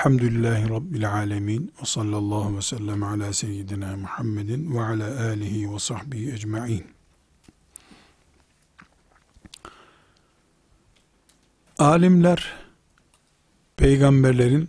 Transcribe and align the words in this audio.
Elhamdülillahi 0.00 0.70
Rabbil 0.70 1.12
alemin. 1.12 1.72
Ve 1.82 1.86
sallallahu 1.86 2.56
ve 2.56 2.62
sellem 2.62 3.02
ala 3.02 3.32
seyyidina 3.32 3.96
Muhammedin 3.96 4.74
ve 4.74 4.80
ala 4.80 5.28
alihi 5.28 5.74
ve 5.74 5.78
sahbihi 5.78 6.32
ecma'in. 6.32 6.84
Alimler, 11.78 12.52
peygamberlerin 13.76 14.68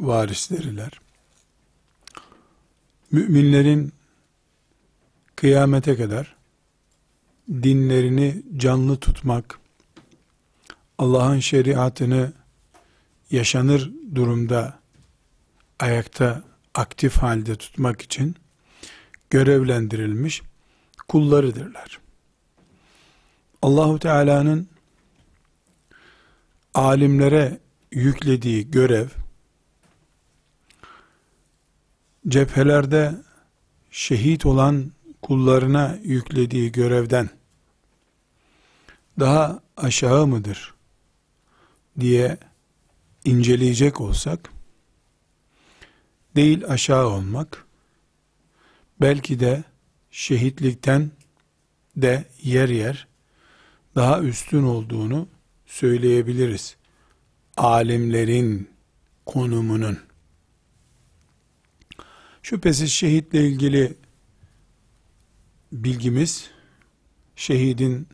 varisleriler. 0.00 0.90
Müminlerin 3.10 3.92
kıyamete 5.36 5.96
kadar 5.96 6.36
dinlerini 7.50 8.42
canlı 8.56 8.96
tutmak, 8.96 9.58
Allah'ın 10.98 11.40
şeriatını 11.40 12.32
yaşanır 13.30 13.92
durumda 14.14 14.78
ayakta 15.78 16.42
aktif 16.74 17.16
halde 17.16 17.56
tutmak 17.56 18.02
için 18.02 18.36
görevlendirilmiş 19.30 20.42
kullarıdırlar. 21.08 22.00
Allahu 23.62 23.98
Teala'nın 23.98 24.68
alimlere 26.74 27.58
yüklediği 27.92 28.70
görev 28.70 29.08
cephelerde 32.28 33.14
şehit 33.90 34.46
olan 34.46 34.92
kullarına 35.22 35.98
yüklediği 36.02 36.72
görevden 36.72 37.30
daha 39.20 39.60
aşağı 39.76 40.26
mıdır 40.26 40.74
diye 42.00 42.38
inceleyecek 43.28 44.00
olsak 44.00 44.50
değil 46.36 46.64
aşağı 46.68 47.06
olmak 47.06 47.66
belki 49.00 49.40
de 49.40 49.64
şehitlikten 50.10 51.10
de 51.96 52.24
yer 52.42 52.68
yer 52.68 53.08
daha 53.94 54.20
üstün 54.20 54.62
olduğunu 54.62 55.28
söyleyebiliriz. 55.66 56.76
Alimlerin 57.56 58.70
konumunun. 59.26 59.98
Şüphesiz 62.42 62.90
şehitle 62.90 63.48
ilgili 63.48 63.96
bilgimiz 65.72 66.50
şehidin 67.36 68.08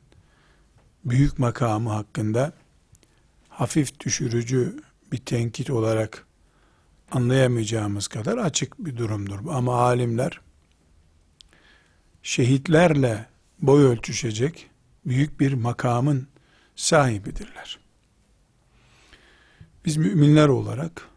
büyük 1.05 1.39
makamı 1.39 1.91
hakkında 1.91 2.53
hafif 3.49 4.01
düşürücü 4.01 4.84
bir 5.15 5.19
tenkit 5.19 5.71
olarak 5.71 6.27
anlayamayacağımız 7.11 8.09
kadar 8.09 8.39
açık 8.39 8.79
bir 8.79 8.97
durumdur. 8.97 9.39
Ama 9.51 9.81
alimler 9.81 10.41
şehitlerle 12.23 13.27
boy 13.63 13.85
ölçüşecek 13.85 14.71
büyük 15.07 15.41
bir 15.41 15.53
makamın 15.53 16.27
sahibidirler. 16.77 17.79
Biz 19.85 19.97
müminler 19.97 20.49
olarak 20.49 21.09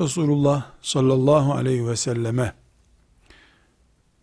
Resulullah 0.00 0.70
sallallahu 0.82 1.54
aleyhi 1.54 1.88
ve 1.88 1.96
selleme 1.96 2.54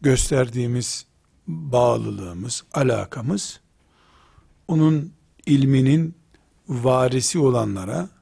gösterdiğimiz 0.01 1.05
bağlılığımız, 1.47 2.63
alakamız 2.73 3.59
onun 4.67 5.13
ilminin 5.45 6.15
varisi 6.67 7.39
olanlara, 7.39 8.14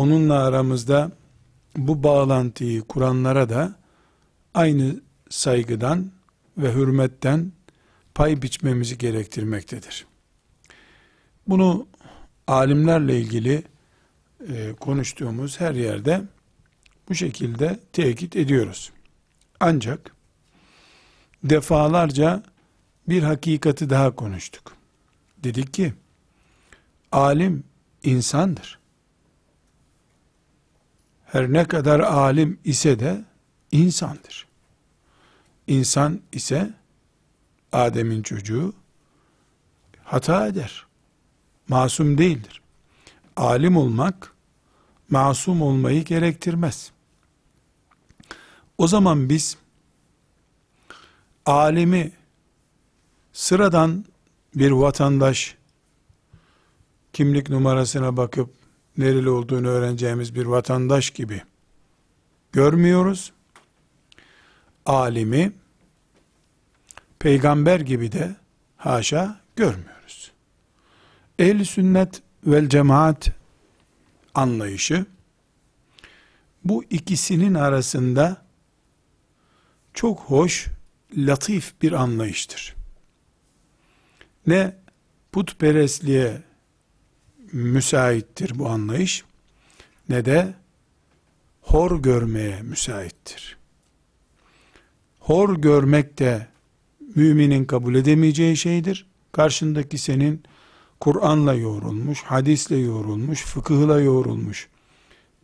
onunla 0.00 0.44
aramızda 0.44 1.12
bu 1.76 2.02
bağlantıyı 2.02 2.82
kuranlara 2.82 3.48
da 3.48 3.74
aynı 4.54 5.00
saygıdan 5.30 6.10
ve 6.58 6.74
hürmetten 6.74 7.52
pay 8.14 8.42
biçmemizi 8.42 8.98
gerektirmektedir. 8.98 10.06
Bunu 11.48 11.86
alimlerle 12.46 13.20
ilgili 13.20 13.62
e, 14.48 14.74
konuştuğumuz 14.80 15.60
her 15.60 15.74
yerde 15.74 16.22
bu 17.08 17.14
şekilde 17.14 17.80
tekit 17.92 18.36
ediyoruz. 18.36 18.92
Ancak 19.60 20.14
defalarca 21.44 22.42
bir 23.08 23.22
hakikati 23.22 23.90
daha 23.90 24.14
konuştuk. 24.14 24.72
Dedik 25.38 25.74
ki 25.74 25.92
alim 27.12 27.64
insandır. 28.02 28.79
Her 31.32 31.52
ne 31.52 31.64
kadar 31.64 32.00
alim 32.00 32.58
ise 32.64 33.00
de 33.00 33.24
insandır. 33.72 34.46
İnsan 35.66 36.20
ise 36.32 36.70
Adem'in 37.72 38.22
çocuğu 38.22 38.72
hata 40.04 40.46
eder. 40.46 40.86
Masum 41.68 42.18
değildir. 42.18 42.62
Alim 43.36 43.76
olmak 43.76 44.32
masum 45.10 45.62
olmayı 45.62 46.04
gerektirmez. 46.04 46.92
O 48.78 48.88
zaman 48.88 49.28
biz 49.28 49.56
alimi 51.46 52.12
sıradan 53.32 54.04
bir 54.54 54.70
vatandaş 54.70 55.56
kimlik 57.12 57.50
numarasına 57.50 58.16
bakıp 58.16 58.59
nereli 59.00 59.30
olduğunu 59.30 59.68
öğreneceğimiz 59.68 60.34
bir 60.34 60.46
vatandaş 60.46 61.10
gibi 61.10 61.42
görmüyoruz. 62.52 63.32
Alimi 64.86 65.52
peygamber 67.18 67.80
gibi 67.80 68.12
de 68.12 68.36
haşa 68.76 69.40
görmüyoruz. 69.56 70.32
Ehli 71.38 71.64
sünnet 71.64 72.22
vel 72.46 72.68
cemaat 72.68 73.30
anlayışı 74.34 75.06
bu 76.64 76.84
ikisinin 76.84 77.54
arasında 77.54 78.42
çok 79.94 80.20
hoş, 80.20 80.66
latif 81.16 81.82
bir 81.82 81.92
anlayıştır. 81.92 82.76
Ne 84.46 84.76
putperestliğe 85.32 86.42
müsaittir 87.52 88.58
bu 88.58 88.68
anlayış 88.68 89.24
ne 90.08 90.24
de 90.24 90.54
hor 91.60 92.02
görmeye 92.02 92.62
müsaittir. 92.62 93.56
Hor 95.20 95.56
görmek 95.56 96.18
de 96.18 96.46
müminin 97.16 97.64
kabul 97.64 97.94
edemeyeceği 97.94 98.56
şeydir. 98.56 99.06
Karşındaki 99.32 99.98
senin 99.98 100.42
Kur'an'la 101.00 101.54
yoğrulmuş, 101.54 102.22
hadisle 102.22 102.76
yoğrulmuş, 102.76 103.44
fıkıhla 103.44 104.00
yoğrulmuş 104.00 104.68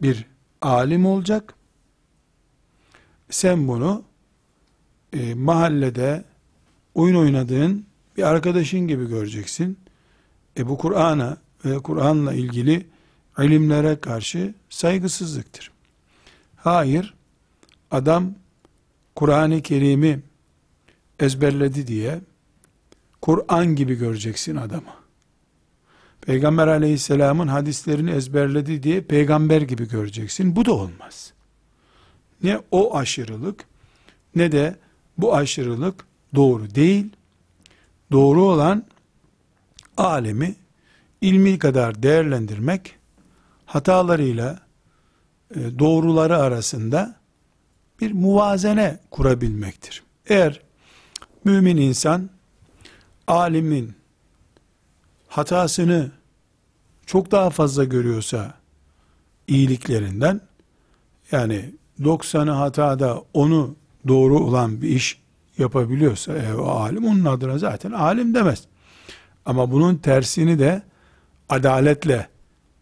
bir 0.02 0.26
alim 0.62 1.06
olacak. 1.06 1.54
Sen 3.30 3.68
bunu 3.68 4.04
e, 5.12 5.34
mahallede 5.34 6.24
oyun 6.94 7.14
oynadığın 7.14 7.86
bir 8.16 8.22
arkadaşın 8.22 8.80
gibi 8.80 9.08
göreceksin. 9.08 9.78
E 10.58 10.68
bu 10.68 10.78
Kur'an'a 10.78 11.36
ve 11.66 11.78
Kur'an'la 11.78 12.34
ilgili 12.34 12.86
ilimlere 13.38 14.00
karşı 14.00 14.54
saygısızlıktır. 14.70 15.70
Hayır, 16.56 17.14
adam 17.90 18.34
Kur'an-ı 19.14 19.62
Kerim'i 19.62 20.20
ezberledi 21.20 21.86
diye 21.86 22.20
Kur'an 23.22 23.66
gibi 23.66 23.94
göreceksin 23.94 24.56
adamı. 24.56 24.96
Peygamber 26.20 26.66
aleyhisselamın 26.66 27.48
hadislerini 27.48 28.10
ezberledi 28.10 28.82
diye 28.82 29.00
peygamber 29.00 29.62
gibi 29.62 29.88
göreceksin. 29.88 30.56
Bu 30.56 30.64
da 30.64 30.72
olmaz. 30.72 31.32
Ne 32.42 32.60
o 32.70 32.96
aşırılık 32.96 33.64
ne 34.34 34.52
de 34.52 34.76
bu 35.18 35.34
aşırılık 35.34 36.04
doğru 36.34 36.74
değil. 36.74 37.06
Doğru 38.12 38.44
olan 38.44 38.84
alemi 39.96 40.54
ilmi 41.20 41.58
kadar 41.58 42.02
değerlendirmek 42.02 42.94
hatalarıyla 43.66 44.60
e, 45.54 45.78
doğruları 45.78 46.36
arasında 46.36 47.16
bir 48.00 48.12
muvazene 48.12 49.00
kurabilmektir. 49.10 50.02
Eğer 50.26 50.60
mümin 51.44 51.76
insan 51.76 52.30
alimin 53.26 53.94
hatasını 55.28 56.10
çok 57.06 57.30
daha 57.30 57.50
fazla 57.50 57.84
görüyorsa 57.84 58.54
iyiliklerinden 59.48 60.40
yani 61.32 61.74
90'ı 62.00 62.50
hatada 62.50 63.22
onu 63.34 63.76
doğru 64.08 64.38
olan 64.38 64.82
bir 64.82 64.88
iş 64.88 65.18
yapabiliyorsa 65.58 66.32
eğer 66.32 66.54
o 66.54 66.66
alim 66.66 67.04
onun 67.04 67.24
adına 67.24 67.58
zaten 67.58 67.92
alim 67.92 68.34
demez. 68.34 68.64
Ama 69.46 69.72
bunun 69.72 69.96
tersini 69.96 70.58
de 70.58 70.82
adaletle 71.48 72.28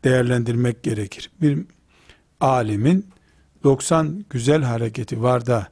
değerlendirmek 0.05 0.82
gerekir. 0.82 1.31
Bir 1.40 1.64
alimin 2.40 3.06
90 3.64 4.25
güzel 4.31 4.62
hareketi 4.62 5.22
var 5.22 5.46
da 5.46 5.69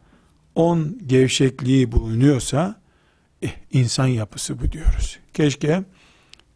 10 0.54 0.98
gevşekliği 1.06 1.92
bulunuyorsa 1.92 2.80
eh, 3.42 3.50
insan 3.72 4.06
yapısı 4.06 4.60
bu 4.60 4.72
diyoruz. 4.72 5.18
Keşke 5.34 5.84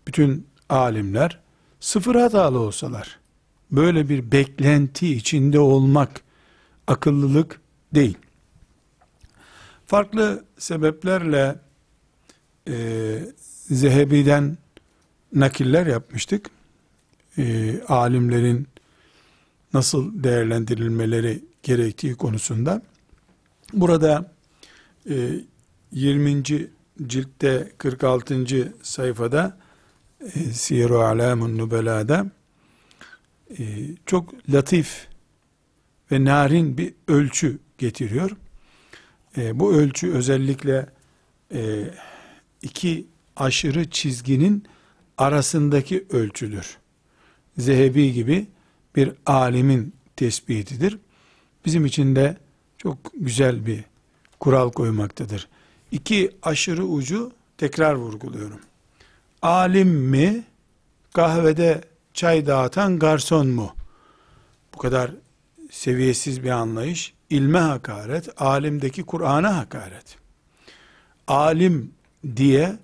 bütün 0.06 0.46
alimler 0.68 1.40
sıfır 1.80 2.14
hatalı 2.14 2.58
olsalar. 2.58 3.18
Böyle 3.70 4.08
bir 4.08 4.32
beklenti 4.32 5.14
içinde 5.14 5.58
olmak 5.58 6.20
akıllılık 6.86 7.60
değil. 7.94 8.18
Farklı 9.86 10.44
sebeplerle 10.58 11.60
e, 12.68 12.74
Zehebi'den 13.70 14.58
nakiller 15.34 15.86
yapmıştık. 15.86 16.50
E, 17.38 17.74
alimlerin 17.88 18.68
nasıl 19.74 20.24
değerlendirilmeleri 20.24 21.44
gerektiği 21.62 22.14
konusunda. 22.14 22.82
Burada 23.72 24.32
e, 25.10 25.30
20. 25.92 26.42
ciltte 27.06 27.72
46. 27.78 28.72
sayfada 28.82 29.58
e, 30.20 30.40
Siyer-i 30.40 30.94
Alamun 30.94 31.58
Nubela'da 31.58 32.26
e, 33.58 33.64
çok 34.06 34.34
latif 34.52 35.08
ve 36.12 36.24
narin 36.24 36.78
bir 36.78 36.94
ölçü 37.08 37.58
getiriyor. 37.78 38.30
E, 39.36 39.60
bu 39.60 39.74
ölçü 39.74 40.12
özellikle 40.12 40.86
e, 41.54 41.90
iki 42.62 43.06
aşırı 43.36 43.90
çizginin 43.90 44.64
arasındaki 45.18 46.06
ölçüdür. 46.10 46.78
Zehebi 47.58 48.12
gibi 48.12 48.46
bir 48.96 49.12
alimin 49.26 49.94
tespitidir. 50.16 50.98
Bizim 51.64 51.86
için 51.86 52.16
de 52.16 52.36
çok 52.78 52.98
güzel 53.14 53.66
bir 53.66 53.84
kural 54.40 54.72
koymaktadır. 54.72 55.48
İki 55.92 56.30
aşırı 56.42 56.84
ucu 56.84 57.32
tekrar 57.58 57.94
vurguluyorum. 57.94 58.60
Alim 59.42 59.88
mi, 59.88 60.44
kahvede 61.14 61.80
çay 62.14 62.46
dağıtan 62.46 62.98
garson 62.98 63.46
mu? 63.48 63.74
Bu 64.74 64.78
kadar 64.78 65.10
seviyesiz 65.70 66.44
bir 66.44 66.50
anlayış. 66.50 67.14
İlme 67.30 67.58
hakaret, 67.58 68.42
alimdeki 68.42 69.02
Kur'an'a 69.02 69.56
hakaret. 69.56 70.16
Alim 71.28 71.92
diye 72.36 72.76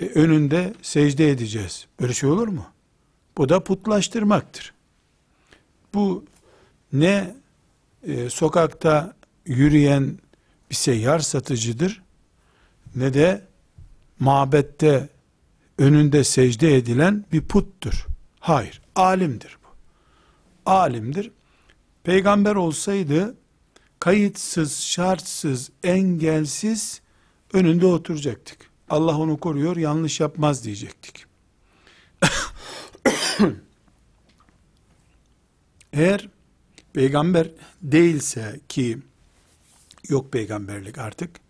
e, 0.00 0.06
önünde 0.06 0.74
secde 0.82 1.30
edeceğiz. 1.30 1.86
Böyle 2.00 2.14
şey 2.14 2.30
olur 2.30 2.48
mu? 2.48 2.66
Bu 3.38 3.48
da 3.48 3.64
putlaştırmaktır. 3.64 4.74
Bu 5.94 6.24
ne 6.92 7.34
e, 8.06 8.30
sokakta 8.30 9.16
yürüyen 9.46 10.18
bir 10.70 10.74
seyyar 10.74 11.18
satıcıdır 11.18 12.02
ne 12.96 13.14
de 13.14 13.44
mabette 14.18 15.08
önünde 15.78 16.24
secde 16.24 16.76
edilen 16.76 17.24
bir 17.32 17.40
puttur. 17.40 18.06
Hayır, 18.40 18.82
alimdir 18.94 19.58
bu. 19.64 19.68
Alimdir. 20.70 21.30
Peygamber 22.04 22.54
olsaydı 22.54 23.34
kayıtsız, 24.00 24.80
şartsız, 24.80 25.70
engelsiz 25.84 27.00
önünde 27.52 27.86
oturacaktık. 27.86 28.65
Allah 28.88 29.18
onu 29.18 29.40
koruyor, 29.40 29.76
yanlış 29.76 30.20
yapmaz 30.20 30.64
diyecektik. 30.64 31.26
Eğer 35.92 36.28
peygamber 36.92 37.50
değilse 37.82 38.60
ki 38.68 38.98
yok 40.08 40.32
peygamberlik 40.32 40.98
artık 40.98 41.40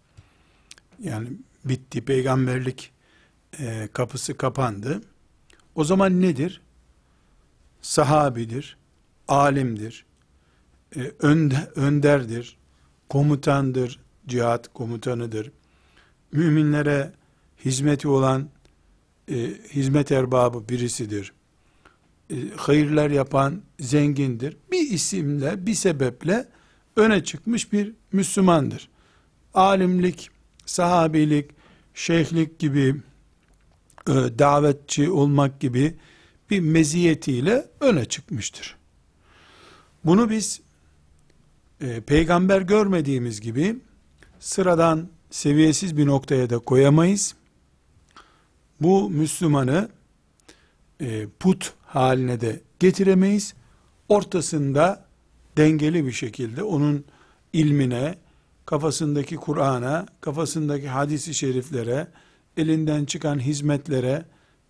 yani 0.98 1.28
bitti 1.64 2.04
peygamberlik 2.04 2.92
e, 3.58 3.88
kapısı 3.92 4.36
kapandı. 4.36 5.00
O 5.74 5.84
zaman 5.84 6.20
nedir? 6.22 6.60
Sahabidir, 7.82 8.76
alimdir, 9.28 10.06
e, 10.96 11.12
önde, 11.18 11.70
önderdir, 11.74 12.56
komutandır, 13.08 14.00
cihat 14.26 14.74
komutanıdır. 14.74 15.52
Müminlere 16.32 17.12
hizmeti 17.66 18.08
olan 18.08 18.48
e, 19.30 19.34
hizmet 19.72 20.12
erbabı 20.12 20.68
birisidir. 20.68 21.32
E, 22.30 22.34
hayırlar 22.56 23.10
yapan 23.10 23.62
zengindir. 23.80 24.56
Bir 24.72 24.90
isimle, 24.90 25.66
bir 25.66 25.74
sebeple 25.74 26.48
öne 26.96 27.24
çıkmış 27.24 27.72
bir 27.72 27.92
Müslümandır. 28.12 28.88
Alimlik, 29.54 30.30
sahabilik, 30.66 31.50
şeyhlik 31.94 32.58
gibi, 32.58 32.96
e, 34.08 34.12
davetçi 34.12 35.10
olmak 35.10 35.60
gibi 35.60 35.96
bir 36.50 36.60
meziyetiyle 36.60 37.66
öne 37.80 38.04
çıkmıştır. 38.04 38.76
Bunu 40.04 40.30
biz 40.30 40.60
e, 41.80 42.00
peygamber 42.00 42.60
görmediğimiz 42.60 43.40
gibi 43.40 43.76
sıradan 44.40 45.08
seviyesiz 45.30 45.96
bir 45.96 46.06
noktaya 46.06 46.50
da 46.50 46.58
koyamayız. 46.58 47.34
Bu 48.80 49.10
Müslümanı 49.10 49.88
e, 51.00 51.26
put 51.40 51.74
haline 51.86 52.40
de 52.40 52.60
getiremeyiz. 52.78 53.54
Ortasında 54.08 55.06
dengeli 55.56 56.06
bir 56.06 56.12
şekilde 56.12 56.62
onun 56.62 57.04
ilmine, 57.52 58.18
kafasındaki 58.66 59.36
Kur'an'a, 59.36 60.06
kafasındaki 60.20 60.88
hadisi 60.88 61.34
şeriflere, 61.34 62.08
elinden 62.56 63.04
çıkan 63.04 63.38
hizmetlere 63.38 64.24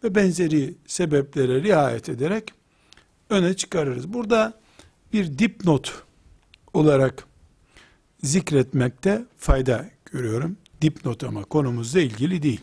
ve 0.04 0.14
benzeri 0.14 0.74
sebeplere 0.86 1.62
riayet 1.62 2.08
ederek 2.08 2.52
öne 3.30 3.54
çıkarırız. 3.54 4.12
Burada 4.12 4.60
bir 5.12 5.38
dipnot 5.38 6.02
olarak 6.74 7.26
zikretmekte 8.22 9.24
fayda 9.36 9.86
görüyorum. 10.04 10.56
Dipnot 10.82 11.24
ama 11.24 11.44
konumuzla 11.44 12.00
ilgili 12.00 12.42
değil. 12.42 12.60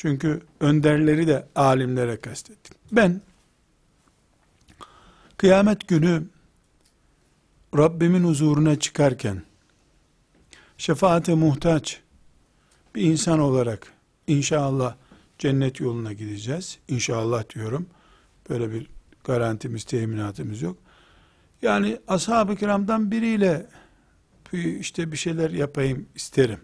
Çünkü 0.00 0.40
önderleri 0.60 1.26
de 1.26 1.46
alimlere 1.54 2.16
kastettik. 2.16 2.72
Ben 2.92 3.20
kıyamet 5.36 5.88
günü 5.88 6.22
Rabbimin 7.76 8.24
huzuruna 8.24 8.78
çıkarken 8.78 9.42
şefaate 10.78 11.34
muhtaç 11.34 12.00
bir 12.94 13.02
insan 13.02 13.38
olarak 13.38 13.92
inşallah 14.26 14.94
cennet 15.38 15.80
yoluna 15.80 16.12
gideceğiz. 16.12 16.78
İnşallah 16.88 17.54
diyorum. 17.54 17.86
Böyle 18.48 18.72
bir 18.72 18.86
garantimiz, 19.24 19.84
teminatımız 19.84 20.62
yok. 20.62 20.76
Yani 21.62 22.00
ashab-ı 22.08 22.56
kiramdan 22.56 23.10
biriyle 23.10 23.66
işte 24.52 25.12
bir 25.12 25.16
şeyler 25.16 25.50
yapayım 25.50 26.06
isterim. 26.14 26.60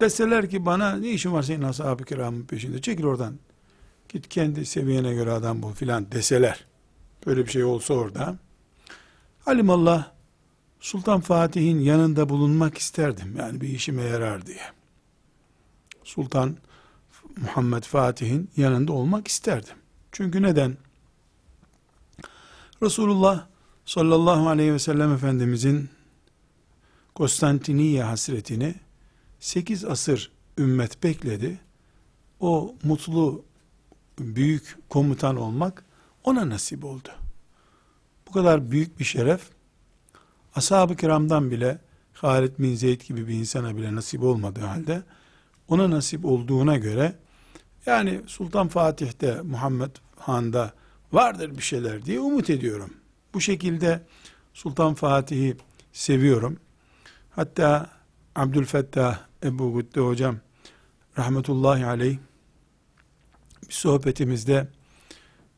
Deseler 0.00 0.50
ki 0.50 0.66
bana 0.66 0.96
ne 0.96 1.10
işin 1.10 1.32
var 1.32 1.42
senin 1.42 1.62
ashab-ı 1.62 2.04
kiramın 2.04 2.42
peşinde 2.42 2.80
çekil 2.80 3.04
oradan. 3.04 3.38
Git 4.08 4.28
kendi 4.28 4.66
seviyene 4.66 5.14
göre 5.14 5.32
adam 5.32 5.62
bul 5.62 5.72
filan 5.72 6.12
deseler. 6.12 6.64
Böyle 7.26 7.46
bir 7.46 7.50
şey 7.50 7.64
olsa 7.64 7.94
orada. 7.94 8.38
Halimallah 9.44 10.10
Sultan 10.80 11.20
Fatih'in 11.20 11.80
yanında 11.80 12.28
bulunmak 12.28 12.78
isterdim. 12.78 13.36
Yani 13.38 13.60
bir 13.60 13.68
işime 13.68 14.02
yarar 14.02 14.46
diye. 14.46 14.62
Sultan 16.04 16.56
Muhammed 17.36 17.82
Fatih'in 17.82 18.50
yanında 18.56 18.92
olmak 18.92 19.28
isterdim. 19.28 19.76
Çünkü 20.12 20.42
neden? 20.42 20.76
Resulullah 22.82 23.46
sallallahu 23.84 24.48
aleyhi 24.48 24.72
ve 24.72 24.78
sellem 24.78 25.12
Efendimizin 25.12 25.90
Konstantiniye 27.14 28.02
hasretini 28.02 28.74
8 29.46 29.84
asır 29.84 30.30
ümmet 30.58 31.02
bekledi. 31.02 31.58
O 32.40 32.74
mutlu 32.82 33.44
büyük 34.18 34.78
komutan 34.88 35.36
olmak 35.36 35.84
ona 36.24 36.48
nasip 36.48 36.84
oldu. 36.84 37.08
Bu 38.28 38.32
kadar 38.32 38.70
büyük 38.70 38.98
bir 38.98 39.04
şeref 39.04 39.40
ashab-ı 40.54 40.96
kiramdan 40.96 41.50
bile 41.50 41.78
Halid 42.12 42.58
bin 42.58 42.74
Zeyd 42.74 43.00
gibi 43.00 43.28
bir 43.28 43.34
insana 43.34 43.76
bile 43.76 43.94
nasip 43.94 44.22
olmadığı 44.22 44.60
halde 44.60 45.02
ona 45.68 45.90
nasip 45.90 46.24
olduğuna 46.24 46.76
göre 46.76 47.14
yani 47.86 48.20
Sultan 48.26 48.68
Fatih'te 48.68 49.42
Muhammed 49.42 49.90
Han'da 50.16 50.72
vardır 51.12 51.56
bir 51.56 51.62
şeyler 51.62 52.04
diye 52.04 52.20
umut 52.20 52.50
ediyorum. 52.50 52.94
Bu 53.34 53.40
şekilde 53.40 54.02
Sultan 54.54 54.94
Fatih'i 54.94 55.56
seviyorum. 55.92 56.56
Hatta 57.30 57.95
Abdülfettah 58.36 59.18
Ebu 59.44 59.74
Gütte 59.74 60.00
hocam 60.00 60.36
rahmetullahi 61.18 61.86
aleyh 61.86 62.18
bir 63.68 63.74
sohbetimizde 63.74 64.68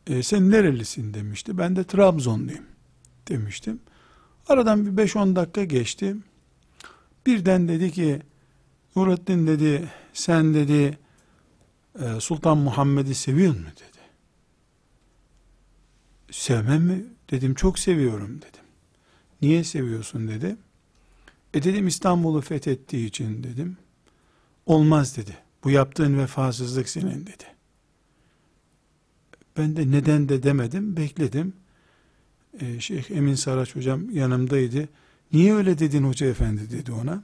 E, 0.07 0.23
sen 0.23 0.51
nerelisin 0.51 1.15
demişti. 1.15 1.59
Ben 1.59 1.77
de 1.77 1.85
Trabzonluyum 1.85 2.65
demiştim. 3.29 3.81
Aradan 4.49 4.87
bir 4.87 5.07
5-10 5.07 5.37
dakika 5.37 5.65
geçti. 5.65 6.17
Birden 7.27 7.69
dedi 7.69 7.93
ki 7.93 8.23
Nurattin 8.97 9.47
dedi 9.47 9.89
sen 10.13 10.55
dedi 10.55 10.99
e, 12.01 12.21
Sultan 12.21 12.59
Muhammed'i 12.59 13.15
seviyor 13.15 13.55
mu 13.55 13.67
dedi. 13.77 13.99
Sevmem 16.31 16.83
mi? 16.83 17.05
Dedim 17.31 17.55
çok 17.55 17.79
seviyorum 17.79 18.39
dedim. 18.39 18.65
Niye 19.43 19.65
seviyorsun 19.65 20.29
dedi. 20.29 20.57
E 21.59 21.63
dedim 21.63 21.87
İstanbul'u 21.87 22.41
fethettiği 22.41 23.07
için 23.07 23.43
dedim. 23.43 23.77
Olmaz 24.67 25.17
dedi. 25.17 25.37
Bu 25.65 25.71
yaptığın 25.71 26.19
vefasızlık 26.19 26.89
senin 26.89 27.27
dedi. 27.27 27.45
Ben 29.57 29.77
de 29.77 29.91
neden 29.91 30.29
de 30.29 30.43
demedim, 30.43 30.97
bekledim. 30.97 31.53
Ee, 32.61 32.81
Şeyh 32.81 33.11
Emin 33.11 33.35
Saraç 33.35 33.77
hocam 33.77 34.11
yanımdaydı. 34.11 34.89
Niye 35.33 35.55
öyle 35.55 35.79
dedin 35.79 36.03
hoca 36.03 36.27
efendi 36.27 36.71
dedi 36.71 36.93
ona. 36.93 37.23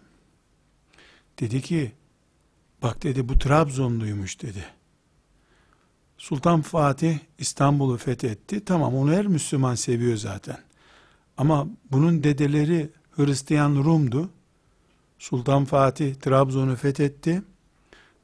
Dedi 1.40 1.62
ki, 1.62 1.92
bak 2.82 3.02
dedi 3.02 3.28
bu 3.28 3.38
Trabzonluymuş 3.38 4.42
dedi. 4.42 4.64
Sultan 6.18 6.62
Fatih 6.62 7.18
İstanbul'u 7.38 7.96
fethetti. 7.96 8.64
Tamam 8.64 8.94
onu 8.94 9.12
her 9.12 9.26
Müslüman 9.26 9.74
seviyor 9.74 10.16
zaten. 10.16 10.58
Ama 11.36 11.68
bunun 11.90 12.22
dedeleri 12.24 12.90
Hristiyan 13.16 13.74
Rum'du. 13.74 14.30
Sultan 15.18 15.64
Fatih 15.64 16.14
Trabzon'u 16.14 16.76
fethetti. 16.76 17.42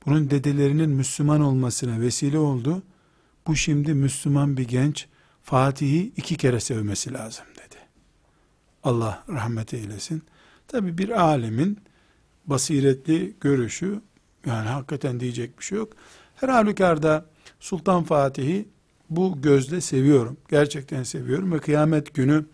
Bunun 0.06 0.30
dedelerinin 0.30 0.90
Müslüman 0.90 1.40
olmasına 1.40 2.00
vesile 2.00 2.38
oldu. 2.38 2.82
Bu 3.46 3.56
şimdi 3.56 3.94
Müslüman 3.94 4.56
bir 4.56 4.68
genç 4.68 5.06
Fatih'i 5.42 6.12
iki 6.16 6.36
kere 6.36 6.60
sevmesi 6.60 7.12
lazım 7.12 7.44
dedi. 7.54 7.76
Allah 8.84 9.24
rahmet 9.28 9.74
eylesin. 9.74 10.22
Tabi 10.68 10.98
bir 10.98 11.20
alemin 11.20 11.78
basiretli 12.46 13.34
görüşü 13.40 14.00
yani 14.46 14.68
hakikaten 14.68 15.20
diyecek 15.20 15.58
bir 15.58 15.64
şey 15.64 15.78
yok. 15.78 15.92
Her 16.34 16.48
halükarda 16.48 17.26
Sultan 17.60 18.04
Fatih'i 18.04 18.68
bu 19.10 19.42
gözle 19.42 19.80
seviyorum. 19.80 20.36
Gerçekten 20.48 21.02
seviyorum 21.02 21.52
ve 21.52 21.58
kıyamet 21.58 22.14
günü 22.14 22.44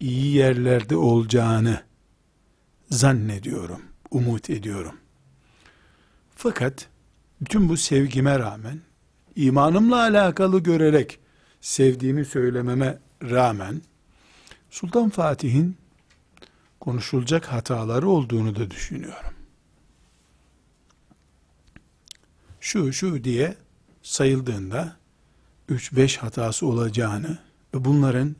iyi 0.00 0.34
yerlerde 0.34 0.96
olacağını 0.96 1.82
zannediyorum, 2.90 3.82
umut 4.10 4.50
ediyorum. 4.50 4.94
Fakat 6.36 6.88
bütün 7.40 7.68
bu 7.68 7.76
sevgime 7.76 8.38
rağmen, 8.38 8.80
imanımla 9.36 9.96
alakalı 10.00 10.60
görerek 10.60 11.18
sevdiğimi 11.60 12.24
söylememe 12.24 12.98
rağmen, 13.22 13.82
Sultan 14.70 15.10
Fatih'in 15.10 15.76
konuşulacak 16.80 17.44
hataları 17.46 18.08
olduğunu 18.08 18.56
da 18.56 18.70
düşünüyorum. 18.70 19.34
Şu 22.60 22.92
şu 22.92 23.24
diye 23.24 23.56
sayıldığında 24.02 24.96
3-5 25.70 26.18
hatası 26.18 26.66
olacağını 26.66 27.38
ve 27.74 27.84
bunların 27.84 28.36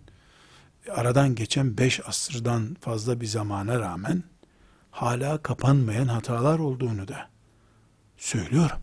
aradan 0.93 1.35
geçen 1.35 1.79
5 1.79 2.01
asırdan 2.09 2.77
fazla 2.81 3.21
bir 3.21 3.27
zamana 3.27 3.81
rağmen 3.81 4.23
hala 4.91 5.43
kapanmayan 5.43 6.09
hatalar 6.09 6.59
olduğunu 6.59 7.09
da 7.09 7.29
söylüyorum. 8.17 8.79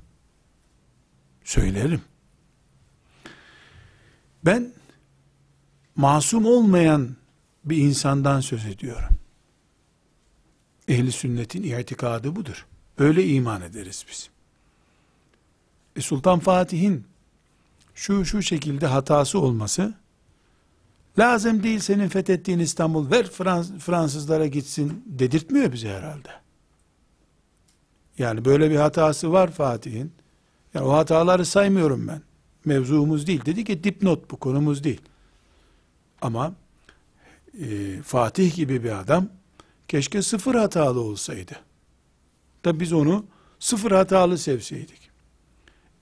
Söylerim. 1.43 2.01
Ben 4.45 4.73
masum 5.95 6.45
olmayan 6.45 7.15
bir 7.65 7.77
insandan 7.77 8.41
söz 8.41 8.65
ediyorum. 8.65 9.09
Ehli 10.87 11.11
sünnetin 11.11 11.63
itikadı 11.63 12.35
budur. 12.35 12.65
Böyle 12.99 13.27
iman 13.27 13.61
ederiz 13.61 14.05
biz. 14.09 14.29
E 15.95 16.01
Sultan 16.01 16.39
Fatih'in 16.39 17.07
şu 17.95 18.25
şu 18.25 18.41
şekilde 18.41 18.87
hatası 18.87 19.39
olması 19.39 19.93
lazım 21.19 21.63
değil 21.63 21.79
senin 21.79 22.07
fethettiğin 22.07 22.59
İstanbul 22.59 23.11
ver 23.11 23.29
Frans 23.29 23.71
Fransızlara 23.71 24.47
gitsin 24.47 25.03
dedirtmiyor 25.05 25.73
bize 25.73 25.89
herhalde. 25.89 26.29
Yani 28.17 28.45
böyle 28.45 28.71
bir 28.71 28.75
hatası 28.75 29.31
var 29.31 29.51
Fatih'in. 29.51 30.11
Yani 30.73 30.85
o 30.85 30.93
hataları 30.93 31.45
saymıyorum 31.45 32.07
ben. 32.07 32.21
Mevzumuz 32.65 33.27
değil. 33.27 33.45
Dedi 33.45 33.63
ki 33.63 33.83
dipnot 33.83 34.31
bu 34.31 34.37
konumuz 34.37 34.83
değil. 34.83 35.01
Ama 36.21 36.53
e, 37.61 38.01
Fatih 38.01 38.55
gibi 38.55 38.83
bir 38.83 38.99
adam 38.99 39.27
keşke 39.87 40.21
sıfır 40.21 40.55
hatalı 40.55 41.01
olsaydı. 41.01 41.59
Da 42.65 42.79
biz 42.79 42.93
onu 42.93 43.25
sıfır 43.59 43.91
hatalı 43.91 44.37
sevseydik. 44.37 45.09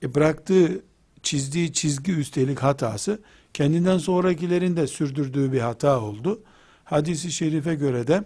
E 0.02 0.14
bıraktığı, 0.14 0.82
çizdiği 1.22 1.72
çizgi 1.72 2.12
üstelik 2.12 2.58
hatası 2.58 3.20
kendinden 3.54 3.98
sonrakilerin 3.98 4.76
de 4.76 4.86
sürdürdüğü 4.86 5.52
bir 5.52 5.60
hata 5.60 6.00
oldu. 6.00 6.42
Hadisi 6.84 7.32
şerife 7.32 7.74
göre 7.74 8.06
de 8.06 8.24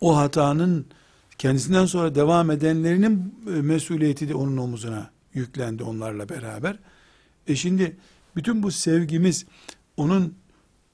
o 0.00 0.16
hatanın 0.16 0.86
kendisinden 1.38 1.86
sonra 1.86 2.14
devam 2.14 2.50
edenlerinin 2.50 3.34
e, 3.46 3.50
mesuliyeti 3.50 4.28
de 4.28 4.34
onun 4.34 4.56
omuzuna 4.56 5.10
yüklendi 5.34 5.82
onlarla 5.82 6.28
beraber. 6.28 6.78
E 7.46 7.56
şimdi 7.56 7.96
bütün 8.36 8.62
bu 8.62 8.70
sevgimiz 8.70 9.46
onun 9.96 10.34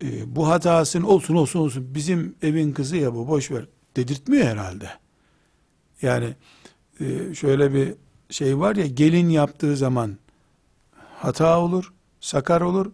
e, 0.03 0.37
bu 0.37 0.49
hatasının 0.49 1.05
olsun 1.05 1.35
olsun 1.35 1.61
olsun 1.61 1.95
bizim 1.95 2.35
evin 2.43 2.73
kızı 2.73 2.97
ya 2.97 3.15
bu 3.15 3.29
boş 3.29 3.51
ver 3.51 3.67
dedirtmiyor 3.97 4.47
herhalde. 4.47 4.91
Yani 6.03 6.35
e, 7.01 7.35
şöyle 7.35 7.75
bir 7.75 7.95
şey 8.31 8.59
var 8.59 8.77
ya 8.77 8.87
gelin 8.87 9.29
yaptığı 9.29 9.77
zaman 9.77 10.17
hata 11.19 11.61
olur, 11.61 11.93
sakar 12.21 12.61
olur. 12.61 12.87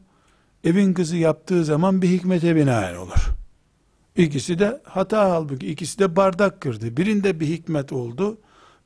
Evin 0.64 0.94
kızı 0.94 1.16
yaptığı 1.16 1.64
zaman 1.64 2.02
bir 2.02 2.08
hikmete 2.08 2.56
binaen 2.56 2.96
olur. 2.96 3.30
İkisi 4.16 4.58
de 4.58 4.80
hata 4.84 5.30
halbuki 5.30 5.66
ikisi 5.66 5.98
de 5.98 6.16
bardak 6.16 6.60
kırdı. 6.60 6.96
Birinde 6.96 7.40
bir 7.40 7.46
hikmet 7.46 7.92
oldu, 7.92 8.38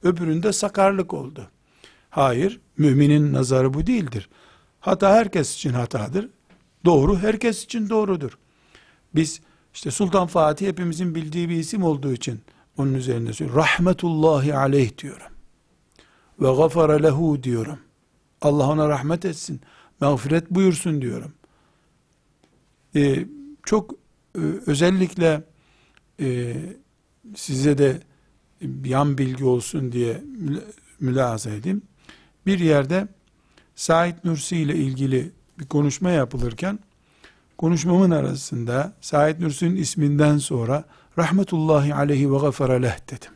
öbüründe 0.03 0.53
sakarlık 0.53 1.15
oldu. 1.15 1.51
Hayır, 2.11 2.61
müminin 2.79 3.33
nazarı 3.33 3.75
bu 3.75 3.87
değildir. 3.87 4.29
Hata 4.81 5.11
herkes 5.11 5.55
için 5.55 5.73
hatadır. 5.73 6.29
Doğru 6.85 7.19
herkes 7.19 7.65
için 7.65 7.89
doğrudur. 7.89 8.39
Biz 9.15 9.41
işte 9.75 9.91
Sultan 9.91 10.27
Fatih 10.27 10.69
hepimizin 10.69 11.15
bildiği 11.15 11.49
bir 11.49 11.57
isim 11.57 11.83
olduğu 11.83 12.13
için 12.13 12.41
onun 12.79 12.95
üzerinde 12.95 13.33
söylüyorum. 13.33 13.63
Rahmetullahi 13.63 14.55
aleyh 14.55 14.99
diyorum. 14.99 15.27
Ve 16.41 16.55
gafara 16.55 16.93
lehu 16.93 17.43
diyorum. 17.43 17.79
Allah 18.43 18.69
ona 18.69 18.89
rahmet 18.89 19.25
etsin. 19.25 19.61
Mağfiret 20.01 20.51
buyursun 20.51 21.03
diyorum. 21.03 21.33
Ee, 22.97 23.27
çok 23.63 23.95
e, 24.35 24.41
özellikle 24.67 25.43
e, 26.21 26.57
size 27.37 27.79
de 27.79 28.01
yan 28.85 29.19
bilgi 29.19 29.45
olsun 29.45 29.93
diye 29.93 30.25
mülahaza 31.01 31.51
edeyim. 31.51 31.83
Bir 32.47 32.59
yerde 32.59 33.09
Said 33.75 34.15
Nursi 34.25 34.57
ile 34.57 34.77
ilgili 34.77 35.33
bir 35.59 35.67
konuşma 35.67 36.11
yapılırken 36.11 36.79
konuşmamın 37.59 38.11
arasında 38.11 38.93
Said 39.01 39.41
Nursi'nin 39.41 39.77
isminden 39.77 40.39
sonra 40.39 40.85
rahmetullahi 41.19 41.95
aleyhi 41.95 42.33
ve 42.33 42.39
gafara 42.39 42.73
leh 42.73 43.11
dedim. 43.11 43.33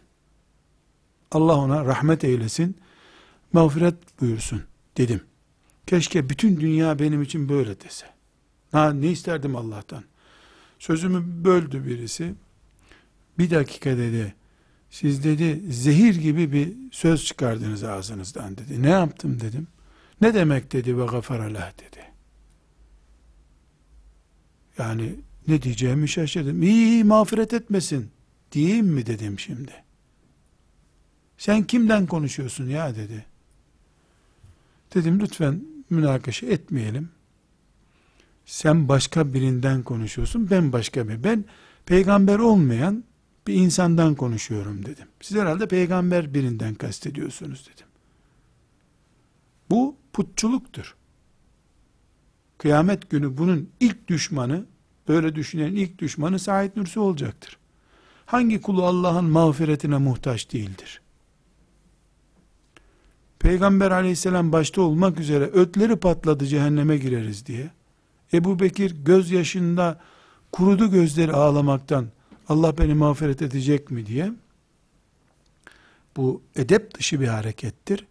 Allah 1.32 1.56
ona 1.56 1.84
rahmet 1.84 2.24
eylesin, 2.24 2.76
mağfiret 3.52 4.20
buyursun 4.20 4.62
dedim. 4.96 5.20
Keşke 5.86 6.28
bütün 6.28 6.60
dünya 6.60 6.98
benim 6.98 7.22
için 7.22 7.48
böyle 7.48 7.80
dese. 7.80 8.06
Ha, 8.72 8.92
ne 8.92 9.10
isterdim 9.10 9.56
Allah'tan? 9.56 10.04
Sözümü 10.78 11.44
böldü 11.44 11.86
birisi. 11.86 12.34
Bir 13.38 13.50
dakika 13.50 13.90
dedi. 13.90 14.34
Siz 14.90 15.24
dedi 15.24 15.72
zehir 15.72 16.14
gibi 16.14 16.52
bir 16.52 16.72
söz 16.92 17.24
çıkardınız 17.24 17.84
ağzınızdan 17.84 18.56
dedi. 18.56 18.82
Ne 18.82 18.90
yaptım 18.90 19.40
dedim. 19.40 19.66
Ne 20.20 20.34
demek 20.34 20.72
dedi 20.72 20.98
ve 20.98 21.06
gafarallah 21.06 21.72
dedi. 21.78 22.04
Yani 24.78 25.14
ne 25.48 25.62
diyeceğimi 25.62 26.08
şaşırdım. 26.08 26.62
İyi, 26.62 26.86
iyi 26.86 27.04
mağfiret 27.04 27.52
etmesin 27.52 28.10
diyeyim 28.52 28.86
mi 28.86 29.06
dedim 29.06 29.38
şimdi. 29.38 29.72
Sen 31.38 31.62
kimden 31.62 32.06
konuşuyorsun 32.06 32.68
ya 32.68 32.96
dedi. 32.96 33.24
Dedim 34.94 35.20
lütfen 35.20 35.73
münakaşa 35.90 36.46
etmeyelim. 36.46 37.08
Sen 38.46 38.88
başka 38.88 39.34
birinden 39.34 39.82
konuşuyorsun, 39.82 40.50
ben 40.50 40.72
başka 40.72 41.08
bir. 41.08 41.24
Ben 41.24 41.44
peygamber 41.86 42.38
olmayan 42.38 43.04
bir 43.46 43.54
insandan 43.54 44.14
konuşuyorum 44.14 44.86
dedim. 44.86 45.08
Siz 45.20 45.36
herhalde 45.36 45.68
peygamber 45.68 46.34
birinden 46.34 46.74
kastediyorsunuz 46.74 47.68
dedim. 47.74 47.86
Bu 49.70 49.96
putçuluktur. 50.12 50.94
kıyamet 52.58 53.10
günü 53.10 53.38
bunun 53.38 53.70
ilk 53.80 54.08
düşmanı, 54.08 54.66
böyle 55.08 55.34
düşünen 55.34 55.72
ilk 55.72 55.98
düşmanı 55.98 56.38
Said 56.38 56.76
Nursi 56.76 57.00
olacaktır. 57.00 57.58
Hangi 58.26 58.60
kulu 58.60 58.84
Allah'ın 58.84 59.24
mağfiretine 59.24 59.98
muhtaç 59.98 60.52
değildir? 60.52 61.00
Peygamber 63.44 63.90
aleyhisselam 63.90 64.52
başta 64.52 64.82
olmak 64.82 65.20
üzere 65.20 65.44
ötleri 65.44 65.96
patladı 65.96 66.46
cehenneme 66.46 66.96
gireriz 66.96 67.46
diye. 67.46 67.70
Ebu 68.32 68.58
Bekir 68.58 69.04
gözyaşında 69.04 70.00
kurudu 70.52 70.90
gözleri 70.90 71.32
ağlamaktan 71.32 72.06
Allah 72.48 72.78
beni 72.78 72.94
mağfiret 72.94 73.42
edecek 73.42 73.90
mi 73.90 74.06
diye. 74.06 74.32
Bu 76.16 76.42
edep 76.56 76.98
dışı 76.98 77.20
bir 77.20 77.28
harekettir. 77.28 78.06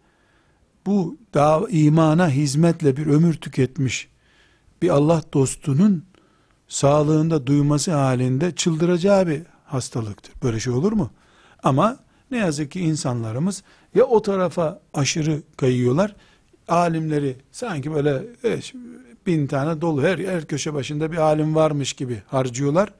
Bu 0.86 1.16
daha 1.34 1.60
imana 1.68 2.30
hizmetle 2.30 2.96
bir 2.96 3.06
ömür 3.06 3.34
tüketmiş 3.34 4.08
bir 4.82 4.88
Allah 4.88 5.22
dostunun 5.32 6.04
sağlığında 6.68 7.46
duyması 7.46 7.92
halinde 7.92 8.54
çıldıracağı 8.54 9.26
bir 9.26 9.42
hastalıktır. 9.64 10.34
Böyle 10.42 10.60
şey 10.60 10.72
olur 10.72 10.92
mu? 10.92 11.10
Ama 11.62 11.98
ne 12.30 12.38
yazık 12.38 12.70
ki 12.70 12.80
insanlarımız 12.80 13.62
ya 13.94 14.04
o 14.04 14.22
tarafa 14.22 14.80
aşırı 14.94 15.42
kayıyorlar, 15.56 16.16
alimleri 16.68 17.36
sanki 17.52 17.94
böyle 17.94 18.22
evet, 18.44 18.72
bin 19.26 19.46
tane 19.46 19.80
dolu 19.80 20.02
her, 20.02 20.18
her 20.18 20.46
köşe 20.46 20.74
başında 20.74 21.12
bir 21.12 21.16
alim 21.16 21.54
varmış 21.54 21.92
gibi 21.92 22.22
harcıyorlar. 22.26 22.94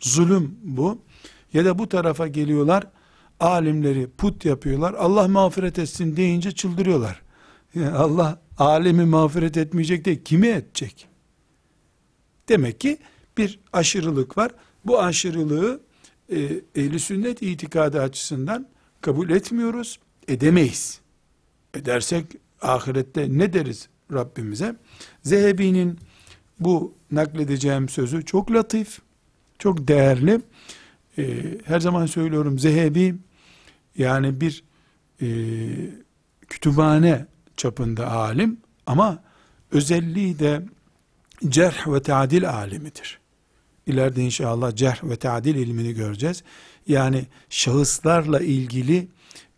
Zulüm 0.00 0.58
bu. 0.62 1.02
Ya 1.52 1.64
da 1.64 1.78
bu 1.78 1.88
tarafa 1.88 2.26
geliyorlar, 2.26 2.86
alimleri 3.40 4.06
put 4.18 4.44
yapıyorlar. 4.44 4.94
Allah 4.94 5.28
mağfiret 5.28 5.78
etsin 5.78 6.16
deyince 6.16 6.52
çıldırıyorlar. 6.52 7.22
Yani 7.74 7.90
Allah 7.90 8.42
alemi 8.58 9.04
mağfiret 9.04 9.56
etmeyecek 9.56 10.04
de 10.04 10.22
kimi 10.22 10.46
edecek? 10.46 11.08
Demek 12.48 12.80
ki 12.80 12.98
bir 13.38 13.60
aşırılık 13.72 14.38
var. 14.38 14.52
Bu 14.84 15.00
aşırılığı 15.02 15.80
e, 16.32 16.38
ehli 16.74 17.00
sünnet 17.00 17.42
itikadı 17.42 18.02
açısından 18.02 18.68
kabul 19.00 19.30
etmiyoruz, 19.30 19.98
edemeyiz. 20.30 21.00
Edersek 21.74 22.26
ahirette 22.62 23.26
ne 23.30 23.52
deriz 23.52 23.88
Rabbimize? 24.12 24.76
Zehebi'nin 25.22 25.98
bu 26.60 26.94
nakledeceğim 27.10 27.88
sözü 27.88 28.24
çok 28.24 28.52
latif, 28.52 28.98
çok 29.58 29.88
değerli. 29.88 30.40
Ee, 31.18 31.58
her 31.64 31.80
zaman 31.80 32.06
söylüyorum 32.06 32.58
Zehebi 32.58 33.14
yani 33.98 34.40
bir 34.40 34.64
e, 35.22 35.28
kütüphane 36.48 37.26
çapında 37.56 38.10
alim 38.10 38.60
ama 38.86 39.22
özelliği 39.72 40.38
de 40.38 40.62
cerh 41.48 41.88
ve 41.88 42.02
tadil 42.02 42.50
alimidir. 42.50 43.18
İleride 43.86 44.22
inşallah 44.22 44.76
cerh 44.76 45.04
ve 45.04 45.16
tadil 45.16 45.54
ilmini 45.54 45.94
göreceğiz. 45.94 46.42
Yani 46.86 47.26
şahıslarla 47.50 48.40
ilgili 48.40 49.08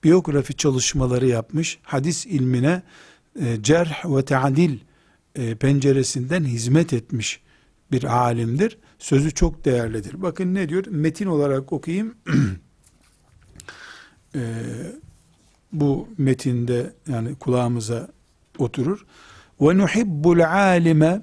biyografi 0.05 0.57
çalışmaları 0.57 1.27
yapmış, 1.27 1.79
hadis 1.83 2.27
ilmine 2.27 2.83
e, 3.41 3.62
cerh 3.62 4.05
ve 4.05 4.25
tadil 4.25 4.79
e, 5.35 5.55
penceresinden 5.55 6.45
hizmet 6.45 6.93
etmiş 6.93 7.41
bir 7.93 8.05
alimdir. 8.05 8.79
Sözü 8.99 9.35
çok 9.35 9.65
değerlidir. 9.65 10.23
Bakın 10.23 10.55
ne 10.55 10.69
diyor? 10.69 10.85
Metin 10.91 11.27
olarak 11.27 11.73
okuyayım. 11.73 12.15
e, 14.35 14.41
bu 15.73 16.09
metinde 16.19 16.93
yani 17.09 17.35
kulağımıza 17.35 18.09
oturur. 18.59 19.07
Ve 19.61 19.79
nuhibbul 19.79 20.41
alime 20.41 21.23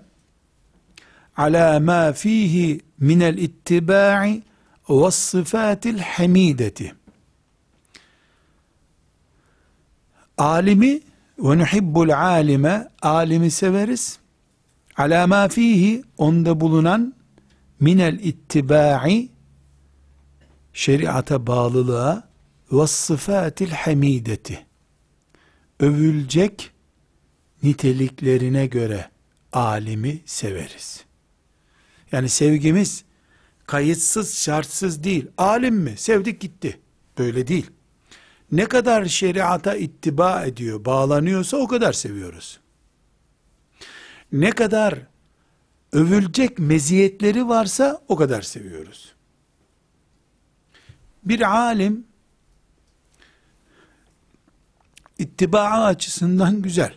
ala 1.38 1.80
ma 1.80 2.14
fihi 2.14 2.82
minel 3.00 3.38
ittiba'i 3.38 4.44
ve 4.90 5.12
sıfatil 5.12 6.00
hamideti. 6.00 6.94
Alimi 10.40 11.02
ve 11.40 11.58
nuhibbul 11.58 12.10
alime 12.10 12.90
alimi 13.02 13.52
severiz. 13.52 14.20
Ala 14.98 15.50
fihi 15.50 16.04
onda 16.18 16.60
bulunan 16.60 17.14
minel 17.80 18.20
ittiba'i 18.20 19.30
şeriata 20.74 21.48
bağlılığa 21.48 22.30
ve 22.72 22.88
sıfatil 22.88 23.70
hamideti 23.70 24.66
övülecek 25.80 26.72
niteliklerine 27.64 28.66
göre 28.66 29.10
alimi 29.54 30.22
severiz. 30.26 31.04
Yani 32.12 32.30
sevgimiz 32.30 33.04
kayıtsız 33.66 34.38
şartsız 34.38 35.04
değil. 35.04 35.28
Alim 35.38 35.76
mi? 35.76 35.94
Sevdik 35.98 36.40
gitti. 36.42 36.80
Böyle 37.18 37.48
değil. 37.48 37.72
Ne 38.52 38.66
kadar 38.66 39.06
şeriata 39.06 39.76
ittiba 39.76 40.46
ediyor, 40.46 40.86
bağlanıyorsa 40.86 41.58
o 41.58 41.68
kadar 41.68 41.94
seviyoruz. 41.94 42.60
Ne 44.32 44.50
kadar 44.52 45.00
övülecek 45.92 46.60
meziyetleri 46.60 47.48
varsa 47.48 48.02
o 48.08 48.16
kadar 48.16 48.42
seviyoruz. 48.42 49.14
Bir 51.24 51.42
alim 51.58 52.08
ittiba 55.18 55.64
açısından 55.64 56.62
güzel. 56.62 56.94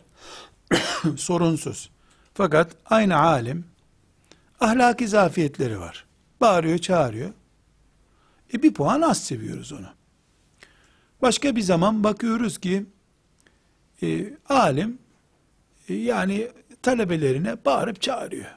Sorunsuz. 1.17 1.91
Fakat 2.35 2.77
aynı 2.85 3.17
alim 3.17 3.65
ahlaki 4.61 5.09
zafiyetleri 5.09 5.81
var. 5.81 6.07
Bağırıyor, 6.41 6.79
çağırıyor. 6.79 7.33
E 8.55 8.62
bir 8.62 8.75
puan 8.75 9.03
az 9.03 9.25
seviyoruz 9.25 9.73
onu. 9.73 9.88
Başka 11.22 11.56
bir 11.56 11.61
zaman 11.61 12.04
bakıyoruz 12.04 12.58
ki 12.58 12.87
e, 14.02 14.32
alim 14.48 14.98
e, 15.88 15.94
yani 15.94 16.48
talebelerine 16.82 17.64
bağırıp 17.64 18.00
çağırıyor. 18.00 18.54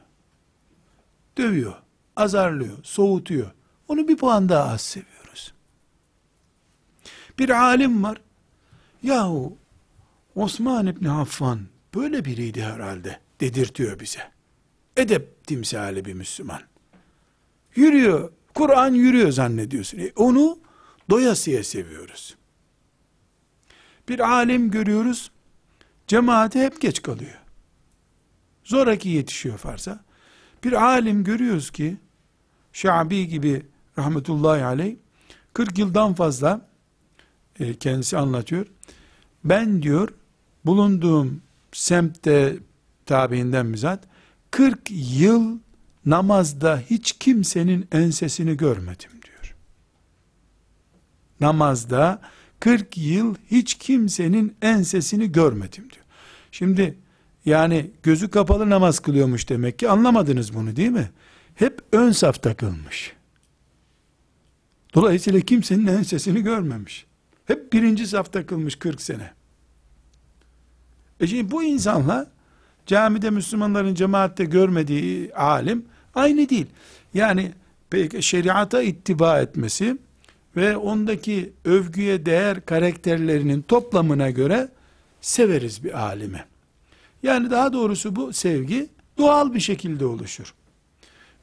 Dövüyor, 1.37 1.73
azarlıyor, 2.15 2.77
soğutuyor. 2.83 3.51
Onu 3.87 4.07
bir 4.07 4.17
puan 4.17 4.49
daha 4.49 4.73
az 4.73 4.81
seviyoruz. 4.81 5.53
Bir 7.39 7.49
alim 7.49 8.03
var. 8.03 8.21
Yahu 9.03 9.57
Osman 10.35 10.87
İbni 10.87 11.11
Affan 11.11 11.59
böyle 11.95 12.25
biriydi 12.25 12.63
herhalde 12.63 13.19
dedirtiyor 13.41 13.99
bize. 13.99 14.31
Edep 14.97 15.47
timsali 15.47 16.05
bir 16.05 16.13
Müslüman. 16.13 16.61
Yürüyor, 17.75 18.31
Kur'an 18.53 18.93
yürüyor 18.93 19.31
zannediyorsun. 19.31 19.99
E 19.99 20.11
onu 20.15 20.59
doyasıya 21.09 21.63
seviyoruz. 21.63 22.35
Bir 24.09 24.19
alim 24.19 24.71
görüyoruz, 24.71 25.31
cemaate 26.07 26.61
hep 26.61 26.81
geç 26.81 27.01
kalıyor. 27.01 27.39
Zoraki 28.63 29.09
yetişiyor 29.09 29.57
farza. 29.57 30.03
Bir 30.63 30.73
alim 30.73 31.23
görüyoruz 31.23 31.71
ki, 31.71 31.97
Şabi 32.73 33.27
gibi 33.27 33.65
rahmetullahi 33.97 34.63
aleyh, 34.63 34.95
40 35.53 35.77
yıldan 35.77 36.13
fazla 36.13 36.61
e, 37.59 37.73
kendisi 37.73 38.17
anlatıyor. 38.17 38.65
Ben 39.43 39.81
diyor, 39.83 40.09
bulunduğum 40.65 41.41
semtte 41.71 42.57
tabiinden 43.05 43.73
bizzat, 43.73 44.03
40 44.51 44.79
yıl 44.91 45.59
namazda 46.05 46.79
hiç 46.89 47.11
kimsenin 47.11 47.87
ensesini 47.91 48.57
görmedim 48.57 49.11
diyor. 49.25 49.55
Namazda 51.39 52.21
40 52.59 52.97
yıl 52.97 53.35
hiç 53.51 53.73
kimsenin 53.73 54.55
ensesini 54.61 55.31
görmedim 55.31 55.83
diyor. 55.91 56.05
Şimdi 56.51 56.97
yani 57.45 57.91
gözü 58.03 58.29
kapalı 58.29 58.69
namaz 58.69 58.99
kılıyormuş 58.99 59.49
demek 59.49 59.79
ki 59.79 59.89
anlamadınız 59.89 60.53
bunu 60.53 60.75
değil 60.75 60.89
mi? 60.89 61.09
Hep 61.55 61.79
ön 61.91 62.11
saf 62.11 62.43
takılmış. 62.43 63.13
Dolayısıyla 64.93 65.39
kimsenin 65.39 65.87
ensesini 65.87 66.43
görmemiş. 66.43 67.05
Hep 67.45 67.73
birinci 67.73 68.07
saf 68.07 68.33
takılmış 68.33 68.75
40 68.75 69.01
sene. 69.01 69.33
E 71.19 71.27
şimdi 71.27 71.51
bu 71.51 71.63
insanla 71.63 72.31
camide 72.85 73.29
Müslümanların 73.29 73.95
cemaatte 73.95 74.45
görmediği 74.45 75.33
alim 75.33 75.85
aynı 76.15 76.49
değil. 76.49 76.67
Yani 77.13 77.51
şeriata 78.19 78.81
ittiba 78.81 79.41
etmesi 79.41 79.97
ve 80.55 80.77
ondaki 80.77 81.53
övgüye 81.65 82.25
değer 82.25 82.65
karakterlerinin 82.65 83.61
toplamına 83.61 84.29
göre 84.29 84.69
severiz 85.21 85.83
bir 85.83 85.99
alime. 85.99 86.45
Yani 87.23 87.51
daha 87.51 87.73
doğrusu 87.73 88.15
bu 88.15 88.33
sevgi 88.33 88.89
doğal 89.17 89.53
bir 89.53 89.59
şekilde 89.59 90.05
oluşur. 90.05 90.53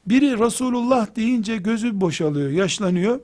Biri 0.05 0.39
Resulullah 0.39 1.15
deyince 1.15 1.57
gözü 1.57 2.01
boşalıyor, 2.01 2.49
yaşlanıyor. 2.49 3.19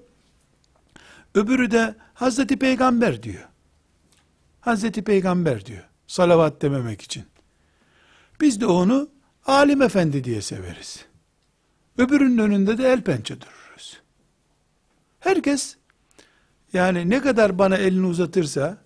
Öbürü 1.35 1.71
de 1.71 1.95
Hazreti 2.13 2.57
Peygamber 2.57 3.23
diyor. 3.23 3.47
Hazreti 4.61 5.03
Peygamber 5.03 5.65
diyor. 5.65 5.83
Salavat 6.07 6.61
dememek 6.61 7.01
için. 7.01 7.23
Biz 8.41 8.61
de 8.61 8.65
onu 8.65 9.09
alim 9.45 9.81
efendi 9.81 10.23
diye 10.23 10.41
severiz. 10.41 11.05
Öbürünün 11.97 12.37
önünde 12.37 12.77
de 12.77 12.91
el 12.91 13.01
pençe 13.01 13.41
dururuz. 13.41 14.01
Herkes 15.19 15.77
yani 16.73 17.09
ne 17.09 17.21
kadar 17.21 17.59
bana 17.59 17.77
elini 17.77 18.05
uzatırsa 18.05 18.77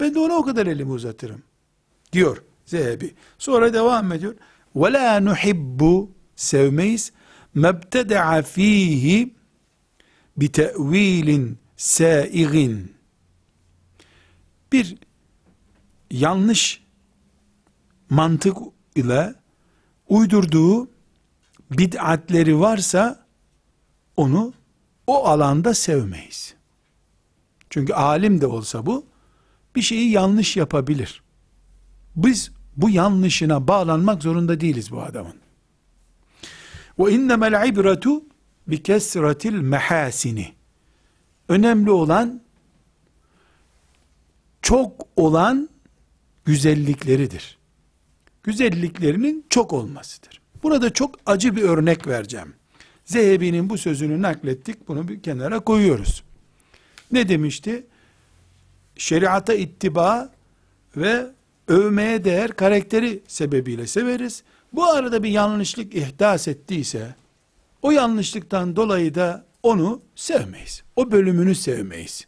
ben 0.00 0.14
de 0.14 0.18
ona 0.18 0.34
o 0.34 0.42
kadar 0.42 0.66
elimi 0.66 0.92
uzatırım 0.92 1.42
diyor 2.12 2.42
Zehebi. 2.66 3.14
Sonra 3.38 3.74
devam 3.74 4.12
ediyor. 4.12 4.34
Ve 4.76 4.92
la 4.92 5.20
nuhibbu 5.20 6.10
sevmeyiz 6.36 7.12
mebteda'a 7.54 8.42
fihi 8.42 9.34
bi 10.36 10.52
te'vilin 10.52 11.58
saigin 11.76 12.92
bir 14.72 14.96
yanlış 16.10 16.82
mantık 18.10 18.56
ile 18.94 19.34
uydurduğu 20.08 20.88
bid'atleri 21.70 22.60
varsa 22.60 23.26
onu 24.16 24.52
o 25.06 25.26
alanda 25.26 25.74
sevmeyiz. 25.74 26.55
Çünkü 27.76 27.92
alim 27.92 28.40
de 28.40 28.46
olsa 28.46 28.86
bu 28.86 29.06
bir 29.74 29.82
şeyi 29.82 30.10
yanlış 30.10 30.56
yapabilir. 30.56 31.22
Biz 32.16 32.50
bu 32.76 32.90
yanlışına 32.90 33.68
bağlanmak 33.68 34.22
zorunda 34.22 34.60
değiliz 34.60 34.90
bu 34.90 35.02
adamın. 35.02 35.34
Ve 36.98 37.12
innemel 37.12 37.68
ibretu 37.68 38.22
bi 38.66 38.82
kesretil 38.82 39.52
mehasini. 39.54 40.52
Önemli 41.48 41.90
olan 41.90 42.42
çok 44.62 45.06
olan 45.16 45.68
güzellikleridir. 46.44 47.58
Güzelliklerinin 48.42 49.46
çok 49.50 49.72
olmasıdır. 49.72 50.40
Burada 50.62 50.92
çok 50.92 51.14
acı 51.26 51.56
bir 51.56 51.62
örnek 51.62 52.06
vereceğim. 52.06 52.54
Zehebi'nin 53.04 53.70
bu 53.70 53.78
sözünü 53.78 54.22
naklettik. 54.22 54.88
Bunu 54.88 55.08
bir 55.08 55.22
kenara 55.22 55.60
koyuyoruz. 55.60 56.25
Ne 57.12 57.28
demişti? 57.28 57.86
Şeriata 58.96 59.54
ittiba 59.54 60.32
ve 60.96 61.26
övmeye 61.68 62.24
değer 62.24 62.52
karakteri 62.52 63.22
sebebiyle 63.26 63.86
severiz. 63.86 64.42
Bu 64.72 64.86
arada 64.86 65.22
bir 65.22 65.30
yanlışlık 65.30 65.94
ihdas 65.94 66.48
ettiyse 66.48 67.14
o 67.82 67.90
yanlışlıktan 67.90 68.76
dolayı 68.76 69.14
da 69.14 69.44
onu 69.62 70.02
sevmeyiz. 70.16 70.82
O 70.96 71.10
bölümünü 71.10 71.54
sevmeyiz. 71.54 72.26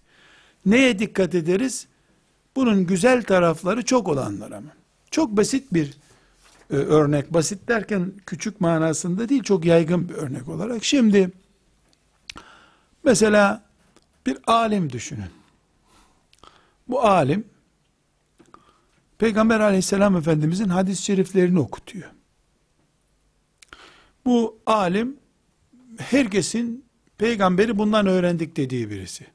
Neye 0.67 0.99
dikkat 0.99 1.35
ederiz? 1.35 1.87
Bunun 2.57 2.87
güzel 2.87 3.23
tarafları 3.23 3.85
çok 3.85 4.09
olanlara 4.09 4.61
mı? 4.61 4.71
Çok 5.11 5.37
basit 5.37 5.75
bir 5.75 5.95
e, 6.71 6.77
örnek. 6.77 7.35
Basit 7.35 7.69
derken 7.69 8.12
küçük 8.27 8.61
manasında 8.61 9.29
değil, 9.29 9.43
çok 9.43 9.64
yaygın 9.64 10.09
bir 10.09 10.14
örnek 10.14 10.49
olarak. 10.49 10.85
Şimdi 10.85 11.31
mesela 13.05 13.68
bir 14.29 14.38
alim 14.47 14.93
düşünün. 14.93 15.31
Bu 16.88 17.03
alim 17.03 17.45
Peygamber 19.19 19.61
aleyhisselam 19.61 20.17
efendimizin 20.17 20.69
hadis-i 20.69 21.03
şeriflerini 21.03 21.61
okutuyor. 21.61 22.11
Bu 24.25 24.59
alim 24.67 25.17
herkesin 25.99 26.85
peygamberi 27.19 27.79
bundan 27.79 28.07
öğrendik 28.07 28.57
dediği 28.57 28.91
birisi. 28.91 29.27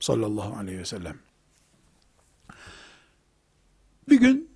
Sallallahu 0.00 0.56
aleyhi 0.56 0.78
ve 0.78 0.84
sellem. 0.84 1.18
Bir 4.08 4.20
gün 4.20 4.50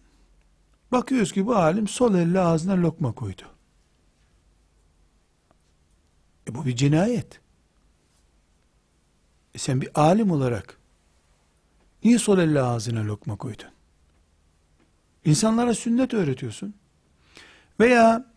bakıyoruz 0.92 1.32
ki 1.32 1.46
bu 1.46 1.56
alim 1.56 1.88
sol 1.88 2.14
elle 2.14 2.40
ağzına 2.40 2.82
lokma 2.82 3.12
koydu. 3.12 3.42
E 6.48 6.54
bu 6.54 6.66
bir 6.66 6.76
cinayet. 6.76 7.41
E 9.54 9.58
sen 9.58 9.80
bir 9.80 9.90
alim 9.94 10.30
olarak 10.30 10.78
niye 12.04 12.18
sol 12.18 12.38
elle 12.38 12.62
ağzına 12.62 13.04
lokma 13.06 13.36
koydun? 13.36 13.68
İnsanlara 15.24 15.74
sünnet 15.74 16.14
öğretiyorsun. 16.14 16.74
Veya 17.80 18.32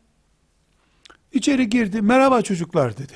içeri 1.32 1.70
girdi, 1.70 2.02
merhaba 2.02 2.42
çocuklar 2.42 2.98
dedi. 2.98 3.14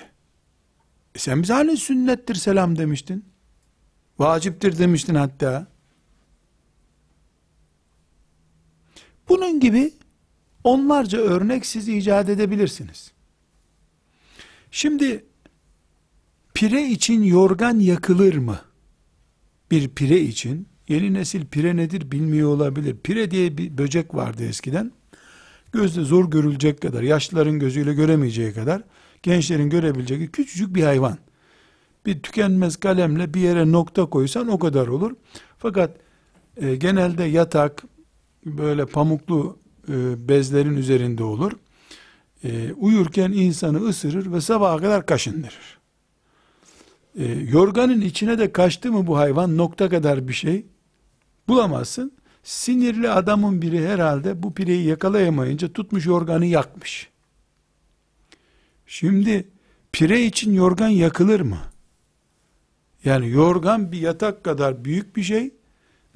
E 1.15 1.19
sen 1.19 1.41
bize 1.43 1.53
hani 1.53 1.77
sünnettir 1.77 2.35
selam 2.35 2.77
demiştin. 2.77 3.25
Vaciptir 4.19 4.77
demiştin 4.77 5.15
hatta. 5.15 5.67
Bunun 9.29 9.59
gibi 9.59 9.93
onlarca 10.63 11.17
örnek 11.17 11.65
siz 11.65 11.88
icat 11.88 12.29
edebilirsiniz. 12.29 13.12
Şimdi 14.71 15.25
pire 16.60 16.88
için 16.88 17.24
yorgan 17.24 17.80
yakılır 17.80 18.36
mı? 18.36 18.60
Bir 19.72 19.89
pire 19.89 20.22
için 20.22 20.67
yeni 20.88 21.13
nesil 21.13 21.45
pire 21.45 21.76
nedir 21.76 22.12
bilmiyor 22.12 22.50
olabilir. 22.50 22.95
Pire 23.04 23.32
diye 23.32 23.58
bir 23.58 23.78
böcek 23.78 24.15
vardı 24.15 24.43
eskiden. 24.43 24.91
Gözde 25.72 26.02
zor 26.04 26.32
görülecek 26.32 26.82
kadar, 26.82 27.04
yaşlıların 27.04 27.60
gözüyle 27.60 27.93
göremeyeceği 27.93 28.54
kadar, 28.54 28.84
gençlerin 29.24 29.69
görebileceği 29.69 30.28
küçücük 30.28 30.76
bir 30.76 30.84
hayvan. 30.84 31.17
Bir 32.06 32.22
tükenmez 32.22 32.78
kalemle 32.78 33.34
bir 33.34 33.41
yere 33.41 33.72
nokta 33.72 34.06
koysan 34.06 34.48
o 34.48 34.60
kadar 34.60 34.88
olur. 34.88 35.12
Fakat 35.58 35.98
e, 36.58 36.76
genelde 36.76 37.24
yatak, 37.24 37.84
böyle 38.45 38.86
pamuklu 38.86 39.58
e, 39.89 40.28
bezlerin 40.30 40.78
üzerinde 40.78 41.24
olur. 41.24 41.52
E, 42.43 42.74
uyurken 42.74 43.32
insanı 43.32 43.78
ısırır 43.78 44.34
ve 44.34 44.41
sabaha 44.41 44.78
kadar 44.78 45.06
kaşındırır. 45.06 45.78
E, 47.15 47.26
yorganın 47.26 48.02
içine 48.02 48.39
de 48.39 48.52
kaçtı 48.52 48.91
mı 48.91 49.08
bu 49.08 49.17
hayvan 49.17 49.58
nokta 49.58 49.89
kadar 49.89 50.28
bir 50.28 50.34
şey 50.34 50.65
bulamazsın. 51.48 52.12
Sinirli 52.43 53.10
adamın 53.10 53.62
biri 53.62 53.88
herhalde 53.88 54.43
bu 54.43 54.54
pireyi 54.54 54.88
yakalayamayınca 54.88 55.74
tutmuş 55.74 56.06
yorganı 56.06 56.45
yakmış. 56.45 57.10
Şimdi 58.86 59.48
pire 59.91 60.26
için 60.26 60.54
yorgan 60.54 60.89
yakılır 60.89 61.39
mı? 61.39 61.60
Yani 63.04 63.30
yorgan 63.30 63.91
bir 63.91 64.00
yatak 64.00 64.43
kadar 64.43 64.86
büyük 64.86 65.15
bir 65.15 65.24
şey, 65.24 65.54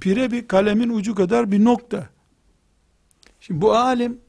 pire 0.02 0.32
bir 0.32 0.48
kalemin 0.48 0.90
ucu 0.90 1.16
kadar 1.16 1.52
bir 1.52 1.64
nokta. 1.64 2.10
Şimdi 3.40 3.62
bu 3.62 3.76
alim 3.76 4.22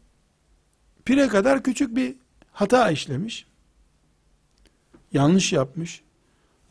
pire 1.04 1.28
kadar 1.28 1.62
küçük 1.62 1.96
bir 1.96 2.16
hata 2.52 2.90
işlemiş. 2.90 3.46
Yanlış 5.12 5.52
yapmış. 5.52 6.03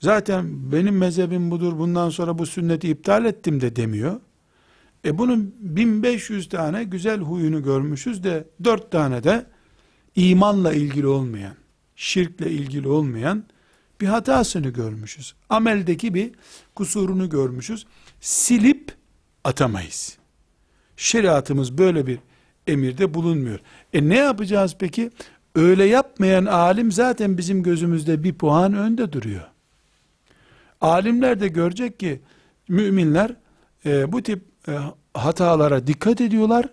Zaten 0.04 0.72
benim 0.72 0.98
mezhebim 0.98 1.52
budur, 1.52 1.80
bundan 1.80 2.10
sonra 2.10 2.38
bu 2.38 2.46
sünneti 2.46 2.89
iptal 2.89 3.26
ettim 3.26 3.62
de 3.62 3.76
demiyor. 3.76 4.20
E 5.06 5.18
bunun 5.18 5.56
1500 5.60 6.50
tane 6.50 6.84
güzel 6.84 7.20
huyunu 7.20 7.63
görmüşüz 7.63 8.24
de 8.24 8.48
4 8.63 8.92
tane 8.92 9.24
de 9.24 9.46
imanla 10.16 10.74
ilgili 10.74 11.08
olmayan, 11.08 11.56
şirkle 11.96 12.52
ilgili 12.52 12.88
olmayan 12.88 13.44
bir 14.02 14.08
hatasını 14.08 14.70
görmüşüz. 14.70 15.34
Ameldeki 15.50 16.13
bir 16.13 16.32
kusurunu 16.76 17.30
görmüşüz. 17.30 17.86
Silip 18.22 18.92
atamayız. 19.44 20.18
Şeriatımız 20.98 21.78
böyle 21.78 22.08
bir 22.08 22.20
emirde 22.68 23.13
bulunmuyor. 23.13 23.60
E 23.94 24.10
ne 24.10 24.18
yapacağız 24.18 24.76
peki? 24.80 25.12
Öyle 25.56 25.86
yapmayan 25.86 26.46
alim 26.46 26.92
zaten 26.92 27.38
bizim 27.38 27.63
gözümüzde 27.63 28.24
bir 28.24 28.34
puan 28.34 28.74
önde 28.74 29.13
duruyor. 29.13 29.53
Alimler 30.84 31.39
de 31.39 31.48
görecek 31.48 32.00
ki 32.00 32.22
müminler 32.67 33.36
e, 33.86 34.12
bu 34.12 34.24
tip 34.24 34.41
e, 34.67 34.72
hatalara 35.13 35.88
dikkat 35.88 36.22
ediyorlar. 36.22 36.65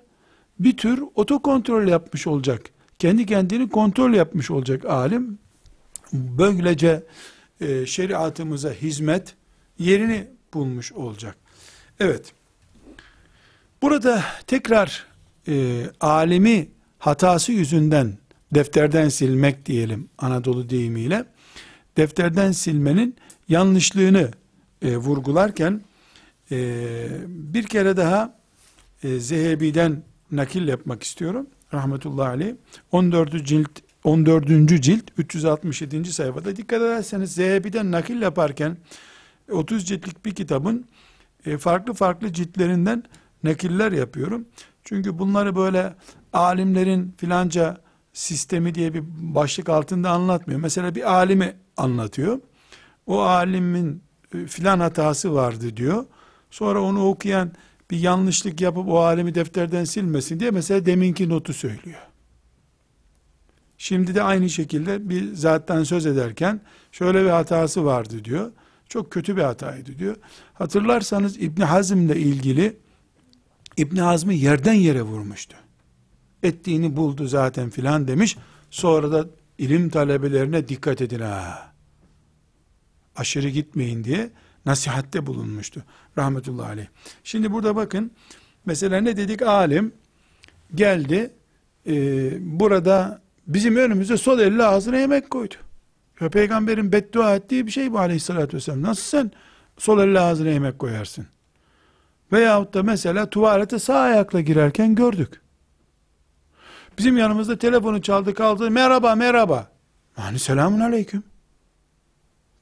Bir 0.59 0.77
tür 0.77 1.03
otokontrol 1.15 1.89
yapmış 1.89 2.27
olacak. 2.27 2.63
Kendi 2.99 3.27
kendini 3.27 3.69
kontrol 3.69 4.15
yapmış 4.15 4.51
olacak 4.51 4.85
alim. 4.85 5.39
Böylece 6.13 7.03
e, 7.61 7.87
şeriatımıza 7.87 8.71
hizmet 8.71 9.35
yerini 9.79 10.27
bulmuş 10.55 10.93
olacak. 10.93 11.37
Evet. 12.01 12.33
Burada 13.83 14.23
tekrar 14.47 15.07
e, 15.49 15.85
alemi 16.01 16.69
hatası 16.99 17.53
yüzünden 17.53 18.19
defterden 18.55 19.09
silmek 19.09 19.67
diyelim 19.67 20.09
Anadolu 20.19 20.71
deyimiyle 20.71 21.25
defterden 21.97 22.53
silmenin 22.53 23.17
yanlışlığını 23.51 24.31
e, 24.83 24.97
vurgularken 24.97 25.81
e, 26.51 26.77
bir 27.27 27.63
kere 27.63 27.97
daha 27.97 28.35
e, 29.03 29.19
Zehebi'den 29.21 30.03
nakil 30.33 30.69
yapmak 30.69 31.03
istiyorum. 31.03 31.47
Rahmetullahi 31.75 32.29
aleyh. 32.29 32.55
14. 32.93 33.47
cilt 33.47 33.71
14. 34.05 34.83
cilt 34.83 35.05
367. 35.19 36.13
sayfada 36.13 36.57
dikkat 36.57 36.83
ederseniz 36.83 37.35
Zehebi'den 37.35 37.91
nakil 37.91 38.23
yaparken 38.23 38.77
30 39.51 39.87
ciltlik 39.87 40.25
bir 40.25 40.35
kitabın 40.35 40.87
e, 41.47 41.59
farklı 41.59 41.95
farklı 41.95 42.33
ciltlerinden 42.33 43.03
nakiller 43.43 43.93
yapıyorum. 43.93 44.47
Çünkü 44.85 45.19
bunları 45.19 45.57
böyle 45.57 45.95
alimlerin 46.33 47.15
filanca 47.17 47.79
sistemi 48.13 48.75
diye 48.75 48.95
bir 48.95 49.03
başlık 49.35 49.69
altında 49.69 50.11
anlatmıyor. 50.11 50.61
Mesela 50.61 50.95
bir 50.95 51.13
alimi 51.13 51.57
anlatıyor. 51.77 52.41
O 53.11 53.21
alimin 53.21 54.03
e, 54.35 54.47
filan 54.47 54.81
hatası 54.81 55.35
vardı 55.35 55.77
diyor. 55.77 56.05
Sonra 56.51 56.83
onu 56.83 57.09
okuyan 57.09 57.53
bir 57.91 57.99
yanlışlık 57.99 58.61
yapıp 58.61 58.89
o 58.89 58.99
alimi 58.99 59.35
defterden 59.35 59.85
silmesin 59.85 60.41
diye 60.41 60.51
mesela 60.51 60.87
deminki 60.87 61.29
notu 61.29 61.53
söylüyor. 61.53 62.01
Şimdi 63.79 64.15
de 64.15 64.23
aynı 64.23 64.51
şekilde 64.51 65.09
bir 65.09 65.35
zattan 65.35 65.83
söz 65.85 66.07
ederken 66.07 66.61
şöyle 66.93 67.25
bir 67.25 67.31
hatası 67.31 67.85
vardı 67.85 68.25
diyor. 68.25 68.53
Çok 68.89 69.11
kötü 69.11 69.37
bir 69.37 69.43
hataydı 69.43 69.99
diyor. 69.99 70.17
Hatırlarsanız 70.55 71.37
İbni 71.43 71.65
Hazm'le 71.65 72.15
ilgili 72.15 72.77
İbni 73.77 74.01
Hazm'ı 74.01 74.33
yerden 74.33 74.75
yere 74.75 75.03
vurmuştu. 75.03 75.57
Ettiğini 76.43 76.97
buldu 76.97 77.27
zaten 77.27 77.71
filan 77.71 78.09
demiş. 78.09 78.37
Sonra 78.71 79.13
da 79.13 79.27
ilim 79.59 79.89
talebelerine 79.91 80.69
dikkat 80.69 81.01
edin 81.01 81.21
ha. 81.21 81.70
Aşırı 83.21 83.49
gitmeyin 83.49 84.05
diye 84.05 84.31
nasihatte 84.67 85.27
bulunmuştu. 85.27 85.83
Rahmetullahi 86.19 86.69
aleyh. 86.69 86.87
Şimdi 87.25 87.53
burada 87.53 87.77
bakın. 87.77 88.11
Mesela 88.67 89.01
ne 89.01 89.17
dedik? 89.17 89.43
Alim 89.43 89.93
geldi. 90.75 91.31
E, 91.87 91.93
burada 92.61 93.21
bizim 93.47 93.77
önümüze 93.77 94.17
sol 94.17 94.39
elle 94.39 94.65
ağzına 94.65 94.97
yemek 94.97 95.31
koydu. 95.31 95.55
Ya 96.21 96.29
peygamberin 96.29 96.93
beddua 96.93 97.37
ettiği 97.37 97.67
bir 97.67 97.71
şey 97.71 97.93
bu 97.93 97.99
aleyhissalatü 97.99 98.57
vesselam. 98.57 98.83
Nasıl 98.83 99.03
sen 99.03 99.31
sol 99.79 100.01
elle 100.01 100.21
ağzına 100.21 100.49
yemek 100.49 100.79
koyarsın? 100.79 101.27
Veyahut 102.33 102.75
da 102.75 102.83
mesela 102.83 103.31
tuvalete 103.31 103.79
sağ 103.79 103.99
ayakla 103.99 104.41
girerken 104.41 104.95
gördük. 104.95 105.41
Bizim 106.99 107.17
yanımızda 107.17 107.59
telefonu 107.59 108.03
çaldı 108.03 108.35
kaldı. 108.35 108.71
Merhaba 108.71 109.15
merhaba. 109.15 109.71
Yani 110.19 110.39
selamun 110.39 110.81
aleyküm. 110.81 111.30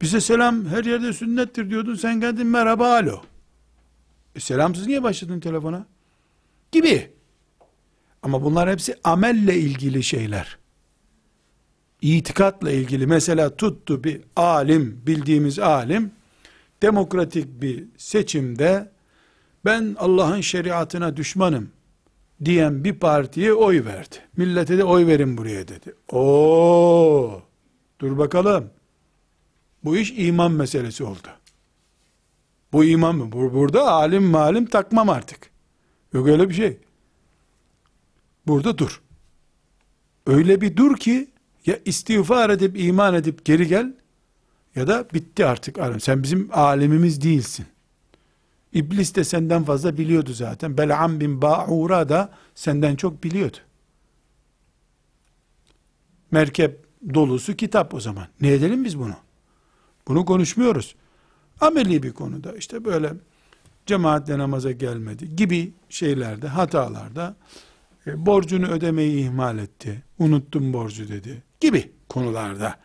Bize 0.03 0.21
selam 0.21 0.67
her 0.67 0.85
yerde 0.85 1.13
sünnettir 1.13 1.71
diyordun. 1.71 1.95
Sen 1.95 2.21
geldin 2.21 2.47
merhaba 2.47 2.95
alo. 2.95 3.23
E 4.35 4.41
selamsız 4.41 4.87
niye 4.87 5.03
başladın 5.03 5.41
telefona? 5.41 5.87
Gibi. 6.73 7.11
Ama 8.23 8.45
bunlar 8.45 8.71
hepsi 8.71 8.95
amelle 9.05 9.57
ilgili 9.57 10.03
şeyler. 10.03 10.59
İtikatla 12.03 12.71
ilgili 12.71 13.07
mesela 13.07 13.57
tuttu 13.57 14.05
bir 14.05 14.21
alim, 14.37 15.03
bildiğimiz 15.07 15.59
alim, 15.59 16.11
demokratik 16.83 17.63
bir 17.63 17.85
seçimde 17.97 18.91
ben 19.65 19.97
Allah'ın 19.99 20.41
şeriatına 20.41 21.17
düşmanım 21.17 21.71
diyen 22.45 22.85
bir 22.85 22.95
partiye 22.95 23.53
oy 23.53 23.85
verdi. 23.85 24.17
Millete 24.37 24.79
de 24.79 24.85
oy 24.85 25.07
verin 25.07 25.39
buraya 25.39 25.69
dedi. 25.69 25.95
Oo, 26.13 27.43
dur 28.01 28.19
bakalım. 28.19 28.71
Bu 29.85 29.97
iş 29.97 30.15
iman 30.17 30.53
meselesi 30.53 31.05
oldu. 31.05 31.29
Bu 32.73 32.85
iman 32.85 33.17
mı? 33.17 33.33
Burada 33.33 33.93
alim 33.93 34.25
malim 34.25 34.67
takmam 34.67 35.09
artık. 35.09 35.51
Yok 36.13 36.29
öyle 36.29 36.49
bir 36.49 36.55
şey. 36.55 36.77
Burada 38.47 38.79
dur. 38.79 39.03
Öyle 40.27 40.61
bir 40.61 40.77
dur 40.77 40.97
ki 40.97 41.31
ya 41.67 41.79
istiğfar 41.85 42.51
edip 42.51 42.81
iman 42.81 43.15
edip 43.15 43.45
geri 43.45 43.67
gel 43.69 43.95
ya 44.75 44.89
da 44.89 45.09
bitti 45.15 45.47
artık 45.47 45.79
alim. 45.79 46.01
Sen 46.01 46.23
bizim 46.23 46.49
alimimiz 46.53 47.23
değilsin. 47.23 47.67
İblis 48.73 49.15
de 49.15 49.25
senden 49.25 49.65
fazla 49.65 49.99
biliyordu 49.99 50.33
zaten. 50.33 50.79
Bel'am 50.79 51.21
bin 51.21 51.43
Ba'ura 51.43 52.09
da 52.09 52.33
senden 52.55 52.97
çok 52.97 53.25
biliyordu. 53.25 53.57
Merkep 56.31 56.85
dolusu 57.15 57.57
kitap 57.57 57.95
o 57.95 58.01
zaman. 58.01 58.27
Ne 58.41 58.53
edelim 58.53 58.85
biz 58.85 58.99
bunu? 58.99 59.15
Bunu 60.09 60.25
konuşmuyoruz. 60.25 60.95
Ameli 61.61 62.03
bir 62.03 62.13
konuda 62.13 62.53
işte 62.53 62.85
böyle 62.85 63.13
cemaatle 63.87 64.39
namaza 64.39 64.73
gelmedi 64.73 65.37
gibi 65.37 65.73
şeylerde, 65.89 66.49
hatalarda 66.49 67.37
e, 68.07 68.27
borcunu 68.27 68.67
ödemeyi 68.67 69.25
ihmal 69.25 69.59
etti. 69.59 70.03
Unuttum 70.19 70.73
borcu 70.73 71.09
dedi 71.09 71.43
gibi 71.61 71.93
konularda 72.09 72.77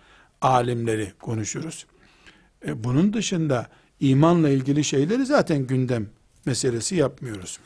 alimleri 0.42 1.14
konuşuruz. 1.20 1.86
E, 2.68 2.84
bunun 2.84 3.14
dışında 3.14 3.68
imanla 4.00 4.50
ilgili 4.50 4.84
şeyleri 4.84 5.26
zaten 5.26 5.68
gündem 5.68 6.10
meselesi 6.46 6.96
yapmıyoruz. 6.96 7.60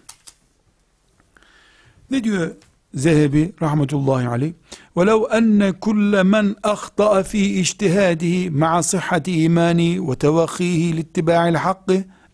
Ne 2.12 2.24
diyor 2.24 2.56
Zehebi 2.97 3.53
rahmetullahi 3.63 4.29
aleyh? 4.29 4.53
وَلَوْ 4.97 5.21
أَنَّ 5.39 5.71
كُلَّ 5.71 6.13
مَنْ 6.35 6.47
أَخْطَأَ 6.75 7.23
ف۪ي 7.23 7.45
اِجْتِهَادِهِ 7.63 8.37
مَعَ 8.63 8.73
صِحَّةِ 8.93 9.27
اِيمَانِهِ 9.41 9.91
وَتَوَخِيهِ 10.09 10.83
لِاتِّبَاعِ 10.97 11.43
الْحَقِّ 11.55 11.89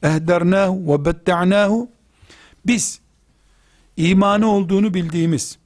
اَهْدَرْنَاهُ 0.08 0.70
وَبَتَّعْنَاهُ 0.88 1.86
Biz 2.66 3.00
imanı 3.96 4.46
olduğunu 4.50 4.94
bildiğimiz, 4.94 5.58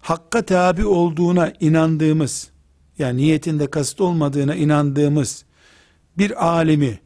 hakka 0.00 0.42
tabi 0.42 0.86
olduğuna 0.86 1.52
inandığımız, 1.60 2.50
yani 2.98 3.16
niyetinde 3.16 3.66
kasıt 3.66 4.00
olmadığına 4.00 4.54
inandığımız 4.54 5.44
bir 6.18 6.46
alimi 6.46 7.00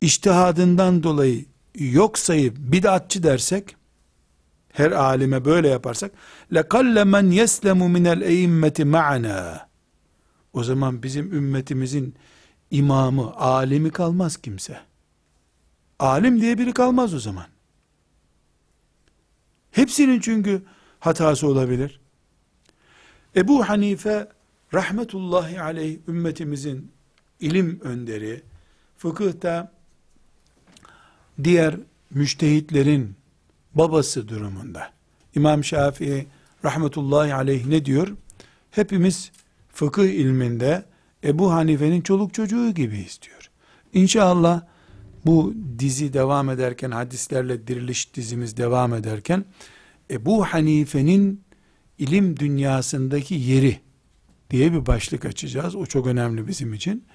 iştihadından 0.00 1.02
dolayı 1.02 1.44
yok 1.78 2.18
sayıp 2.18 2.56
bid'atçı 2.58 3.22
dersek, 3.22 3.76
her 4.74 4.90
alime 4.90 5.44
böyle 5.44 5.68
yaparsak, 5.68 6.12
لَقَلَّ 6.52 7.02
مَنْ 7.02 7.32
يَسْلَمُ 7.32 7.78
مِنَ 7.78 8.06
الْاَيِمَّةِ 8.16 8.82
مَعَنَا 8.82 9.60
O 10.52 10.64
zaman 10.64 11.02
bizim 11.02 11.32
ümmetimizin 11.32 12.14
imamı, 12.70 13.34
alimi 13.36 13.90
kalmaz 13.90 14.36
kimse. 14.36 14.80
Alim 15.98 16.40
diye 16.40 16.58
biri 16.58 16.72
kalmaz 16.72 17.14
o 17.14 17.18
zaman. 17.18 17.46
Hepsinin 19.70 20.20
çünkü 20.20 20.62
hatası 21.00 21.46
olabilir. 21.46 22.00
Ebu 23.36 23.68
Hanife 23.68 24.28
rahmetullahi 24.74 25.60
aleyh 25.60 25.98
ümmetimizin 26.08 26.92
ilim 27.40 27.80
önderi, 27.82 28.42
fıkıhta 28.96 29.72
diğer 31.44 31.76
müştehitlerin 32.10 33.16
babası 33.75 34.27
durumunda. 34.27 34.91
İmam 35.35 35.63
Şafii 35.63 36.27
rahmetullahi 36.65 37.33
aleyh 37.33 37.65
ne 37.65 37.85
diyor? 37.85 38.07
Hepimiz 38.71 39.31
fıkıh 39.73 40.05
ilminde 40.05 40.85
Ebu 41.23 41.51
Hanife'nin 41.51 42.01
çoluk 42.01 42.33
çocuğu 42.33 42.71
gibiyiz 42.71 43.19
diyor. 43.21 43.49
İnşallah 43.93 44.61
bu 45.25 45.53
dizi 45.79 46.13
devam 46.13 46.49
ederken, 46.49 46.91
hadislerle 46.91 47.67
diriliş 47.67 48.15
dizimiz 48.15 48.57
devam 48.57 48.93
ederken, 48.93 49.45
Ebu 50.11 50.45
Hanife'nin 50.45 51.41
ilim 51.99 52.39
dünyasındaki 52.39 53.35
yeri 53.35 53.79
diye 54.49 54.73
bir 54.73 54.85
başlık 54.85 55.25
açacağız. 55.25 55.75
O 55.75 55.85
çok 55.85 56.07
önemli 56.07 56.47
bizim 56.47 56.73
için. 56.73 57.05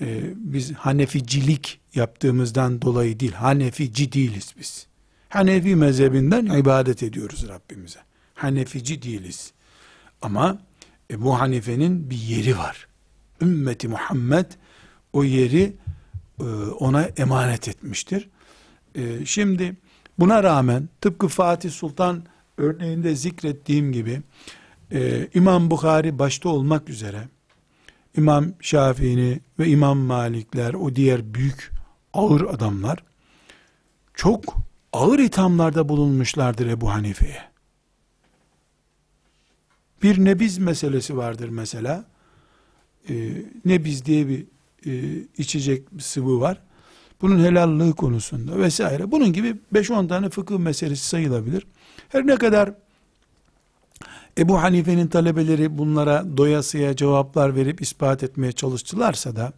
Ee, 0.00 0.20
biz 0.36 0.72
Haneficilik 0.72 1.80
yaptığımızdan 1.94 2.82
dolayı 2.82 3.20
değil, 3.20 3.32
Hanefici 3.32 4.12
değiliz 4.12 4.54
biz. 4.58 4.86
Hanefi 5.34 5.76
mezhebinden 5.76 6.46
ibadet 6.46 7.02
ediyoruz 7.02 7.48
Rabbimize. 7.48 7.98
Hanefici 8.34 9.02
değiliz. 9.02 9.52
Ama 10.22 10.58
Ebu 11.10 11.40
Hanife'nin 11.40 12.10
bir 12.10 12.16
yeri 12.16 12.58
var. 12.58 12.86
Ümmeti 13.40 13.88
Muhammed 13.88 14.46
o 15.12 15.24
yeri 15.24 15.76
e, 16.40 16.44
ona 16.78 17.02
emanet 17.02 17.68
etmiştir. 17.68 18.28
E, 18.94 19.26
şimdi 19.26 19.76
buna 20.18 20.42
rağmen 20.42 20.88
tıpkı 21.00 21.28
Fatih 21.28 21.70
Sultan 21.70 22.24
örneğinde 22.58 23.16
zikrettiğim 23.16 23.92
gibi 23.92 24.22
e, 24.92 25.28
İmam 25.34 25.70
Bukhari 25.70 26.18
başta 26.18 26.48
olmak 26.48 26.88
üzere 26.88 27.28
İmam 28.16 28.46
Şafii'ni 28.60 29.40
ve 29.58 29.68
İmam 29.68 29.98
Malikler 29.98 30.74
o 30.74 30.94
diğer 30.96 31.34
büyük 31.34 31.72
ağır 32.12 32.40
adamlar 32.40 33.04
çok 34.14 34.64
ağır 34.94 35.18
ithamlarda 35.18 35.88
bulunmuşlardır 35.88 36.66
Ebu 36.66 36.90
Hanife'ye. 36.90 37.42
Bir 40.02 40.24
nebiz 40.24 40.58
meselesi 40.58 41.16
vardır 41.16 41.48
mesela. 41.48 42.04
Ee, 43.10 43.14
nebiz 43.64 44.04
diye 44.04 44.28
bir 44.28 44.46
e, 44.86 45.22
içecek 45.38 45.88
sıvı 46.00 46.40
var. 46.40 46.62
Bunun 47.20 47.44
helallığı 47.44 47.92
konusunda 47.92 48.58
vesaire. 48.58 49.10
Bunun 49.10 49.32
gibi 49.32 49.56
5-10 49.72 50.08
tane 50.08 50.30
fıkıh 50.30 50.58
meselesi 50.58 51.06
sayılabilir. 51.08 51.66
Her 52.08 52.26
ne 52.26 52.36
kadar 52.36 52.74
Ebu 54.38 54.62
Hanife'nin 54.62 55.06
talebeleri 55.06 55.78
bunlara 55.78 56.36
doyasıya 56.36 56.96
cevaplar 56.96 57.56
verip 57.56 57.82
ispat 57.82 58.22
etmeye 58.22 58.52
çalıştılarsa 58.52 59.36
da 59.36 59.52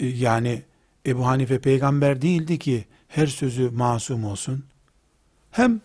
e, 0.00 0.06
yani 0.06 0.62
Ebu 1.06 1.26
Hanife 1.26 1.58
peygamber 1.58 2.22
değildi 2.22 2.58
ki 2.58 2.84
her 3.16 3.26
sözü 3.26 3.70
masum 3.70 4.24
olsun. 4.24 4.64
Hem 5.50 5.80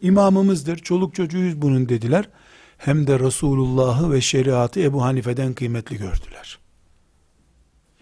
İmamımızdır, 0.00 0.76
çoluk 0.76 1.14
çocuğuyuz 1.14 1.62
bunun 1.62 1.88
dediler. 1.88 2.28
Hem 2.78 3.06
de 3.06 3.20
Resulullah'ı 3.20 4.12
ve 4.12 4.20
şeriatı 4.20 4.80
Ebu 4.80 5.02
Hanife'den 5.02 5.54
kıymetli 5.54 5.96
gördüler. 5.98 6.58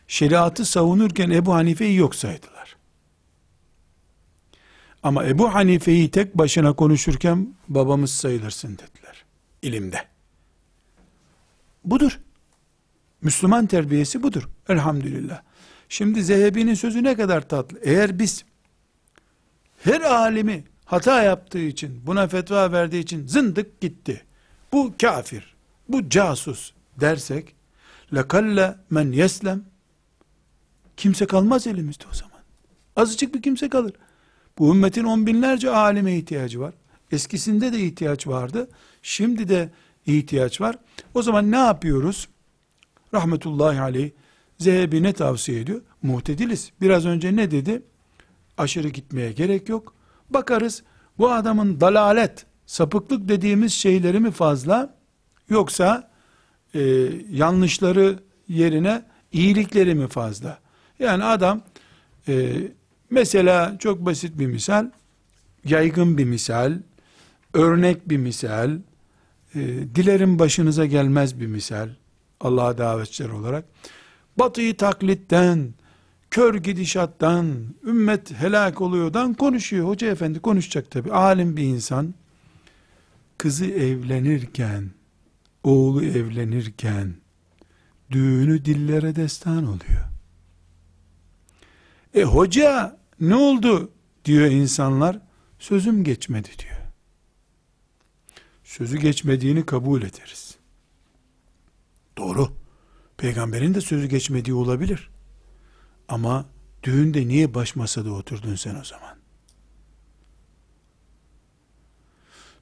Şeriatı 0.09 0.65
savunurken 0.65 1.31
Ebu 1.31 1.55
Hanife'yi 1.55 1.97
yok 1.97 2.15
saydılar. 2.15 2.77
Ama 5.03 5.27
Ebu 5.27 5.55
Hanife'yi 5.55 6.11
tek 6.11 6.39
başına 6.39 6.73
konuşurken 6.73 7.55
babamız 7.69 8.11
sayılırsın 8.11 8.73
dediler. 8.73 9.25
İlimde. 9.63 10.05
Budur. 11.85 12.21
Müslüman 13.23 13.67
terbiyesi 13.67 14.23
budur. 14.23 14.49
Elhamdülillah. 14.69 15.43
Şimdi 15.89 16.25
Zehebi'nin 16.25 16.75
sözü 16.75 17.03
ne 17.03 17.17
kadar 17.17 17.49
tatlı. 17.49 17.79
Eğer 17.83 18.19
biz 18.19 18.45
her 19.85 20.01
alimi 20.01 20.65
hata 20.85 21.23
yaptığı 21.23 21.59
için, 21.59 22.07
buna 22.07 22.29
fetva 22.29 22.73
verdiği 22.73 23.01
için 23.01 23.27
zındık 23.27 23.81
gitti. 23.81 24.25
Bu 24.73 24.95
kafir, 25.01 25.55
bu 25.89 26.09
casus 26.09 26.73
dersek, 27.01 27.55
lekalla 28.15 28.85
men 28.91 29.13
yeslem, 29.13 29.65
kimse 30.97 31.27
kalmaz 31.27 31.67
elimizde 31.67 32.05
o 32.13 32.15
zaman. 32.15 32.41
Azıcık 32.97 33.35
bir 33.35 33.43
kimse 33.43 33.69
kalır. 33.69 33.93
Bu 34.59 34.75
ümmetin 34.75 35.05
on 35.05 35.27
binlerce 35.27 35.71
alime 35.71 36.17
ihtiyacı 36.17 36.61
var. 36.61 36.75
Eskisinde 37.13 37.73
de 37.73 37.81
ihtiyaç 37.81 38.27
vardı. 38.27 38.69
Şimdi 39.03 39.49
de 39.49 39.71
ihtiyaç 40.07 40.61
var. 40.61 40.77
O 41.15 41.23
zaman 41.23 41.51
ne 41.51 41.57
yapıyoruz? 41.57 42.29
Rahmetullahi 43.15 43.81
aleyh 43.81 44.11
Zehebi 44.59 45.03
ne 45.03 45.13
tavsiye 45.13 45.61
ediyor? 45.61 45.83
Muhtediliz. 46.03 46.73
Biraz 46.81 47.07
önce 47.07 47.37
ne 47.37 47.51
dedi? 47.51 47.83
Aşırı 48.59 48.89
gitmeye 48.89 49.33
gerek 49.33 49.69
yok. 49.69 49.95
Bakarız 50.31 50.83
bu 51.19 51.31
adamın 51.33 51.81
dalalet, 51.81 52.47
sapıklık 52.67 53.29
dediğimiz 53.29 53.73
şeyleri 53.73 54.21
mi 54.21 54.31
fazla 54.31 54.95
yoksa 55.49 56.11
e, 56.75 56.81
yanlışları 57.31 58.19
yerine 58.49 59.03
iyilikleri 59.33 59.95
mi 59.95 60.09
fazla? 60.09 60.59
Yani 60.99 61.25
adam 61.25 61.63
e, 62.29 62.55
mesela 63.11 63.77
çok 63.79 64.05
basit 64.05 64.39
bir 64.39 64.47
misal, 64.47 64.91
yaygın 65.65 66.19
bir 66.19 66.25
misal, 66.25 66.79
örnek 67.55 68.09
bir 68.09 68.17
misal, 68.17 68.71
e, 69.55 69.61
dilerim 69.95 70.39
başınıza 70.39 70.87
gelmez 70.87 71.41
bir 71.41 71.47
misal, 71.47 71.89
Allah'a 72.41 72.79
davetçiler 72.79 73.29
olarak, 73.29 73.65
batıyı 74.39 74.77
taklitten, 74.77 75.75
kör 76.35 76.55
gidişattan, 76.55 77.75
ümmet 77.87 78.33
helak 78.33 78.81
oluyordan 78.81 79.35
konuşuyor. 79.35 79.89
Hoca 79.89 80.11
efendi 80.11 80.41
konuşacak 80.41 80.91
tabi. 80.91 81.13
Alim 81.13 81.57
bir 81.57 81.63
insan, 81.63 82.15
kızı 83.39 83.67
evlenirken, 83.67 84.91
oğlu 85.65 86.05
evlenirken, 86.05 87.15
düğünü 88.11 88.65
dillere 88.65 89.17
destan 89.17 89.67
oluyor. 89.67 90.05
E 92.15 92.23
hoca 92.23 92.99
ne 93.21 93.35
oldu 93.35 93.91
diyor 94.25 94.47
insanlar, 94.47 95.19
sözüm 95.59 96.05
geçmedi 96.05 96.49
diyor. 96.59 96.81
Sözü 98.65 98.99
geçmediğini 98.99 99.67
kabul 99.67 100.03
ederiz. 100.03 100.57
Doğru. 102.19 102.49
Peygamberin 103.17 103.75
de 103.75 103.81
sözü 103.81 104.07
geçmediği 104.07 104.55
olabilir. 104.55 105.14
Ama 106.15 106.47
düğünde 106.83 107.29
niye 107.29 107.55
baş 107.55 107.77
masada 107.77 108.13
oturdun 108.13 108.55
sen 108.55 108.75
o 108.75 108.85
zaman? 108.85 109.17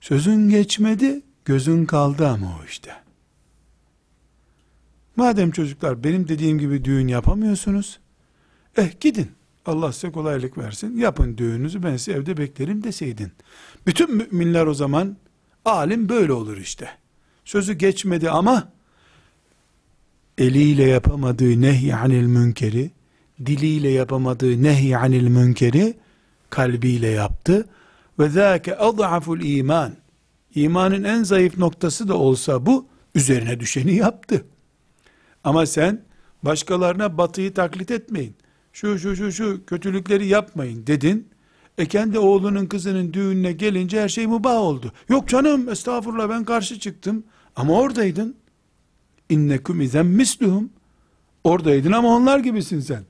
Sözün 0.01 0.51
geçmedi, 0.51 1.23
gözün 1.45 1.87
kaldı 1.87 2.29
ama 2.29 2.47
o 2.47 2.65
işte. 2.65 2.93
Madem 5.17 5.51
çocuklar 5.51 6.05
benim 6.05 6.29
dediğim 6.29 6.59
gibi 6.59 6.85
düğün 6.85 7.09
yapamıyorsunuz, 7.09 8.01
eh 8.77 9.01
gidin. 9.01 9.31
Allah 9.67 9.93
size 9.93 10.12
kolaylık 10.12 10.59
versin. 10.59 10.97
Yapın 10.97 11.38
düğününüzü 11.38 11.83
ben 11.83 11.97
sizi 11.97 12.12
evde 12.12 12.37
beklerim 12.37 12.85
deseydin. 12.85 13.33
Bütün 13.87 14.17
müminler 14.17 14.67
o 14.67 14.75
zaman 14.75 15.17
alim 15.65 16.09
böyle 16.09 16.33
olur 16.33 16.57
işte. 16.57 16.88
Sözü 17.45 17.73
geçmedi 17.73 18.31
ama 18.31 18.73
eliyle 20.38 20.85
yapamadığı 20.85 21.61
nehyanil 21.61 22.27
münkeri, 22.27 22.91
diliyle 23.47 23.89
yapamadığı 23.89 24.63
nehyanil 24.63 25.29
münkeri 25.29 25.95
kalbiyle 26.51 27.09
yaptı. 27.09 27.67
Ve 28.19 28.29
zâke 28.29 28.77
ad'aful 28.77 29.41
iman. 29.41 29.93
İmanın 30.55 31.05
en 31.05 31.23
zayıf 31.23 31.59
noktası 31.59 32.09
da 32.09 32.17
olsa 32.17 32.67
bu, 32.67 32.87
üzerine 33.15 33.61
düşeni 33.61 33.95
yaptı. 33.95 34.45
Ama 35.45 35.67
sen 35.67 36.03
başkalarına 36.43 37.19
batıyı 37.19 37.55
taklit 37.55 37.91
etmeyin. 37.91 38.35
Şu 38.73 38.99
şu 38.99 39.17
şu 39.17 39.33
şu 39.33 39.65
kötülükleri 39.67 40.27
yapmayın 40.27 40.87
dedin. 40.87 41.29
E 41.79 41.87
kendi 41.87 42.19
oğlunun 42.19 42.67
kızının 42.67 43.13
düğününe 43.13 43.53
gelince 43.53 44.01
her 44.03 44.09
şey 44.09 44.27
mübah 44.27 44.57
oldu. 44.57 44.93
Yok 45.09 45.29
canım 45.29 45.69
estağfurullah 45.69 46.29
ben 46.29 46.45
karşı 46.45 46.81
çıktım. 46.81 47.25
Ama 47.57 47.73
oradaydın. 47.81 48.37
İnnekum 49.29 49.81
izen 49.81 50.07
misluhum. 50.07 50.71
Oradaydın 51.45 51.93
ama 51.93 52.09
onlar 52.09 52.39
gibisin 52.39 52.81
sen. 52.81 53.05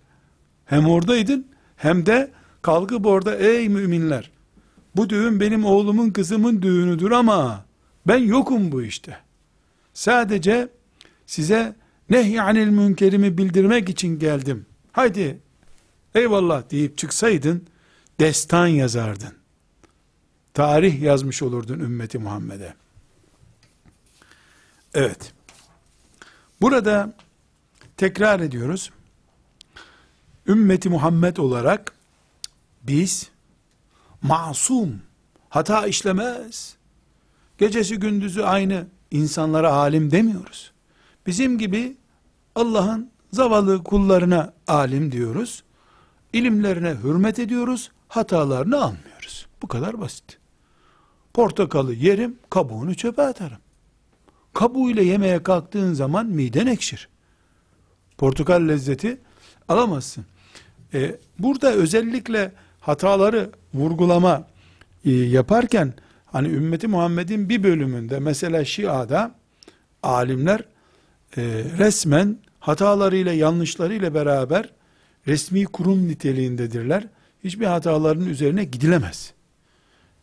Hem 0.72 0.86
oradaydın 0.86 1.46
hem 1.76 2.06
de 2.06 2.30
kalkıp 2.62 3.06
orada 3.06 3.36
ey 3.36 3.68
müminler 3.68 4.30
bu 4.96 5.10
düğün 5.10 5.40
benim 5.40 5.64
oğlumun 5.64 6.10
kızımın 6.10 6.62
düğünüdür 6.62 7.10
ama 7.10 7.64
ben 8.06 8.16
yokum 8.16 8.72
bu 8.72 8.82
işte. 8.82 9.18
Sadece 9.94 10.68
size 11.26 11.76
nehyanil 12.10 12.68
münkerimi 12.68 13.38
bildirmek 13.38 13.88
için 13.88 14.18
geldim. 14.18 14.66
Haydi 14.92 15.38
eyvallah 16.14 16.70
deyip 16.70 16.98
çıksaydın 16.98 17.66
destan 18.20 18.66
yazardın. 18.66 19.34
Tarih 20.54 21.02
yazmış 21.02 21.42
olurdun 21.42 21.80
ümmeti 21.80 22.18
Muhammed'e. 22.18 22.74
Evet. 24.94 25.32
Burada 26.60 27.14
tekrar 27.96 28.40
ediyoruz. 28.40 28.90
Ümmeti 30.46 30.88
Muhammed 30.88 31.36
olarak 31.36 31.92
biz 32.82 33.30
masum, 34.22 35.02
hata 35.48 35.86
işlemez, 35.86 36.76
gecesi 37.58 37.98
gündüzü 37.98 38.42
aynı 38.42 38.86
insanlara 39.10 39.72
alim 39.72 40.10
demiyoruz. 40.10 40.72
Bizim 41.26 41.58
gibi 41.58 41.96
Allah'ın 42.54 43.10
zavallı 43.32 43.84
kullarına 43.84 44.52
alim 44.66 45.12
diyoruz. 45.12 45.62
İlimlerine 46.32 46.94
hürmet 47.02 47.38
ediyoruz, 47.38 47.90
hatalarını 48.08 48.82
almıyoruz. 48.84 49.46
Bu 49.62 49.66
kadar 49.66 50.00
basit. 50.00 50.38
Portakalı 51.34 51.94
yerim, 51.94 52.38
kabuğunu 52.50 52.94
çöpe 52.94 53.22
atarım. 53.22 53.58
Kabuğuyla 54.52 55.02
yemeye 55.02 55.42
kalktığın 55.42 55.92
zaman 55.92 56.26
miden 56.26 56.66
ekşir. 56.66 57.08
Portakal 58.18 58.68
lezzeti 58.68 59.20
alamazsın. 59.68 60.24
Ee, 60.94 61.16
burada 61.38 61.72
özellikle 61.72 62.52
hataları 62.80 63.50
vurgulama 63.74 64.46
e, 65.04 65.10
yaparken 65.10 65.94
hani 66.26 66.48
ümmeti 66.48 66.88
Muhammed'in 66.88 67.48
bir 67.48 67.62
bölümünde 67.62 68.18
mesela 68.18 68.64
Şia'da 68.64 69.34
alimler 70.02 70.60
e, 71.36 71.42
resmen 71.78 72.38
hatalarıyla 72.60 73.32
yanlışlarıyla 73.32 74.14
beraber 74.14 74.70
resmi 75.26 75.64
kurum 75.64 76.08
niteliğindedirler. 76.08 77.06
Hiçbir 77.44 77.66
hataların 77.66 78.26
üzerine 78.26 78.64
gidilemez. 78.64 79.32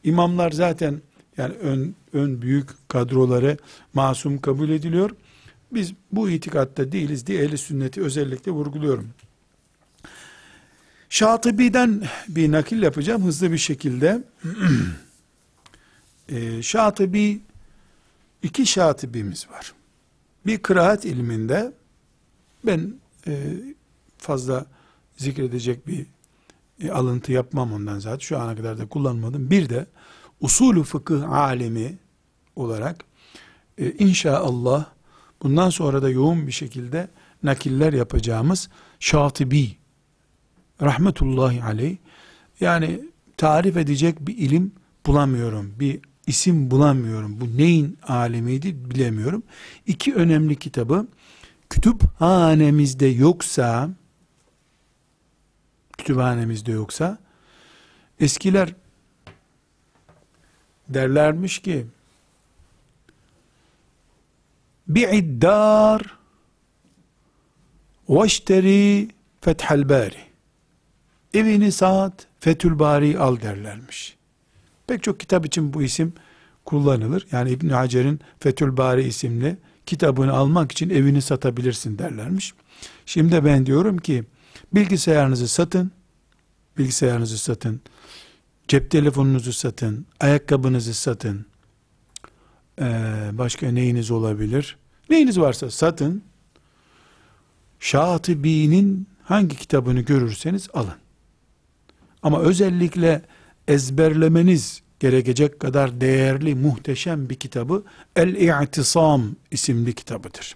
İmamlar 0.03 0.51
zaten 0.51 1.01
yani 1.38 1.53
ön, 1.53 1.95
ön 2.13 2.41
büyük 2.41 2.70
kadroları 2.88 3.57
masum 3.93 4.41
kabul 4.41 4.70
ediliyor. 4.70 5.11
Biz 5.72 5.93
bu 6.11 6.30
itikatta 6.30 6.91
değiliz 6.91 7.28
diye 7.28 7.43
ehli 7.43 7.57
sünneti 7.57 8.01
özellikle 8.01 8.51
vurguluyorum. 8.51 9.09
Şatıbi'den 11.10 12.03
bir 12.28 12.51
nakil 12.51 12.82
yapacağım 12.82 13.24
hızlı 13.24 13.51
bir 13.51 13.57
şekilde. 13.57 14.24
e, 16.30 16.62
Şatıbi, 16.62 17.41
iki 18.43 18.66
Şatibimiz 18.66 19.49
var. 19.49 19.74
Bir 20.45 20.57
kıraat 20.57 21.05
ilminde, 21.05 21.72
ben 22.66 22.93
e, 23.28 23.53
fazla 24.18 24.66
zikredecek 25.18 25.88
bir 25.88 26.05
e, 26.84 26.91
alıntı 26.91 27.32
yapmam 27.32 27.74
ondan 27.74 27.99
zaten. 27.99 28.20
Şu 28.20 28.39
ana 28.39 28.55
kadar 28.55 28.78
da 28.78 28.89
kullanmadım. 28.89 29.49
Bir 29.49 29.70
de 29.70 29.86
usulü 30.41 30.84
fıkıh 30.84 31.32
alemi 31.32 31.97
olarak 32.55 33.05
e, 33.78 33.91
inşallah 33.91 34.86
bundan 35.43 35.70
sonra 35.70 36.01
da 36.01 36.10
yoğun 36.10 36.47
bir 36.47 36.51
şekilde 36.51 37.07
nakiller 37.43 37.93
yapacağımız 37.93 38.70
Şatibi 38.99 39.78
rahmetullahi 40.82 41.63
aleyh 41.63 41.97
yani 42.59 43.01
tarif 43.38 43.77
edecek 43.77 44.27
bir 44.27 44.38
ilim 44.38 44.71
bulamıyorum. 45.05 45.73
Bir 45.80 45.99
isim 46.27 46.71
bulamıyorum. 46.71 47.41
Bu 47.41 47.57
neyin 47.57 47.97
alemiydi 48.07 48.89
bilemiyorum. 48.89 49.43
İki 49.88 50.15
önemli 50.15 50.55
kitabı 50.55 51.07
kütüphanemizde 51.69 53.05
yoksa 53.05 53.89
kütüphanemizde 55.97 56.71
yoksa 56.71 57.17
eskiler 58.19 58.73
derlermiş 60.89 61.59
ki 61.59 61.86
bi'iddar 64.88 66.01
veşteri 68.09 69.09
fethel 69.41 69.89
bari 69.89 70.28
evini 71.34 71.71
saat 71.71 72.27
Fethül 72.39 72.80
Bari 72.80 73.19
al 73.19 73.41
derlermiş. 73.41 74.17
Pek 74.88 75.03
çok 75.03 75.19
kitap 75.19 75.45
için 75.45 75.73
bu 75.73 75.84
isim 75.84 76.13
kullanılır. 76.65 77.27
Yani 77.32 77.51
İbn 77.51 77.69
Hacer'in 77.69 78.19
Fethül 78.39 78.77
Bari 78.77 79.03
isimli 79.03 79.57
kitabını 79.86 80.34
almak 80.34 80.71
için 80.71 80.89
evini 80.89 81.21
satabilirsin 81.21 81.97
derlermiş. 81.97 82.53
Şimdi 83.05 83.45
ben 83.45 83.65
diyorum 83.65 83.97
ki 83.97 84.23
bilgisayarınızı 84.73 85.47
satın, 85.47 85.91
bilgisayarınızı 86.77 87.38
satın, 87.38 87.82
cep 88.67 88.91
telefonunuzu 88.91 89.53
satın, 89.53 90.05
ayakkabınızı 90.19 90.93
satın, 90.93 91.45
ee, 92.82 93.30
başka 93.34 93.71
neyiniz 93.71 94.11
olabilir? 94.11 94.77
Neyiniz 95.09 95.39
varsa 95.39 95.71
satın, 95.71 96.23
Şatibi'nin 97.80 99.07
hangi 99.23 99.55
kitabını 99.55 100.01
görürseniz 100.01 100.69
alın. 100.73 100.95
Ama 102.24 102.39
özellikle 102.39 103.22
ezberlemeniz 103.67 104.82
gerekecek 104.99 105.59
kadar 105.59 106.01
değerli, 106.01 106.55
muhteşem 106.55 107.30
bir 107.30 107.36
kitabı 107.36 107.84
El-İ'tisam 108.15 109.36
isimli 109.51 109.93
kitabıdır. 109.93 110.55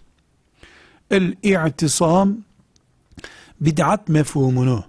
El-İ'tisam 1.11 2.38
bid'at 3.61 4.09
mefhumunu 4.09 4.84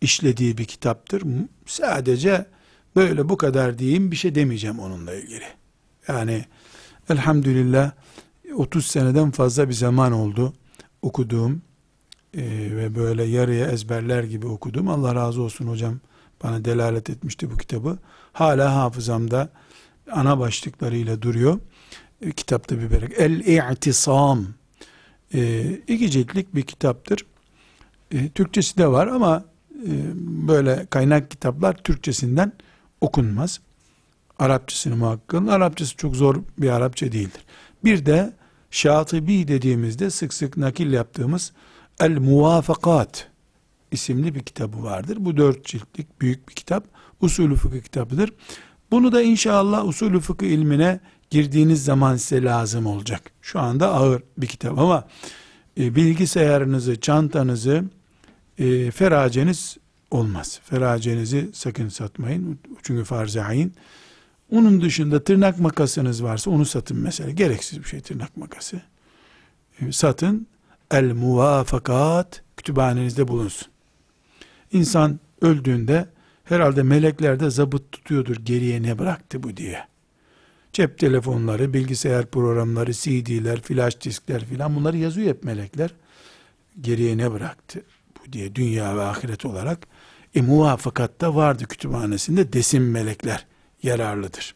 işlediği 0.00 0.58
bir 0.58 0.64
kitaptır. 0.64 1.22
Sadece 1.66 2.46
böyle 2.96 3.28
bu 3.28 3.36
kadar 3.36 3.78
diyeyim 3.78 4.10
bir 4.10 4.16
şey 4.16 4.34
demeyeceğim 4.34 4.78
onunla 4.78 5.14
ilgili. 5.14 5.44
Yani 6.08 6.44
elhamdülillah 7.10 7.90
30 8.54 8.86
seneden 8.86 9.30
fazla 9.30 9.68
bir 9.68 9.74
zaman 9.74 10.12
oldu 10.12 10.52
okuduğum 11.02 11.62
e, 12.34 12.42
ve 12.76 12.94
böyle 12.94 13.24
yarıya 13.24 13.66
ezberler 13.66 14.24
gibi 14.24 14.46
okudum. 14.46 14.88
Allah 14.88 15.14
razı 15.14 15.42
olsun 15.42 15.68
hocam 15.68 16.00
bana 16.42 16.64
delalet 16.64 17.10
etmişti 17.10 17.50
bu 17.50 17.56
kitabı. 17.56 17.98
Hala 18.32 18.74
hafızamda 18.74 19.48
ana 20.12 20.38
başlıklarıyla 20.38 21.22
duruyor. 21.22 21.58
E, 22.22 22.32
kitapta 22.32 22.78
bir 22.78 22.90
berek. 22.90 23.12
El-İ'tisam 23.18 24.46
e, 25.34 25.62
iki 25.88 26.10
ciltlik 26.10 26.54
bir 26.54 26.62
kitaptır. 26.62 27.26
E, 28.12 28.28
Türkçesi 28.28 28.78
de 28.78 28.86
var 28.86 29.06
ama 29.06 29.44
e, 29.86 29.92
böyle 30.48 30.86
kaynak 30.90 31.30
kitaplar 31.30 31.74
Türkçesinden 31.74 32.52
okunmaz. 33.00 33.60
Arapçasını 34.38 34.96
muhakkak. 34.96 35.48
Arapçası 35.48 35.96
çok 35.96 36.16
zor 36.16 36.36
bir 36.58 36.70
Arapça 36.70 37.12
değildir. 37.12 37.44
Bir 37.84 38.06
de 38.06 38.32
Şatibi 38.70 39.48
dediğimizde 39.48 40.10
sık 40.10 40.34
sık 40.34 40.56
nakil 40.56 40.92
yaptığımız 40.92 41.52
El 42.00 42.18
Muvafakat 42.18 43.27
isimli 43.92 44.34
bir 44.34 44.40
kitabı 44.40 44.82
vardır. 44.82 45.16
Bu 45.20 45.36
dört 45.36 45.64
ciltlik 45.64 46.20
büyük 46.20 46.48
bir 46.48 46.54
kitap. 46.54 46.84
Usulü 47.20 47.56
fıkıh 47.56 47.80
kitabıdır. 47.80 48.32
Bunu 48.90 49.12
da 49.12 49.22
inşallah 49.22 49.86
usulü 49.86 50.20
fıkıh 50.20 50.46
ilmine 50.46 51.00
girdiğiniz 51.30 51.84
zaman 51.84 52.16
size 52.16 52.42
lazım 52.42 52.86
olacak. 52.86 53.30
Şu 53.42 53.60
anda 53.60 53.94
ağır 53.94 54.22
bir 54.38 54.46
kitap 54.46 54.78
ama 54.78 55.08
e, 55.80 55.94
bilgisayarınızı, 55.94 57.00
çantanızı 57.00 57.84
e, 58.58 58.90
feraceniz 58.90 59.76
olmaz. 60.10 60.60
Feracenizi 60.64 61.50
sakın 61.52 61.88
satmayın. 61.88 62.58
Çünkü 62.82 63.04
farz-ı 63.04 63.42
ayin. 63.42 63.72
Onun 64.50 64.80
dışında 64.80 65.24
tırnak 65.24 65.58
makasınız 65.58 66.22
varsa 66.22 66.50
onu 66.50 66.64
satın 66.64 66.98
mesela. 66.98 67.30
Gereksiz 67.30 67.78
bir 67.78 67.88
şey 67.88 68.00
tırnak 68.00 68.36
makası. 68.36 68.80
E, 69.80 69.92
satın. 69.92 70.46
El 70.90 71.12
muvafakat 71.12 72.42
kütüphanenizde 72.56 73.28
bulunsun. 73.28 73.68
İnsan 74.72 75.20
öldüğünde 75.40 76.08
herhalde 76.44 76.82
melekler 76.82 77.40
de 77.40 77.50
zabıt 77.50 77.92
tutuyordur 77.92 78.36
geriye 78.36 78.82
ne 78.82 78.98
bıraktı 78.98 79.42
bu 79.42 79.56
diye. 79.56 79.88
Cep 80.72 80.98
telefonları, 80.98 81.74
bilgisayar 81.74 82.26
programları, 82.26 82.92
CD'ler, 82.92 83.60
flash 83.60 84.00
diskler 84.00 84.44
filan 84.44 84.76
bunları 84.76 84.96
yazıyor 84.96 85.28
hep 85.28 85.44
melekler. 85.44 85.94
Geriye 86.80 87.18
ne 87.18 87.32
bıraktı 87.32 87.82
bu 88.18 88.32
diye 88.32 88.54
dünya 88.54 88.96
ve 88.96 89.02
ahiret 89.02 89.44
olarak. 89.44 89.86
E 90.34 90.42
muvafakatta 90.42 91.34
vardı 91.34 91.64
kütüphanesinde 91.64 92.52
desin 92.52 92.82
melekler 92.82 93.46
yararlıdır. 93.82 94.54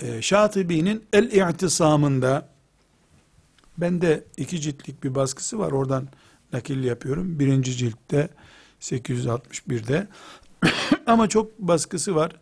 E, 0.00 0.22
Şatibi'nin 0.22 1.04
El-İ'tisamında 1.12 2.48
bende 3.78 4.24
iki 4.36 4.60
ciltlik 4.60 5.04
bir 5.04 5.14
baskısı 5.14 5.58
var 5.58 5.72
oradan 5.72 6.08
nakil 6.52 6.84
yapıyorum. 6.84 7.38
Birinci 7.38 7.76
ciltte 7.76 8.28
861'de 8.80 10.06
ama 11.06 11.28
çok 11.28 11.58
baskısı 11.58 12.14
var. 12.14 12.32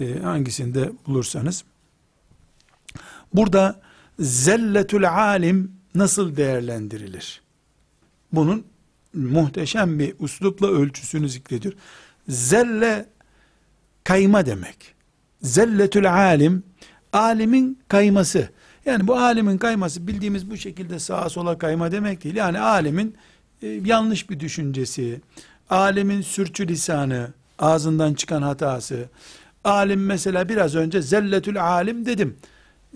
E, 0.00 0.18
hangisinde 0.18 0.92
bulursanız. 1.06 1.64
Burada 3.34 3.80
zelletül 4.18 5.10
alim 5.10 5.72
nasıl 5.94 6.36
değerlendirilir? 6.36 7.42
Bunun 8.32 8.64
muhteşem 9.14 9.98
bir 9.98 10.14
uslupla 10.18 10.66
ölçüsünü 10.68 11.28
zikrediyor. 11.28 11.74
Zelle 12.28 13.06
kayma 14.04 14.46
demek. 14.46 14.94
Zelletül 15.42 16.12
alim 16.12 16.62
alimin 17.12 17.78
kayması. 17.88 18.48
Yani 18.86 19.06
bu 19.06 19.16
alimin 19.16 19.58
kayması 19.58 20.06
bildiğimiz 20.06 20.50
bu 20.50 20.56
şekilde 20.56 20.98
sağa 20.98 21.28
sola 21.28 21.58
kayma 21.58 21.92
demek 21.92 22.24
değil. 22.24 22.36
Yani 22.36 22.60
alimin 22.60 23.16
e, 23.62 23.68
yanlış 23.68 24.30
bir 24.30 24.40
düşüncesi, 24.40 25.20
alemin 25.70 26.22
sürçü 26.22 26.68
lisanı, 26.68 27.28
ağzından 27.58 28.14
çıkan 28.14 28.42
hatası, 28.42 29.08
alim 29.64 30.06
mesela 30.06 30.48
biraz 30.48 30.74
önce 30.74 31.02
zelletül 31.02 31.64
alim 31.64 32.06
dedim. 32.06 32.36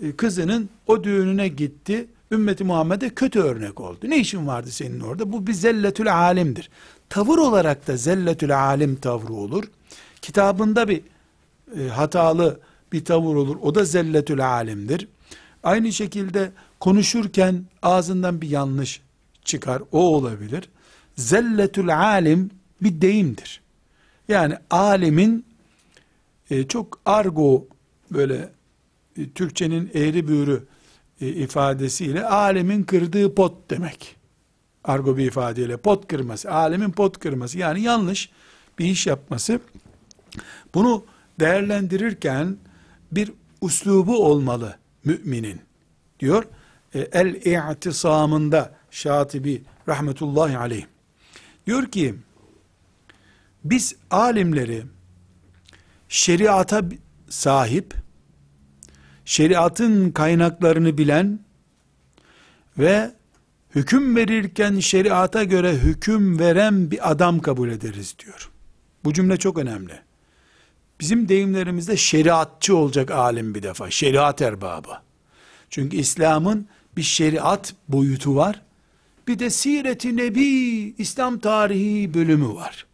E, 0.03 0.11
kızının 0.15 0.69
o 0.87 1.03
düğününe 1.03 1.47
gitti, 1.47 2.07
ümmeti 2.31 2.63
Muhammed'e 2.63 3.09
kötü 3.09 3.39
örnek 3.39 3.81
oldu. 3.81 3.97
Ne 4.03 4.17
işin 4.19 4.47
vardı 4.47 4.71
senin 4.71 4.99
orada? 4.99 5.31
Bu 5.31 5.47
bir 5.47 5.53
zelletül 5.53 6.15
alimdir. 6.15 6.69
Tavır 7.09 7.37
olarak 7.37 7.87
da 7.87 7.97
zelletül 7.97 8.59
alim 8.59 8.95
tavrı 8.95 9.33
olur. 9.33 9.63
Kitabında 10.21 10.87
bir 10.87 11.01
e, 11.79 11.87
hatalı 11.87 12.59
bir 12.91 13.05
tavır 13.05 13.35
olur. 13.35 13.57
O 13.61 13.75
da 13.75 13.85
zelletül 13.85 14.47
alimdir. 14.47 15.07
Aynı 15.63 15.93
şekilde 15.93 16.51
konuşurken 16.79 17.63
ağzından 17.81 18.41
bir 18.41 18.49
yanlış 18.49 19.01
çıkar. 19.45 19.81
O 19.91 19.99
olabilir. 20.15 20.69
Zelletül 21.15 21.97
alim 21.97 22.51
bir 22.81 23.01
deyimdir. 23.01 23.61
Yani 24.27 24.57
alimin 24.69 25.45
e, 26.49 26.67
çok 26.67 26.99
argo 27.05 27.67
böyle 28.11 28.49
e, 29.17 29.29
Türkçenin 29.29 29.91
eğri 29.93 30.27
büğrü 30.27 30.63
e, 31.21 31.27
ifadesiyle 31.27 32.25
alemin 32.25 32.83
kırdığı 32.83 33.35
pot 33.35 33.69
demek. 33.69 34.15
Argo 34.83 35.17
bir 35.17 35.25
ifadeyle 35.25 35.77
pot 35.77 36.07
kırması, 36.07 36.51
alemin 36.51 36.91
pot 36.91 37.19
kırması 37.19 37.57
yani 37.57 37.81
yanlış 37.81 38.29
bir 38.79 38.85
iş 38.85 39.07
yapması. 39.07 39.59
Bunu 40.73 41.05
değerlendirirken 41.39 42.57
bir 43.11 43.31
uslubu 43.61 44.25
olmalı 44.25 44.77
müminin 45.05 45.61
diyor. 46.19 46.43
E, 46.93 46.99
El-i'tisamında 46.99 48.75
Şatibi 48.95 49.63
rahmetullahi 49.87 50.57
aleyh. 50.57 50.85
Diyor 51.67 51.85
ki 51.85 52.15
biz 53.63 53.95
alimleri 54.11 54.83
şeriata 56.09 56.81
sahip, 57.29 57.93
şeriatın 59.25 60.11
kaynaklarını 60.11 60.97
bilen 60.97 61.39
ve 62.77 63.11
hüküm 63.75 64.15
verirken 64.15 64.79
şeriata 64.79 65.43
göre 65.43 65.73
hüküm 65.73 66.39
veren 66.39 66.91
bir 66.91 67.11
adam 67.11 67.39
kabul 67.39 67.69
ederiz 67.69 68.15
diyor. 68.19 68.51
Bu 69.03 69.13
cümle 69.13 69.37
çok 69.37 69.57
önemli. 69.57 69.99
Bizim 70.99 71.29
deyimlerimizde 71.29 71.97
şeriatçı 71.97 72.77
olacak 72.77 73.11
alim 73.11 73.55
bir 73.55 73.63
defa. 73.63 73.91
Şeriat 73.91 74.41
erbabı. 74.41 74.97
Çünkü 75.69 75.97
İslam'ın 75.97 76.67
bir 76.97 77.03
şeriat 77.03 77.73
boyutu 77.87 78.35
var. 78.35 78.64
Bir 79.27 79.39
de 79.39 79.49
Siret-i 79.49 80.17
Nebi 80.17 80.43
İslam 80.97 81.39
tarihi 81.39 82.13
bölümü 82.13 82.55
var. 82.55 82.85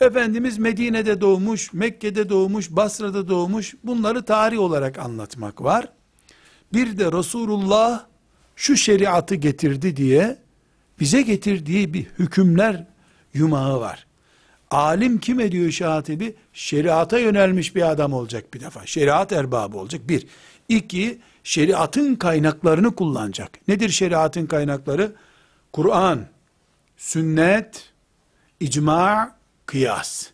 Efendimiz 0.00 0.58
Medine'de 0.58 1.20
doğmuş, 1.20 1.72
Mekke'de 1.72 2.28
doğmuş, 2.28 2.70
Basra'da 2.70 3.28
doğmuş. 3.28 3.74
Bunları 3.84 4.24
tarih 4.24 4.58
olarak 4.58 4.98
anlatmak 4.98 5.62
var. 5.62 5.88
Bir 6.72 6.98
de 6.98 7.12
Resulullah 7.12 8.06
şu 8.56 8.76
şeriatı 8.76 9.34
getirdi 9.34 9.96
diye 9.96 10.38
bize 11.00 11.22
getirdiği 11.22 11.94
bir 11.94 12.04
hükümler 12.18 12.86
yumağı 13.34 13.80
var. 13.80 14.06
Alim 14.70 15.18
kim 15.18 15.40
ediyor 15.40 15.70
şahatibi? 15.70 16.34
Şeriata 16.52 17.18
yönelmiş 17.18 17.76
bir 17.76 17.90
adam 17.90 18.12
olacak 18.12 18.54
bir 18.54 18.60
defa. 18.60 18.86
Şeriat 18.86 19.32
erbabı 19.32 19.78
olacak. 19.78 20.08
Bir. 20.08 20.26
İki, 20.68 21.18
şeriatın 21.44 22.14
kaynaklarını 22.14 22.94
kullanacak. 22.94 23.68
Nedir 23.68 23.88
şeriatın 23.88 24.46
kaynakları? 24.46 25.12
Kur'an, 25.72 26.26
sünnet, 26.96 27.92
icma, 28.60 29.36
kıyas. 29.66 30.30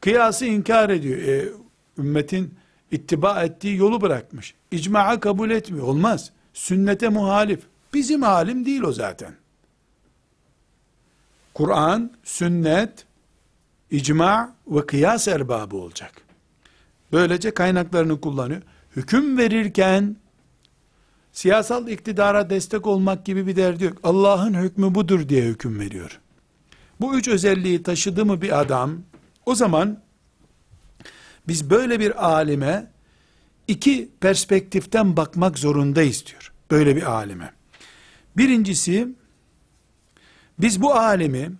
Kıyası 0.00 0.44
inkar 0.46 0.90
ediyor. 0.90 1.18
E, 1.18 1.48
ümmetin 1.98 2.54
ittiba 2.90 3.42
ettiği 3.42 3.76
yolu 3.76 4.00
bırakmış. 4.00 4.54
İcma'a 4.70 5.20
kabul 5.20 5.50
etmiyor. 5.50 5.86
Olmaz. 5.86 6.30
Sünnete 6.54 7.08
muhalif. 7.08 7.60
Bizim 7.94 8.24
alim 8.24 8.64
değil 8.66 8.82
o 8.82 8.92
zaten. 8.92 9.34
Kur'an, 11.54 12.12
sünnet, 12.24 13.06
icma 13.90 14.54
ve 14.66 14.86
kıyas 14.86 15.28
erbabı 15.28 15.76
olacak. 15.76 16.27
Böylece 17.12 17.50
kaynaklarını 17.50 18.20
kullanıyor. 18.20 18.62
Hüküm 18.96 19.38
verirken 19.38 20.16
siyasal 21.32 21.88
iktidara 21.88 22.50
destek 22.50 22.86
olmak 22.86 23.24
gibi 23.26 23.46
bir 23.46 23.56
derdi 23.56 23.84
yok. 23.84 23.98
Allah'ın 24.02 24.54
hükmü 24.54 24.94
budur 24.94 25.28
diye 25.28 25.44
hüküm 25.44 25.80
veriyor. 25.80 26.20
Bu 27.00 27.16
üç 27.16 27.28
özelliği 27.28 27.82
taşıdı 27.82 28.24
mı 28.24 28.42
bir 28.42 28.60
adam, 28.60 28.98
o 29.46 29.54
zaman 29.54 30.00
biz 31.48 31.70
böyle 31.70 32.00
bir 32.00 32.26
alime 32.26 32.90
iki 33.68 34.10
perspektiften 34.20 35.16
bakmak 35.16 35.58
zorundayız 35.58 36.26
diyor. 36.26 36.52
Böyle 36.70 36.96
bir 36.96 37.12
alime. 37.12 37.52
Birincisi, 38.36 39.08
biz 40.58 40.82
bu 40.82 40.94
alimi 40.94 41.52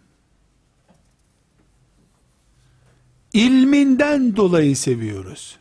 ilminden 3.33 4.37
dolayı 4.37 4.77
seviyoruz. 4.77 5.59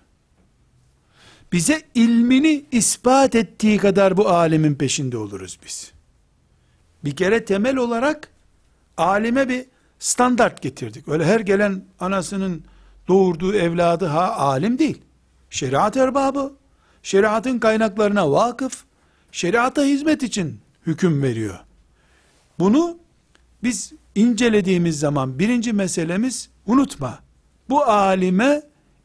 Bize 1.51 1.81
ilmini 1.95 2.65
ispat 2.71 3.35
ettiği 3.35 3.77
kadar 3.77 4.17
bu 4.17 4.29
alimin 4.29 4.75
peşinde 4.75 5.17
oluruz 5.17 5.59
biz. 5.65 5.91
Bir 7.03 7.15
kere 7.15 7.45
temel 7.45 7.75
olarak 7.75 8.29
alime 8.97 9.49
bir 9.49 9.65
standart 9.99 10.61
getirdik. 10.61 11.07
Öyle 11.07 11.25
her 11.25 11.39
gelen 11.39 11.83
anasının 11.99 12.63
doğurduğu 13.07 13.53
evladı 13.53 14.05
ha 14.05 14.35
alim 14.35 14.79
değil. 14.79 15.01
Şeriat 15.49 15.97
erbabı, 15.97 16.53
şeriatın 17.03 17.59
kaynaklarına 17.59 18.31
vakıf, 18.31 18.83
şeriata 19.31 19.83
hizmet 19.83 20.23
için 20.23 20.59
hüküm 20.85 21.23
veriyor. 21.23 21.59
Bunu 22.59 22.97
biz 23.63 23.93
incelediğimiz 24.15 24.99
zaman 24.99 25.39
birinci 25.39 25.73
meselemiz 25.73 26.49
unutma. 26.65 27.26
Bu 27.69 27.83
alime 27.83 28.61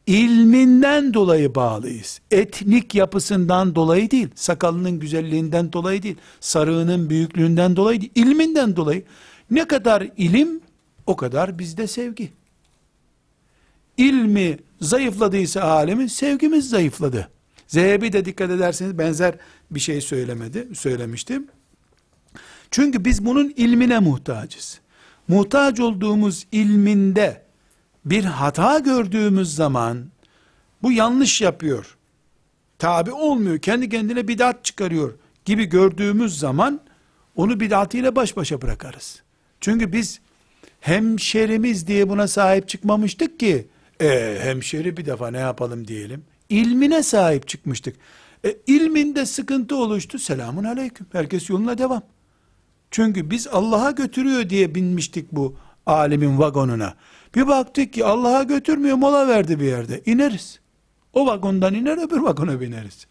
ilminden 0.07 1.13
dolayı 1.13 1.55
bağlıyız. 1.55 2.21
Etnik 2.31 2.95
yapısından 2.95 3.75
dolayı 3.75 4.11
değil, 4.11 4.27
sakalının 4.35 4.99
güzelliğinden 4.99 5.73
dolayı 5.73 6.03
değil, 6.03 6.15
sarığının 6.39 7.09
büyüklüğünden 7.09 7.75
dolayı 7.75 8.01
değil, 8.01 8.11
ilminden 8.15 8.75
dolayı. 8.75 9.03
Ne 9.51 9.67
kadar 9.67 10.07
ilim, 10.17 10.61
o 11.07 11.15
kadar 11.15 11.59
bizde 11.59 11.87
sevgi. 11.87 12.33
İlmi 13.97 14.57
zayıfladıysa 14.81 15.61
alemin, 15.61 16.07
sevgimiz 16.07 16.69
zayıfladı. 16.69 17.29
Zehebi 17.67 18.13
de 18.13 18.25
dikkat 18.25 18.51
ederseniz 18.51 18.97
benzer 18.97 19.35
bir 19.71 19.79
şey 19.79 20.01
söylemedi, 20.01 20.67
söylemiştim. 20.75 21.47
Çünkü 22.71 23.05
biz 23.05 23.25
bunun 23.25 23.53
ilmine 23.55 23.99
muhtacız. 23.99 24.79
Muhtaç 25.27 25.79
olduğumuz 25.79 26.47
ilminde 26.51 27.43
bir 28.05 28.25
hata 28.25 28.79
gördüğümüz 28.79 29.55
zaman 29.55 30.05
bu 30.83 30.91
yanlış 30.91 31.41
yapıyor. 31.41 31.97
Tabi 32.79 33.11
olmuyor. 33.11 33.59
Kendi 33.59 33.89
kendine 33.89 34.27
bidat 34.27 34.65
çıkarıyor 34.65 35.13
gibi 35.45 35.65
gördüğümüz 35.65 36.39
zaman 36.39 36.81
onu 37.35 37.59
bidatiyle 37.59 38.15
baş 38.15 38.37
başa 38.37 38.61
bırakarız. 38.61 39.23
Çünkü 39.61 39.93
biz 39.93 40.19
hemşerimiz 40.79 41.87
diye 41.87 42.09
buna 42.09 42.27
sahip 42.27 42.67
çıkmamıştık 42.67 43.39
ki 43.39 43.67
e, 44.01 44.37
hemşeri 44.41 44.97
bir 44.97 45.05
defa 45.05 45.31
ne 45.31 45.37
yapalım 45.37 45.87
diyelim. 45.87 46.23
İlmine 46.49 47.03
sahip 47.03 47.47
çıkmıştık. 47.47 47.95
E, 48.45 48.57
ilminde 48.67 49.25
sıkıntı 49.25 49.75
oluştu. 49.75 50.19
Selamun 50.19 50.63
aleyküm. 50.63 51.07
Herkes 51.11 51.49
yoluna 51.49 51.77
devam. 51.77 52.03
Çünkü 52.91 53.29
biz 53.29 53.47
Allah'a 53.47 53.91
götürüyor 53.91 54.49
diye 54.49 54.75
binmiştik 54.75 55.31
bu 55.31 55.57
alimin 55.85 56.39
vagonuna. 56.39 56.95
Bir 57.35 57.47
baktık 57.47 57.93
ki 57.93 58.05
Allah'a 58.05 58.43
götürmüyor 58.43 58.97
mola 58.97 59.27
verdi 59.27 59.59
bir 59.59 59.65
yerde. 59.65 60.01
İneriz. 60.05 60.59
O 61.13 61.25
vagondan 61.25 61.73
iner 61.73 62.07
öbür 62.07 62.17
vagona 62.17 62.61
bineriz. 62.61 63.07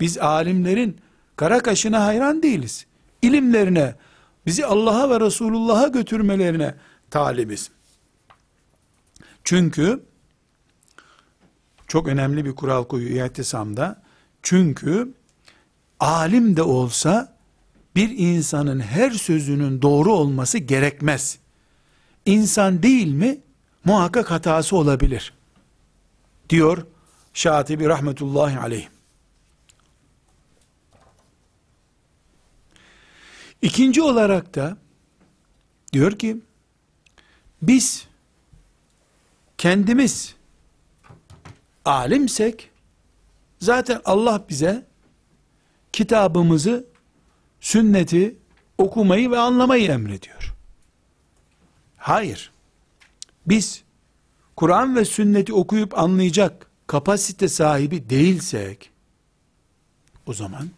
Biz 0.00 0.18
alimlerin 0.18 1.00
kara 1.36 1.62
kaşına 1.62 2.04
hayran 2.04 2.42
değiliz. 2.42 2.86
İlimlerine, 3.22 3.94
bizi 4.46 4.66
Allah'a 4.66 5.10
ve 5.10 5.20
Resulullah'a 5.20 5.88
götürmelerine 5.88 6.74
talibiz. 7.10 7.70
Çünkü 9.44 10.02
çok 11.88 12.08
önemli 12.08 12.44
bir 12.44 12.54
kural 12.54 12.84
koyuyor 12.84 13.26
İhtisam'da. 13.26 14.02
Çünkü 14.42 15.14
alim 16.00 16.56
de 16.56 16.62
olsa 16.62 17.36
bir 17.96 18.18
insanın 18.18 18.80
her 18.80 19.10
sözünün 19.10 19.82
doğru 19.82 20.12
olması 20.12 20.58
gerekmez. 20.58 21.38
İnsan 22.26 22.82
değil 22.82 23.12
mi? 23.12 23.38
Muhakkak 23.84 24.30
hatası 24.30 24.76
olabilir. 24.76 25.32
Diyor 26.48 26.86
Şatibi 27.34 27.86
rahmetullahi 27.86 28.58
aleyh. 28.58 28.88
İkinci 33.62 34.02
olarak 34.02 34.54
da 34.54 34.76
diyor 35.92 36.18
ki 36.18 36.36
biz 37.62 38.06
kendimiz 39.58 40.34
alimsek 41.84 42.70
zaten 43.60 44.00
Allah 44.04 44.44
bize 44.48 44.86
kitabımızı 45.92 46.86
sünneti 47.60 48.36
okumayı 48.78 49.30
ve 49.30 49.38
anlamayı 49.38 49.90
emrediyor. 49.90 50.33
Hayır. 52.04 52.50
Biz 53.46 53.82
Kur'an 54.56 54.96
ve 54.96 55.04
sünneti 55.04 55.52
okuyup 55.52 55.98
anlayacak 55.98 56.70
kapasite 56.86 57.48
sahibi 57.48 58.10
değilsek 58.10 58.90
o 60.26 60.34
zaman 60.34 60.70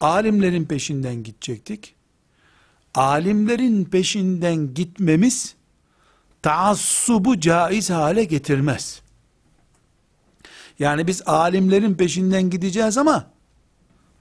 alimlerin 0.00 0.64
peşinden 0.64 1.22
gidecektik. 1.22 1.94
Alimlerin 2.94 3.84
peşinden 3.84 4.74
gitmemiz 4.74 5.54
taassubu 6.42 7.40
caiz 7.40 7.90
hale 7.90 8.24
getirmez. 8.24 9.02
Yani 10.78 11.06
biz 11.06 11.22
alimlerin 11.26 11.94
peşinden 11.94 12.50
gideceğiz 12.50 12.98
ama 12.98 13.30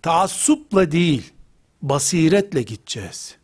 taassupla 0.02 0.92
değil, 0.92 1.34
basiretle 1.82 2.62
gideceğiz. 2.62 3.38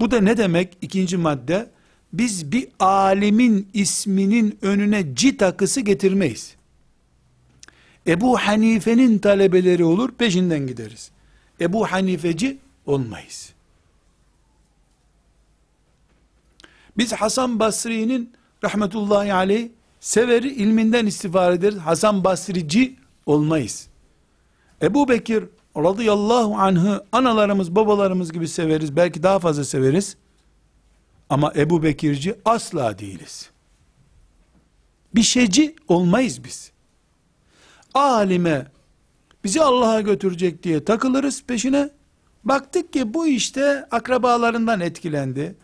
Bu 0.00 0.10
da 0.10 0.20
ne 0.20 0.36
demek? 0.36 0.76
İkinci 0.82 1.16
madde, 1.16 1.70
biz 2.12 2.52
bir 2.52 2.68
alimin 2.78 3.68
isminin 3.74 4.58
önüne 4.62 5.14
C 5.14 5.36
takısı 5.36 5.80
getirmeyiz. 5.80 6.56
Ebu 8.06 8.38
Hanife'nin 8.38 9.18
talebeleri 9.18 9.84
olur, 9.84 10.12
peşinden 10.12 10.66
gideriz. 10.66 11.10
Ebu 11.60 11.86
Hanifeci 11.86 12.58
olmayız. 12.86 13.52
Biz 16.96 17.12
Hasan 17.12 17.60
Basri'nin 17.60 18.32
rahmetullahi 18.64 19.32
aleyh 19.32 19.68
severi 20.00 20.48
ilminden 20.48 21.06
istifade 21.06 21.54
ederiz. 21.54 21.78
Hasan 21.78 22.24
Basrici 22.24 22.96
olmayız. 23.26 23.88
Ebu 24.82 25.08
Bekir 25.08 25.44
radıyallahu 25.84 26.56
anh'ı 26.56 27.04
analarımız 27.12 27.74
babalarımız 27.74 28.32
gibi 28.32 28.48
severiz. 28.48 28.96
Belki 28.96 29.22
daha 29.22 29.38
fazla 29.38 29.64
severiz. 29.64 30.16
Ama 31.30 31.52
Ebu 31.56 31.82
Bekirci 31.82 32.34
asla 32.44 32.98
değiliz. 32.98 33.50
Bir 35.14 35.22
şeyci 35.22 35.76
olmayız 35.88 36.44
biz. 36.44 36.72
Alime 37.94 38.66
bizi 39.44 39.62
Allah'a 39.62 40.00
götürecek 40.00 40.62
diye 40.62 40.84
takılırız 40.84 41.42
peşine. 41.42 41.90
Baktık 42.44 42.92
ki 42.92 43.14
bu 43.14 43.26
işte 43.26 43.86
akrabalarından 43.90 44.80
etkilendi. 44.80 45.56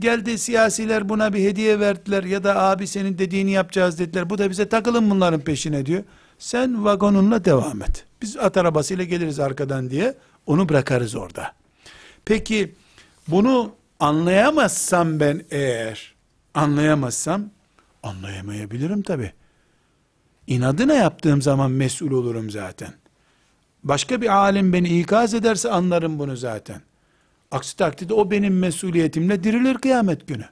Geldi 0.00 0.38
siyasiler 0.38 1.08
buna 1.08 1.32
bir 1.32 1.44
hediye 1.44 1.80
verdiler 1.80 2.24
ya 2.24 2.44
da 2.44 2.62
abi 2.62 2.86
senin 2.86 3.18
dediğini 3.18 3.50
yapacağız 3.50 3.98
dediler. 3.98 4.30
Bu 4.30 4.38
da 4.38 4.50
bize 4.50 4.68
takılın 4.68 5.10
bunların 5.10 5.40
peşine 5.40 5.86
diyor. 5.86 6.02
Sen 6.38 6.84
vagonunla 6.84 7.44
devam 7.44 7.82
et. 7.82 8.04
Biz 8.22 8.36
at 8.36 8.56
arabasıyla 8.56 9.04
geliriz 9.04 9.40
arkadan 9.40 9.90
diye 9.90 10.14
onu 10.46 10.68
bırakarız 10.68 11.14
orada. 11.14 11.52
Peki 12.24 12.74
bunu 13.28 13.72
anlayamazsam 14.00 15.20
ben 15.20 15.44
eğer 15.50 16.14
anlayamazsam 16.54 17.50
anlayamayabilirim 18.02 19.02
tabi. 19.02 19.32
İnadına 20.46 20.94
yaptığım 20.94 21.42
zaman 21.42 21.70
mesul 21.70 22.10
olurum 22.10 22.50
zaten. 22.50 22.92
Başka 23.84 24.20
bir 24.20 24.28
alim 24.28 24.72
beni 24.72 25.00
ikaz 25.00 25.34
ederse 25.34 25.70
anlarım 25.70 26.18
bunu 26.18 26.36
zaten. 26.36 26.80
Aksi 27.50 27.76
takdirde 27.76 28.14
o 28.14 28.30
benim 28.30 28.58
mesuliyetimle 28.58 29.44
dirilir 29.44 29.74
kıyamet 29.74 30.28
günü. 30.28 30.44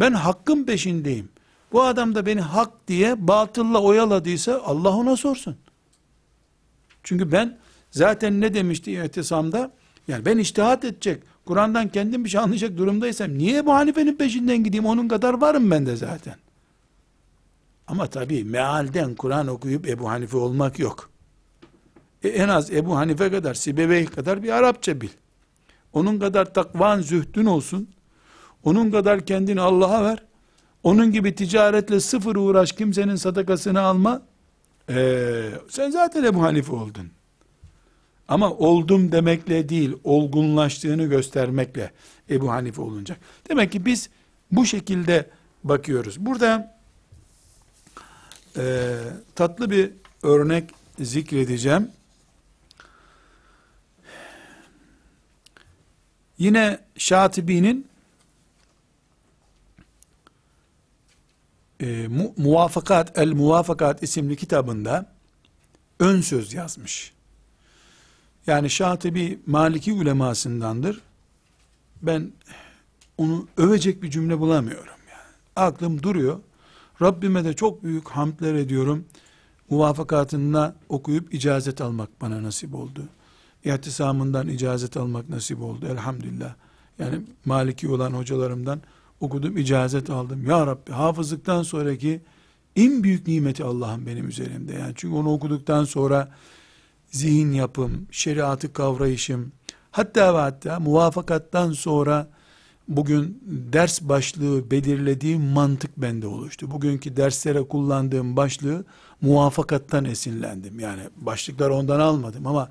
Ben 0.00 0.12
hakkın 0.12 0.64
peşindeyim. 0.64 1.28
Bu 1.72 1.82
adam 1.82 2.14
da 2.14 2.26
beni 2.26 2.40
hak 2.40 2.88
diye 2.88 3.28
batılla 3.28 3.82
oyaladıysa 3.82 4.62
Allah 4.64 4.90
ona 4.90 5.16
sorsun. 5.16 5.56
Çünkü 7.08 7.32
ben 7.32 7.56
zaten 7.90 8.40
ne 8.40 8.54
demişti 8.54 8.92
İhtisam'da? 8.92 9.70
Yani 10.08 10.24
ben 10.24 10.38
iştihat 10.38 10.84
edecek, 10.84 11.22
Kur'an'dan 11.44 11.88
kendim 11.88 12.24
bir 12.24 12.28
şey 12.28 12.40
anlayacak 12.40 12.76
durumdaysam 12.76 13.38
niye 13.38 13.66
bu 13.66 13.74
Hanife'nin 13.74 14.16
peşinden 14.16 14.64
gideyim? 14.64 14.86
Onun 14.86 15.08
kadar 15.08 15.34
varım 15.34 15.70
ben 15.70 15.86
de 15.86 15.96
zaten. 15.96 16.34
Ama 17.86 18.06
tabii 18.06 18.44
mealden 18.44 19.14
Kur'an 19.14 19.46
okuyup 19.46 19.88
Ebu 19.88 20.10
Hanife 20.10 20.36
olmak 20.36 20.78
yok. 20.78 21.10
E 22.22 22.28
en 22.28 22.48
az 22.48 22.70
Ebu 22.70 22.96
Hanife 22.96 23.30
kadar, 23.30 23.54
Sibevey 23.54 24.06
kadar 24.06 24.42
bir 24.42 24.50
Arapça 24.50 25.00
bil. 25.00 25.10
Onun 25.92 26.18
kadar 26.18 26.54
takvan 26.54 27.00
zühdün 27.00 27.46
olsun. 27.46 27.88
Onun 28.64 28.90
kadar 28.90 29.26
kendini 29.26 29.60
Allah'a 29.60 30.04
ver. 30.04 30.22
Onun 30.82 31.12
gibi 31.12 31.34
ticaretle 31.34 32.00
sıfır 32.00 32.36
uğraş 32.36 32.72
kimsenin 32.72 33.16
sadakasını 33.16 33.80
alma. 33.80 34.22
Ee, 34.90 35.50
sen 35.68 35.90
zaten 35.90 36.24
Ebu 36.24 36.42
Hanife 36.42 36.72
oldun. 36.72 37.10
Ama 38.28 38.50
oldum 38.50 39.12
demekle 39.12 39.68
değil, 39.68 39.92
olgunlaştığını 40.04 41.04
göstermekle 41.04 41.92
Ebu 42.30 42.50
Hanife 42.50 42.82
olunacak. 42.82 43.18
Demek 43.48 43.72
ki 43.72 43.84
biz 43.84 44.10
bu 44.52 44.66
şekilde 44.66 45.30
bakıyoruz. 45.64 46.26
Burada 46.26 46.78
e, 48.56 48.94
tatlı 49.34 49.70
bir 49.70 49.90
örnek 50.22 50.70
zikredeceğim. 51.00 51.90
Yine 56.38 56.78
Şatibi'nin 56.96 57.86
e, 61.80 62.08
mu, 62.08 62.34
Muvafakat 62.36 63.18
El 63.18 63.32
Muvafakat 63.32 64.02
isimli 64.02 64.36
kitabında 64.36 65.12
ön 66.00 66.20
söz 66.20 66.54
yazmış. 66.54 67.12
Yani 68.46 68.70
Şatibi 68.70 69.38
Maliki 69.46 69.92
ulemasındandır. 69.92 71.00
Ben 72.02 72.32
onu 73.18 73.48
övecek 73.56 74.02
bir 74.02 74.10
cümle 74.10 74.38
bulamıyorum. 74.38 74.94
Yani. 75.10 75.34
Aklım 75.56 76.02
duruyor. 76.02 76.40
Rabbime 77.02 77.44
de 77.44 77.52
çok 77.52 77.84
büyük 77.84 78.08
hamdler 78.08 78.54
ediyorum. 78.54 79.04
Muvafakatında 79.70 80.76
okuyup 80.88 81.34
icazet 81.34 81.80
almak 81.80 82.20
bana 82.20 82.42
nasip 82.42 82.74
oldu. 82.74 83.08
İhtisamından 83.64 84.48
icazet 84.48 84.96
almak 84.96 85.28
nasip 85.28 85.62
oldu. 85.62 85.86
Elhamdülillah. 85.86 86.54
Yani 86.98 87.20
Maliki 87.44 87.88
olan 87.88 88.10
hocalarımdan 88.12 88.80
okudum, 89.20 89.56
icazet 89.56 90.10
aldım. 90.10 90.46
Ya 90.46 90.66
Rabbi 90.66 90.92
hafızlıktan 90.92 91.62
sonraki 91.62 92.20
en 92.76 93.02
büyük 93.02 93.26
nimeti 93.26 93.64
Allah'ın 93.64 94.06
benim 94.06 94.28
üzerimde. 94.28 94.72
Yani 94.72 94.92
çünkü 94.96 95.14
onu 95.14 95.32
okuduktan 95.32 95.84
sonra 95.84 96.28
zihin 97.10 97.52
yapım, 97.52 98.06
şeriatı 98.10 98.72
kavrayışım, 98.72 99.52
hatta 99.90 100.34
ve 100.34 100.38
hatta 100.38 100.80
muvafakattan 100.80 101.72
sonra 101.72 102.28
bugün 102.88 103.42
ders 103.72 104.02
başlığı 104.02 104.70
belirlediğim 104.70 105.42
mantık 105.42 105.96
bende 105.96 106.26
oluştu. 106.26 106.70
Bugünkü 106.70 107.16
derslere 107.16 107.62
kullandığım 107.62 108.36
başlığı 108.36 108.84
muvafakattan 109.20 110.04
esinlendim. 110.04 110.80
Yani 110.80 111.02
başlıklar 111.16 111.70
ondan 111.70 112.00
almadım 112.00 112.46
ama 112.46 112.68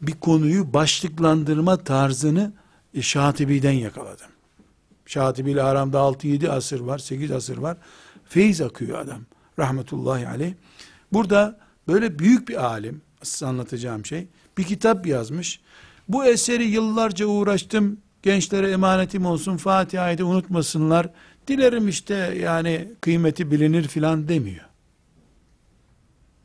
bir 0.00 0.12
konuyu 0.12 0.72
başlıklandırma 0.72 1.76
tarzını 1.76 2.52
Şatibi'den 3.00 3.72
yakaladım. 3.72 4.35
Şatibi 5.06 5.62
aramda 5.62 5.98
6-7 5.98 6.48
asır 6.48 6.80
var, 6.80 6.98
8 6.98 7.30
asır 7.30 7.58
var. 7.58 7.76
Feyiz 8.24 8.60
akıyor 8.60 8.98
adam. 8.98 9.20
Rahmetullahi 9.58 10.28
aleyh. 10.28 10.52
Burada 11.12 11.58
böyle 11.88 12.18
büyük 12.18 12.48
bir 12.48 12.64
alim, 12.64 13.02
size 13.22 13.46
anlatacağım 13.46 14.06
şey, 14.06 14.26
bir 14.58 14.64
kitap 14.64 15.06
yazmış. 15.06 15.60
Bu 16.08 16.24
eseri 16.24 16.64
yıllarca 16.64 17.26
uğraştım, 17.26 18.00
gençlere 18.22 18.70
emanetim 18.70 19.26
olsun, 19.26 19.56
Fatiha'yı 19.56 20.18
da 20.18 20.24
unutmasınlar. 20.24 21.08
Dilerim 21.48 21.88
işte 21.88 22.14
yani 22.42 22.88
kıymeti 23.00 23.50
bilinir 23.50 23.88
filan 23.88 24.28
demiyor. 24.28 24.64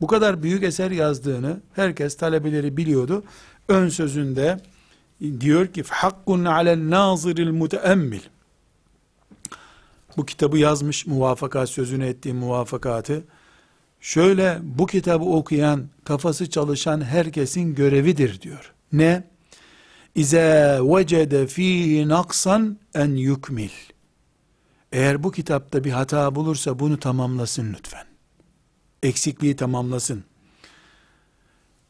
Bu 0.00 0.06
kadar 0.06 0.42
büyük 0.42 0.62
eser 0.62 0.90
yazdığını 0.90 1.60
herkes 1.72 2.16
talebeleri 2.16 2.76
biliyordu. 2.76 3.24
Ön 3.68 3.88
sözünde 3.88 4.60
diyor 5.40 5.66
ki 5.66 5.82
hakkun 5.88 6.44
alel 6.44 6.90
naziril 6.90 7.50
muteemmil 7.50 8.20
bu 10.16 10.26
kitabı 10.26 10.58
yazmış 10.58 11.06
muvafakat 11.06 11.68
sözünü 11.68 12.06
ettiğim 12.06 12.36
muvafakatı 12.36 13.24
şöyle 14.00 14.58
bu 14.62 14.86
kitabı 14.86 15.24
okuyan 15.24 15.88
kafası 16.04 16.50
çalışan 16.50 17.00
herkesin 17.00 17.74
görevidir 17.74 18.40
diyor. 18.40 18.72
Ne? 18.92 19.24
İze 20.14 20.78
vecede 20.82 21.46
fihi 21.46 22.08
naksan 22.08 22.78
en 22.94 23.10
yukmil. 23.10 23.70
Eğer 24.92 25.22
bu 25.22 25.30
kitapta 25.30 25.84
bir 25.84 25.90
hata 25.90 26.34
bulursa 26.34 26.78
bunu 26.78 26.98
tamamlasın 26.98 27.74
lütfen. 27.78 28.06
Eksikliği 29.02 29.56
tamamlasın. 29.56 30.24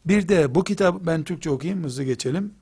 Bir 0.05 0.29
de 0.29 0.55
bu 0.55 0.64
kitap 0.64 1.07
ben 1.07 1.25
Türkçe 1.25 1.51
okuyayım 1.51 1.85
hızlı 1.85 2.05
geçelim. 2.05 2.55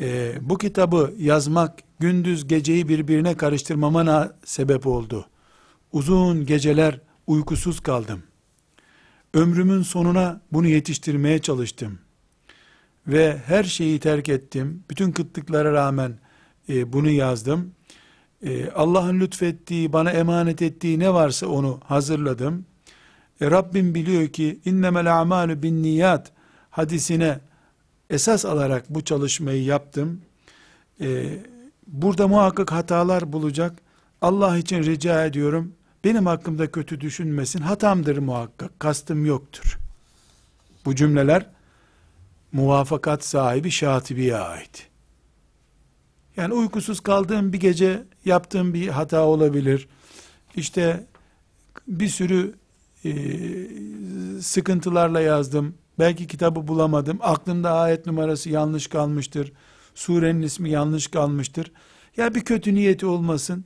Ee, 0.00 0.38
bu 0.40 0.58
kitabı 0.58 1.14
yazmak 1.18 1.78
gündüz 2.00 2.48
geceyi 2.48 2.88
birbirine 2.88 3.36
karıştırmamana 3.36 4.32
sebep 4.44 4.86
oldu. 4.86 5.26
Uzun 5.92 6.46
geceler 6.46 7.00
uykusuz 7.26 7.80
kaldım. 7.80 8.22
Ömrümün 9.34 9.82
sonuna 9.82 10.40
bunu 10.52 10.68
yetiştirmeye 10.68 11.38
çalıştım. 11.38 11.98
Ve 13.06 13.38
her 13.46 13.64
şeyi 13.64 14.00
terk 14.00 14.28
ettim. 14.28 14.84
Bütün 14.90 15.12
kıtlıklara 15.12 15.72
rağmen 15.72 16.18
e, 16.68 16.92
bunu 16.92 17.10
yazdım. 17.10 17.74
E, 18.42 18.70
Allah'ın 18.70 19.20
lütfettiği, 19.20 19.92
bana 19.92 20.10
emanet 20.10 20.62
ettiği 20.62 20.98
ne 20.98 21.14
varsa 21.14 21.46
onu 21.46 21.80
hazırladım. 21.84 22.66
E, 23.40 23.50
Rabbim 23.50 23.94
biliyor 23.94 24.28
ki 24.28 24.60
innemel 24.64 25.20
a'malu 25.20 25.62
bin 25.62 25.82
niyat 25.82 26.32
hadisine 26.70 27.40
esas 28.10 28.44
alarak 28.44 28.90
bu 28.90 29.04
çalışmayı 29.04 29.64
yaptım. 29.64 30.20
E, 31.00 31.38
burada 31.92 32.28
muhakkak 32.28 32.72
hatalar 32.72 33.32
bulacak. 33.32 33.78
Allah 34.22 34.58
için 34.58 34.82
rica 34.82 35.24
ediyorum. 35.24 35.72
Benim 36.04 36.26
hakkımda 36.26 36.70
kötü 36.70 37.00
düşünmesin. 37.00 37.60
Hatamdır 37.60 38.18
muhakkak. 38.18 38.80
Kastım 38.80 39.26
yoktur. 39.26 39.78
Bu 40.84 40.94
cümleler 40.94 41.46
muvafakat 42.52 43.24
sahibi 43.24 43.70
Şatibi'ye 43.70 44.36
ait. 44.36 44.88
Yani 46.36 46.54
uykusuz 46.54 47.00
kaldığım 47.00 47.52
bir 47.52 47.60
gece 47.60 48.02
yaptığım 48.24 48.74
bir 48.74 48.88
hata 48.88 49.26
olabilir. 49.26 49.88
İşte 50.56 51.06
bir 51.88 52.08
sürü 52.08 52.54
e, 53.04 53.12
sıkıntılarla 54.40 55.20
yazdım. 55.20 55.74
Belki 55.98 56.26
kitabı 56.26 56.68
bulamadım. 56.68 57.18
Aklımda 57.20 57.72
ayet 57.72 58.06
numarası 58.06 58.50
yanlış 58.50 58.86
kalmıştır. 58.86 59.52
Surenin 59.94 60.42
ismi 60.42 60.70
yanlış 60.70 61.06
kalmıştır. 61.06 61.72
Ya 62.16 62.34
bir 62.34 62.40
kötü 62.40 62.74
niyeti 62.74 63.06
olmasın. 63.06 63.64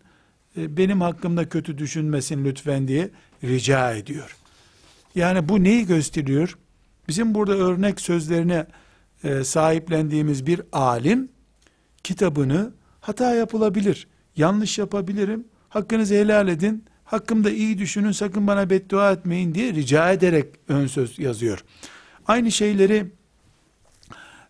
E, 0.57 0.77
benim 0.77 1.01
hakkımda 1.01 1.49
kötü 1.49 1.79
düşünmesin 1.79 2.45
lütfen 2.45 2.89
diye 2.89 3.11
rica 3.45 3.93
ediyor. 3.93 4.37
Yani 5.15 5.49
bu 5.49 5.65
neyi 5.65 5.87
gösteriyor? 5.87 6.59
Bizim 7.09 7.35
burada 7.35 7.53
örnek 7.53 8.01
sözlerine 8.01 8.67
e, 9.25 9.45
sahiplendiğimiz 9.45 10.47
bir 10.47 10.63
alim 10.73 11.29
kitabını 12.05 12.73
hata 13.01 13.35
yapılabilir, 13.35 14.07
yanlış 14.37 14.79
yapabilirim, 14.79 15.45
hakkınızı 15.69 16.15
helal 16.15 16.49
edin, 16.49 16.85
hakkımda 17.05 17.51
iyi 17.51 17.79
düşünün, 17.79 18.13
sakın 18.13 18.47
bana 18.47 18.71
beddua 18.71 19.13
etmeyin 19.13 19.55
diye 19.55 19.73
rica 19.73 20.13
ederek 20.13 20.47
ön 20.69 20.87
söz 20.87 21.19
yazıyor. 21.19 21.65
Aynı 22.27 22.53
şeyleri 22.53 23.07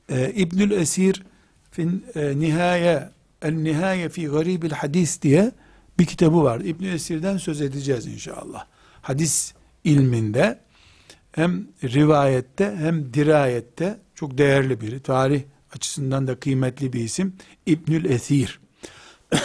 e, 0.09 0.33
İbnül 0.35 0.71
Esir 0.71 1.23
fin 1.75 2.05
e, 2.15 2.39
nihaye 2.39 3.09
el 3.43 3.53
nihaye 3.53 4.09
fi 4.09 4.27
garibil 4.27 4.71
hadis 4.71 5.23
diye 5.23 5.53
bir 5.99 6.07
kitabı 6.07 6.43
var. 6.43 6.61
İbn 6.61 6.85
Esir'den 6.85 7.37
söz 7.37 7.61
edeceğiz 7.61 8.07
inşallah. 8.07 8.67
Hadis 9.03 9.55
ilminde 9.85 10.59
hem 11.33 11.67
rivayette 11.85 12.77
hem 12.79 13.15
dirayette 13.15 13.99
çok 14.15 14.39
değerli 14.39 14.81
biri. 14.81 15.01
Tarih 15.01 15.43
açısından 15.73 16.27
da 16.27 16.41
kıymetli 16.41 16.93
bir 16.93 17.01
isim. 17.01 17.37
İbnül 17.67 18.05
Esir. 18.05 18.61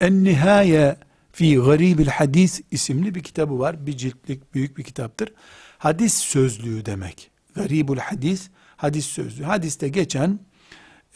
en 0.00 0.24
Nihaye 0.24 0.96
fi 1.32 1.56
Garibil 1.56 2.06
Hadis 2.06 2.60
isimli 2.70 3.14
bir 3.14 3.22
kitabı 3.22 3.58
var. 3.58 3.86
Bir 3.86 3.96
ciltlik 3.96 4.54
büyük 4.54 4.78
bir 4.78 4.84
kitaptır. 4.84 5.32
Hadis 5.78 6.14
sözlüğü 6.14 6.86
demek. 6.86 7.30
Garibul 7.54 7.96
Hadis, 7.96 8.50
hadis 8.76 9.06
sözlüğü. 9.06 9.44
Hadiste 9.44 9.88
geçen 9.88 10.38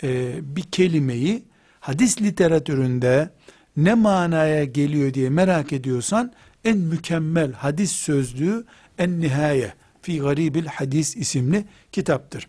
e, 0.04 0.40
bir 0.56 0.62
kelimeyi 0.62 1.42
hadis 1.80 2.22
literatüründe 2.22 3.30
ne 3.76 3.94
manaya 3.94 4.64
geliyor 4.64 5.14
diye 5.14 5.30
merak 5.30 5.72
ediyorsan 5.72 6.32
en 6.64 6.78
mükemmel 6.78 7.52
hadis 7.52 7.92
sözlüğü 7.92 8.64
En 8.98 9.20
Nihaye 9.20 9.74
fi 10.02 10.18
Garibil 10.18 10.66
Hadis 10.66 11.16
isimli 11.16 11.64
kitaptır. 11.92 12.48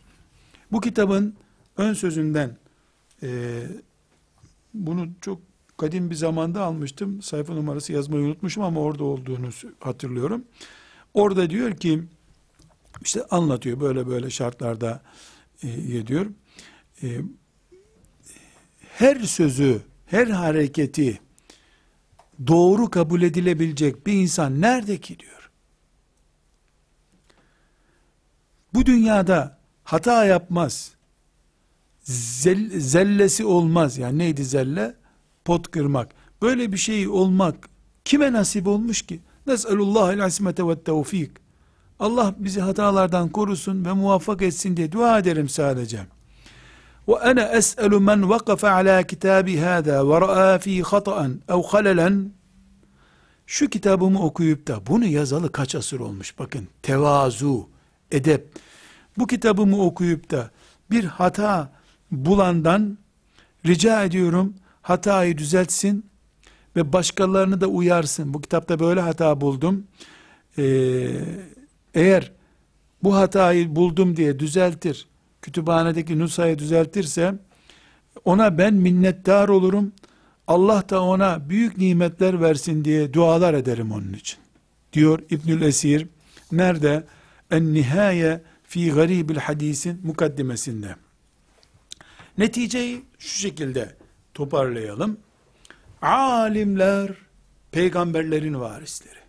Bu 0.72 0.82
kitabın 0.82 1.36
ön 1.78 1.94
sözünden 1.94 2.58
e, 3.24 3.62
bunu 4.74 5.10
çok 5.22 5.42
kadim 5.78 6.10
bir 6.10 6.16
zamanda 6.16 6.64
almıştım. 6.64 7.22
Sayfa 7.22 7.54
numarası 7.54 7.94
yazmayı 7.94 8.24
unutmuşum 8.24 8.64
ama 8.64 8.80
orada 8.80 9.04
olduğunu 9.04 9.50
hatırlıyorum. 9.80 10.46
Orada 11.14 11.50
diyor 11.50 11.78
ki 11.78 12.04
işte 13.02 13.26
anlatıyor 13.30 13.80
böyle 13.80 14.08
böyle 14.08 14.30
şartlarda 14.30 15.02
e, 15.64 16.08
diyor. 16.08 16.26
E, 17.04 17.22
her 18.98 19.20
sözü, 19.20 19.82
her 20.06 20.28
hareketi 20.28 21.20
doğru 22.48 22.90
kabul 22.90 23.22
edilebilecek 23.22 24.08
bir 24.08 24.14
insan 24.14 24.62
nerede 24.62 24.98
ki 24.98 25.20
diyor. 25.20 25.52
Bu 28.74 28.86
dünyada 28.86 29.58
hata 29.84 30.26
yapmaz. 30.26 30.92
Zel, 32.04 32.80
zellesi 32.80 33.46
olmaz. 33.46 33.98
Yani 33.98 34.18
neydi 34.18 34.46
zelle? 34.46 34.96
Pot 35.46 35.72
kırmak. 35.72 36.10
Böyle 36.42 36.72
bir 36.72 36.78
şey 36.78 37.08
olmak 37.08 37.70
kime 38.06 38.34
nasip 38.34 38.68
olmuş 38.68 39.02
ki? 39.02 39.20
Nes'elullahil 39.48 40.26
asmete 40.26 40.68
ve 40.68 40.84
tevfik. 40.84 41.32
Allah 42.00 42.36
bizi 42.38 42.62
hatalardan 42.62 43.30
korusun 43.30 43.86
ve 43.86 43.92
muvaffak 43.92 44.42
etsin 44.42 44.78
diye 44.78 44.92
dua 44.92 45.20
ederim 45.20 45.50
sadece. 45.50 46.15
Es'elu 47.08 48.02
men 48.02 48.30
vakafe 48.30 48.70
ala 48.70 49.04
kitabi 49.04 49.58
hâzâ 49.58 50.10
ve 50.10 50.22
ra'a 50.22 50.60
fî 50.60 50.82
hata'an 50.82 51.42
ev 51.50 51.64
halelen 51.64 52.32
şu 53.46 53.70
kitabımı 53.70 54.24
okuyup 54.24 54.68
da 54.68 54.88
bunu 54.88 55.06
yazalı 55.06 55.52
kaç 55.52 55.76
asır 55.76 56.00
olmuş 56.00 56.40
bakın 56.40 56.68
tevazu, 56.82 57.70
edep 58.12 58.48
bu 59.18 59.28
kitabımı 59.28 59.82
okuyup 59.82 60.32
da 60.32 60.52
bir 60.92 61.04
hata 61.04 61.72
bulandan 62.12 62.98
rica 63.66 64.04
ediyorum 64.04 64.54
hatayı 64.82 65.38
düzeltsin 65.38 66.06
ve 66.76 66.94
başkalarını 66.94 67.62
da 67.62 67.68
uyarsın. 67.68 68.34
Bu 68.34 68.42
kitapta 68.42 68.80
böyle 68.80 69.02
hata 69.02 69.42
buldum. 69.42 69.88
Ee, 70.58 71.12
eğer 71.94 72.32
bu 73.04 73.16
hatayı 73.16 73.76
buldum 73.76 74.18
diye 74.18 74.40
düzeltir, 74.40 75.08
kütüphanedeki 75.46 76.20
nusayı 76.20 76.60
düzeltirse, 76.60 77.36
ona 78.26 78.58
ben 78.58 78.74
minnettar 78.74 79.50
olurum. 79.50 79.94
Allah 80.48 80.90
da 80.90 81.04
ona 81.04 81.50
büyük 81.50 81.78
nimetler 81.78 82.42
versin 82.42 82.86
diye 82.86 83.14
dualar 83.14 83.54
ederim 83.54 83.92
onun 83.92 84.14
için. 84.14 84.40
Diyor 84.94 85.20
İbnül 85.30 85.62
Esir. 85.62 86.08
Nerede? 86.52 87.04
En 87.52 87.74
nihaye 87.74 88.42
fi 88.64 88.92
garibil 88.92 89.36
hadisin 89.36 90.02
mukaddimesinde. 90.04 90.96
Neticeyi 92.38 93.04
şu 93.20 93.40
şekilde 93.40 93.96
toparlayalım. 94.34 95.18
Alimler 96.02 97.12
peygamberlerin 97.72 98.60
varisleri. 98.60 99.20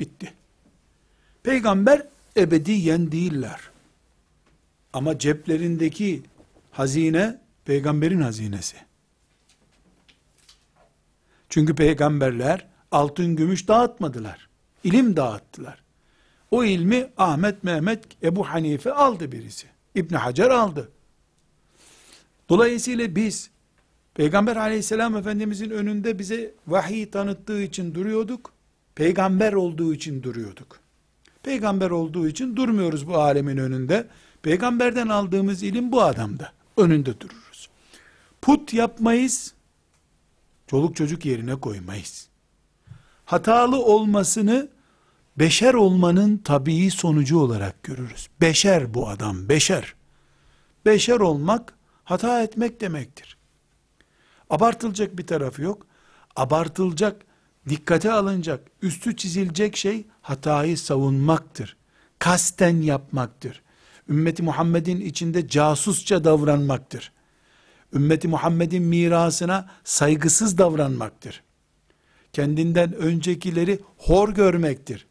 Bitti. 0.00 0.32
Peygamber 1.42 2.02
ebediyen 2.36 3.12
değiller. 3.12 3.75
Ama 4.96 5.18
ceplerindeki 5.18 6.22
hazine 6.70 7.40
peygamberin 7.64 8.20
hazinesi. 8.20 8.76
Çünkü 11.48 11.74
peygamberler 11.74 12.66
altın 12.90 13.36
gümüş 13.36 13.68
dağıtmadılar. 13.68 14.48
İlim 14.84 15.16
dağıttılar. 15.16 15.82
O 16.50 16.64
ilmi 16.64 17.08
Ahmet, 17.16 17.64
Mehmet, 17.64 18.04
Ebu 18.22 18.48
Hanife 18.48 18.92
aldı 18.92 19.32
birisi. 19.32 19.66
İbn 19.94 20.14
Hacer 20.14 20.50
aldı. 20.50 20.88
Dolayısıyla 22.48 23.16
biz 23.16 23.50
Peygamber 24.14 24.56
aleyhisselam 24.56 25.16
efendimizin 25.16 25.70
önünde 25.70 26.18
bize 26.18 26.54
vahiy 26.66 27.10
tanıttığı 27.10 27.62
için 27.62 27.94
duruyorduk. 27.94 28.52
Peygamber 28.94 29.52
olduğu 29.52 29.94
için 29.94 30.22
duruyorduk. 30.22 30.80
Peygamber 31.42 31.90
olduğu 31.90 32.28
için 32.28 32.56
durmuyoruz 32.56 33.08
bu 33.08 33.16
alemin 33.16 33.56
önünde. 33.56 34.08
Peygamberden 34.46 35.08
aldığımız 35.08 35.62
ilim 35.62 35.92
bu 35.92 36.02
adamda. 36.02 36.52
Önünde 36.76 37.20
dururuz. 37.20 37.68
Put 38.42 38.72
yapmayız. 38.72 39.54
Çoluk 40.66 40.96
çocuk 40.96 41.24
yerine 41.24 41.54
koymayız. 41.54 42.28
Hatalı 43.24 43.84
olmasını 43.84 44.68
beşer 45.36 45.74
olmanın 45.74 46.38
tabii 46.44 46.90
sonucu 46.90 47.38
olarak 47.38 47.82
görürüz. 47.82 48.28
Beşer 48.40 48.94
bu 48.94 49.08
adam, 49.08 49.48
beşer. 49.48 49.94
Beşer 50.84 51.20
olmak 51.20 51.74
hata 52.04 52.42
etmek 52.42 52.80
demektir. 52.80 53.36
Abartılacak 54.50 55.18
bir 55.18 55.26
tarafı 55.26 55.62
yok. 55.62 55.86
Abartılacak, 56.36 57.22
dikkate 57.68 58.12
alınacak, 58.12 58.70
üstü 58.82 59.16
çizilecek 59.16 59.76
şey 59.76 60.06
hatayı 60.22 60.78
savunmaktır. 60.78 61.76
Kasten 62.18 62.82
yapmaktır. 62.82 63.62
Ümmeti 64.08 64.42
Muhammed'in 64.42 65.00
içinde 65.00 65.48
casusça 65.48 66.24
davranmaktır. 66.24 67.12
Ümmeti 67.92 68.28
Muhammed'in 68.28 68.82
mirasına 68.82 69.68
saygısız 69.84 70.58
davranmaktır. 70.58 71.42
Kendinden 72.32 72.92
öncekileri 72.92 73.78
hor 73.96 74.28
görmektir. 74.28 75.06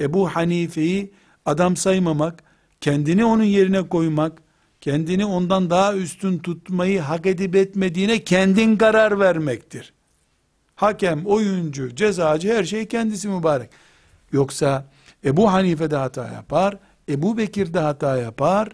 Ebu 0.00 0.28
Hanife'yi 0.28 1.12
adam 1.44 1.76
saymamak, 1.76 2.44
kendini 2.80 3.24
onun 3.24 3.44
yerine 3.44 3.88
koymak, 3.88 4.42
kendini 4.80 5.24
ondan 5.24 5.70
daha 5.70 5.94
üstün 5.94 6.38
tutmayı 6.38 7.00
hak 7.00 7.26
edip 7.26 7.56
etmediğine 7.56 8.24
kendin 8.24 8.76
karar 8.76 9.20
vermektir. 9.20 9.92
Hakem, 10.74 11.26
oyuncu, 11.26 11.94
cezacı 11.94 12.54
her 12.54 12.64
şey 12.64 12.86
kendisi 12.86 13.28
mübarek. 13.28 13.70
Yoksa 14.32 14.86
Ebu 15.24 15.52
Hanife 15.52 15.90
de 15.90 15.96
hata 15.96 16.28
yapar, 16.32 16.78
Ebu 17.08 17.36
Bekir 17.36 17.74
de 17.74 17.78
hata 17.78 18.16
yapar, 18.16 18.68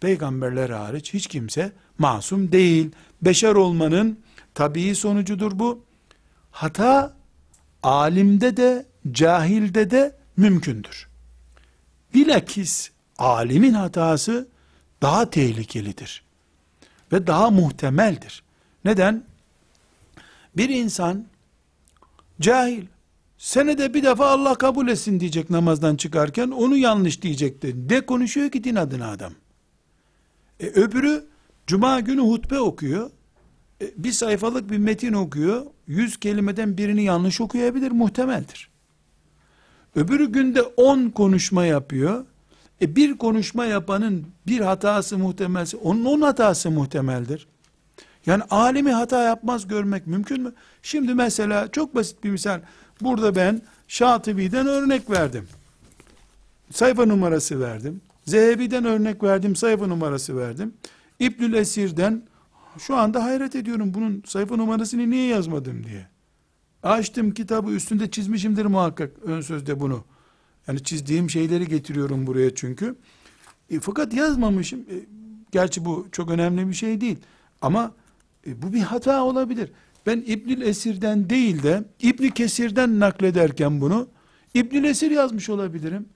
peygamberler 0.00 0.70
hariç 0.70 1.14
hiç 1.14 1.26
kimse 1.26 1.72
masum 1.98 2.52
değil. 2.52 2.90
Beşer 3.22 3.54
olmanın 3.54 4.20
tabii 4.54 4.94
sonucudur 4.94 5.58
bu. 5.58 5.84
Hata 6.50 7.16
alimde 7.82 8.56
de 8.56 8.86
cahilde 9.12 9.90
de 9.90 10.16
mümkündür. 10.36 11.08
Bilakis 12.14 12.90
alimin 13.18 13.74
hatası 13.74 14.48
daha 15.02 15.30
tehlikelidir. 15.30 16.22
Ve 17.12 17.26
daha 17.26 17.50
muhtemeldir. 17.50 18.42
Neden? 18.84 19.24
Bir 20.56 20.68
insan 20.68 21.26
cahil, 22.40 22.86
senede 23.38 23.94
bir 23.94 24.02
defa 24.02 24.26
Allah 24.26 24.54
kabul 24.54 24.88
etsin 24.88 25.20
diyecek 25.20 25.50
namazdan 25.50 25.96
çıkarken, 25.96 26.50
onu 26.50 26.76
yanlış 26.76 27.22
diyecekti. 27.22 27.76
Ne 27.88 28.00
konuşuyor 28.00 28.50
ki 28.50 28.64
din 28.64 28.74
adına 28.74 29.10
adam? 29.10 29.32
E, 30.60 30.66
öbürü 30.66 31.24
cuma 31.66 32.00
günü 32.00 32.20
hutbe 32.20 32.60
okuyor, 32.60 33.10
e, 33.82 33.90
bir 33.96 34.12
sayfalık 34.12 34.70
bir 34.70 34.78
metin 34.78 35.12
okuyor, 35.12 35.66
yüz 35.86 36.16
kelimeden 36.16 36.78
birini 36.78 37.04
yanlış 37.04 37.40
okuyabilir, 37.40 37.90
muhtemeldir. 37.90 38.68
Öbürü 39.96 40.32
günde 40.32 40.62
on 40.62 41.10
konuşma 41.10 41.64
yapıyor, 41.64 42.24
e 42.82 42.96
bir 42.96 43.18
konuşma 43.18 43.64
yapanın 43.64 44.26
bir 44.46 44.60
hatası 44.60 45.18
muhtemelse, 45.18 45.76
onun 45.76 46.04
on 46.04 46.20
hatası 46.20 46.70
muhtemeldir. 46.70 47.46
Yani 48.26 48.42
alimi 48.50 48.92
hata 48.92 49.22
yapmaz 49.22 49.68
görmek 49.68 50.06
mümkün 50.06 50.42
mü? 50.42 50.52
Şimdi 50.82 51.14
mesela 51.14 51.68
çok 51.72 51.94
basit 51.94 52.24
bir 52.24 52.30
misal. 52.30 52.60
Burada 53.00 53.34
ben 53.34 53.62
Şatibi'den 53.88 54.66
örnek 54.66 55.10
verdim. 55.10 55.48
Sayfa 56.70 57.06
numarası 57.06 57.60
verdim. 57.60 58.00
Zehebi'den 58.24 58.84
örnek 58.84 59.22
verdim, 59.22 59.56
sayfa 59.56 59.86
numarası 59.86 60.36
verdim. 60.36 60.74
İbnül 61.20 61.52
Esir'den 61.54 62.22
şu 62.78 62.96
anda 62.96 63.24
hayret 63.24 63.56
ediyorum 63.56 63.94
bunun 63.94 64.22
sayfa 64.26 64.56
numarasını 64.56 65.10
niye 65.10 65.26
yazmadım 65.26 65.84
diye. 65.84 66.06
Açtım 66.82 67.30
kitabı 67.34 67.70
üstünde 67.70 68.10
çizmişimdir 68.10 68.64
muhakkak 68.64 69.10
ön 69.24 69.40
sözde 69.40 69.80
bunu. 69.80 70.04
Yani 70.68 70.82
çizdiğim 70.82 71.30
şeyleri 71.30 71.68
getiriyorum 71.68 72.26
buraya 72.26 72.54
çünkü. 72.54 72.96
E, 73.70 73.80
fakat 73.80 74.14
yazmamışım. 74.14 74.80
E, 74.80 74.96
gerçi 75.52 75.84
bu 75.84 76.08
çok 76.12 76.30
önemli 76.30 76.68
bir 76.68 76.74
şey 76.74 77.00
değil. 77.00 77.18
Ama 77.60 77.92
e, 78.46 78.62
bu 78.62 78.72
bir 78.72 78.80
hata 78.80 79.24
olabilir. 79.24 79.72
Ben 80.08 80.24
İbnül 80.26 80.60
Esir'den 80.60 81.30
değil 81.30 81.62
de 81.62 81.84
İbni 82.02 82.34
Kesir'den 82.34 83.00
naklederken 83.00 83.80
bunu 83.80 84.08
İbnül 84.54 84.84
Esir 84.84 85.10
yazmış 85.10 85.48
olabilirim. 85.48 86.08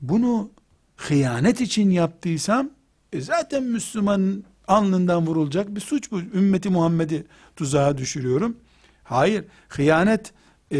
Bunu 0.00 0.50
hıyanet 0.96 1.60
için 1.60 1.90
yaptıysam 1.90 2.70
e 3.12 3.20
zaten 3.20 3.62
Müslümanın 3.62 4.44
alnından 4.68 5.26
vurulacak 5.26 5.74
bir 5.74 5.80
suç 5.80 6.10
bu. 6.10 6.20
Ümmeti 6.20 6.68
Muhammed'i 6.70 7.26
tuzağa 7.56 7.98
düşürüyorum. 7.98 8.56
Hayır, 9.04 9.44
hıyanet 9.68 10.32
e, 10.70 10.78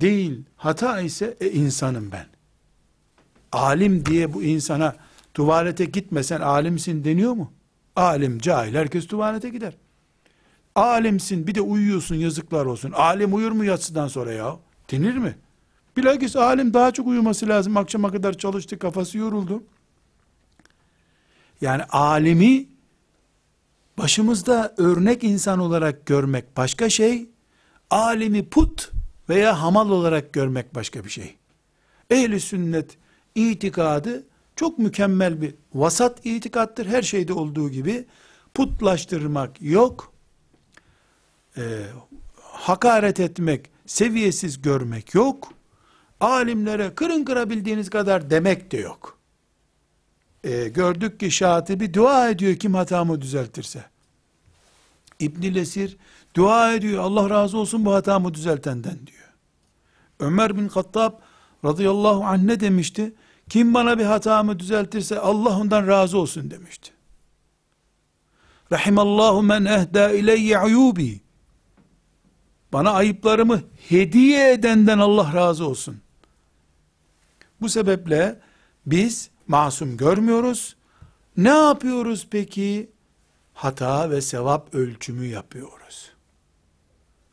değil, 0.00 0.44
hata 0.56 1.00
ise 1.00 1.36
e, 1.40 1.50
insanım 1.50 2.12
ben. 2.12 2.26
Alim 3.52 4.06
diye 4.06 4.34
bu 4.34 4.42
insana 4.42 4.96
tuvalete 5.34 5.84
gitmesen 5.84 6.40
alimsin 6.40 7.04
deniyor 7.04 7.32
mu? 7.32 7.52
Alim, 7.96 8.38
cahil, 8.38 8.74
herkes 8.74 9.06
tuvalete 9.06 9.48
gider. 9.48 9.74
Alimsin 10.78 11.46
bir 11.46 11.54
de 11.54 11.60
uyuyorsun 11.60 12.14
yazıklar 12.14 12.66
olsun. 12.66 12.92
Alim 12.92 13.34
uyur 13.34 13.52
mu 13.52 13.64
yatsıdan 13.64 14.08
sonra 14.08 14.32
ya? 14.32 14.56
Denir 14.90 15.16
mi? 15.16 15.36
Bilakis 15.96 16.36
alim 16.36 16.74
daha 16.74 16.90
çok 16.90 17.06
uyuması 17.06 17.48
lazım. 17.48 17.76
Akşama 17.76 18.12
kadar 18.12 18.38
çalıştı, 18.38 18.78
kafası 18.78 19.18
yoruldu. 19.18 19.62
Yani 21.60 21.82
alimi 21.84 22.66
başımızda 23.98 24.74
örnek 24.76 25.24
insan 25.24 25.58
olarak 25.58 26.06
görmek 26.06 26.56
başka 26.56 26.90
şey, 26.90 27.28
alimi 27.90 28.48
put 28.48 28.90
veya 29.28 29.62
hamal 29.62 29.90
olarak 29.90 30.32
görmek 30.32 30.74
başka 30.74 31.04
bir 31.04 31.10
şey. 31.10 31.36
Ehli 32.10 32.40
sünnet 32.40 32.96
itikadı 33.34 34.26
çok 34.56 34.78
mükemmel 34.78 35.42
bir 35.42 35.54
vasat 35.74 36.26
itikattır. 36.26 36.86
Her 36.86 37.02
şeyde 37.02 37.32
olduğu 37.32 37.70
gibi 37.70 38.04
putlaştırmak 38.54 39.62
yok. 39.62 40.17
Ee, 41.56 41.82
hakaret 42.42 43.20
etmek, 43.20 43.70
seviyesiz 43.86 44.62
görmek 44.62 45.14
yok. 45.14 45.52
Alimlere 46.20 46.94
kırın 46.94 47.24
kırabildiğiniz 47.24 47.90
kadar 47.90 48.30
demek 48.30 48.72
de 48.72 48.76
yok. 48.76 49.18
Ee, 50.44 50.68
gördük 50.68 51.20
ki 51.20 51.30
Şatibi 51.30 51.94
dua 51.94 52.28
ediyor 52.30 52.56
kim 52.56 52.74
hatamı 52.74 53.20
düzeltirse. 53.20 53.84
İbn 55.20 55.54
Lesir 55.54 55.96
dua 56.36 56.74
ediyor 56.74 57.02
Allah 57.02 57.30
razı 57.30 57.58
olsun 57.58 57.84
bu 57.84 57.94
hatamı 57.94 58.34
düzeltenden 58.34 59.06
diyor. 59.06 59.28
Ömer 60.20 60.56
bin 60.56 60.68
Hattab 60.68 61.12
radıyallahu 61.64 62.24
anh 62.24 62.42
ne 62.42 62.60
demişti? 62.60 63.14
Kim 63.48 63.74
bana 63.74 63.98
bir 63.98 64.04
hatamı 64.04 64.58
düzeltirse 64.58 65.18
Allah 65.18 65.58
ondan 65.58 65.86
razı 65.86 66.18
olsun 66.18 66.50
demişti. 66.50 66.90
Rahimallahu 68.72 69.42
men 69.42 69.64
ehda 69.64 70.10
ileyye 70.10 70.58
uyubi. 70.58 71.20
Bana 72.72 72.90
ayıplarımı 72.90 73.62
hediye 73.88 74.52
edenden 74.52 74.98
Allah 74.98 75.34
razı 75.34 75.66
olsun. 75.68 76.00
Bu 77.60 77.68
sebeple 77.68 78.40
biz 78.86 79.30
masum 79.46 79.96
görmüyoruz. 79.96 80.76
Ne 81.36 81.48
yapıyoruz 81.48 82.26
peki? 82.30 82.90
Hata 83.54 84.10
ve 84.10 84.20
sevap 84.20 84.74
ölçümü 84.74 85.26
yapıyoruz. 85.26 86.12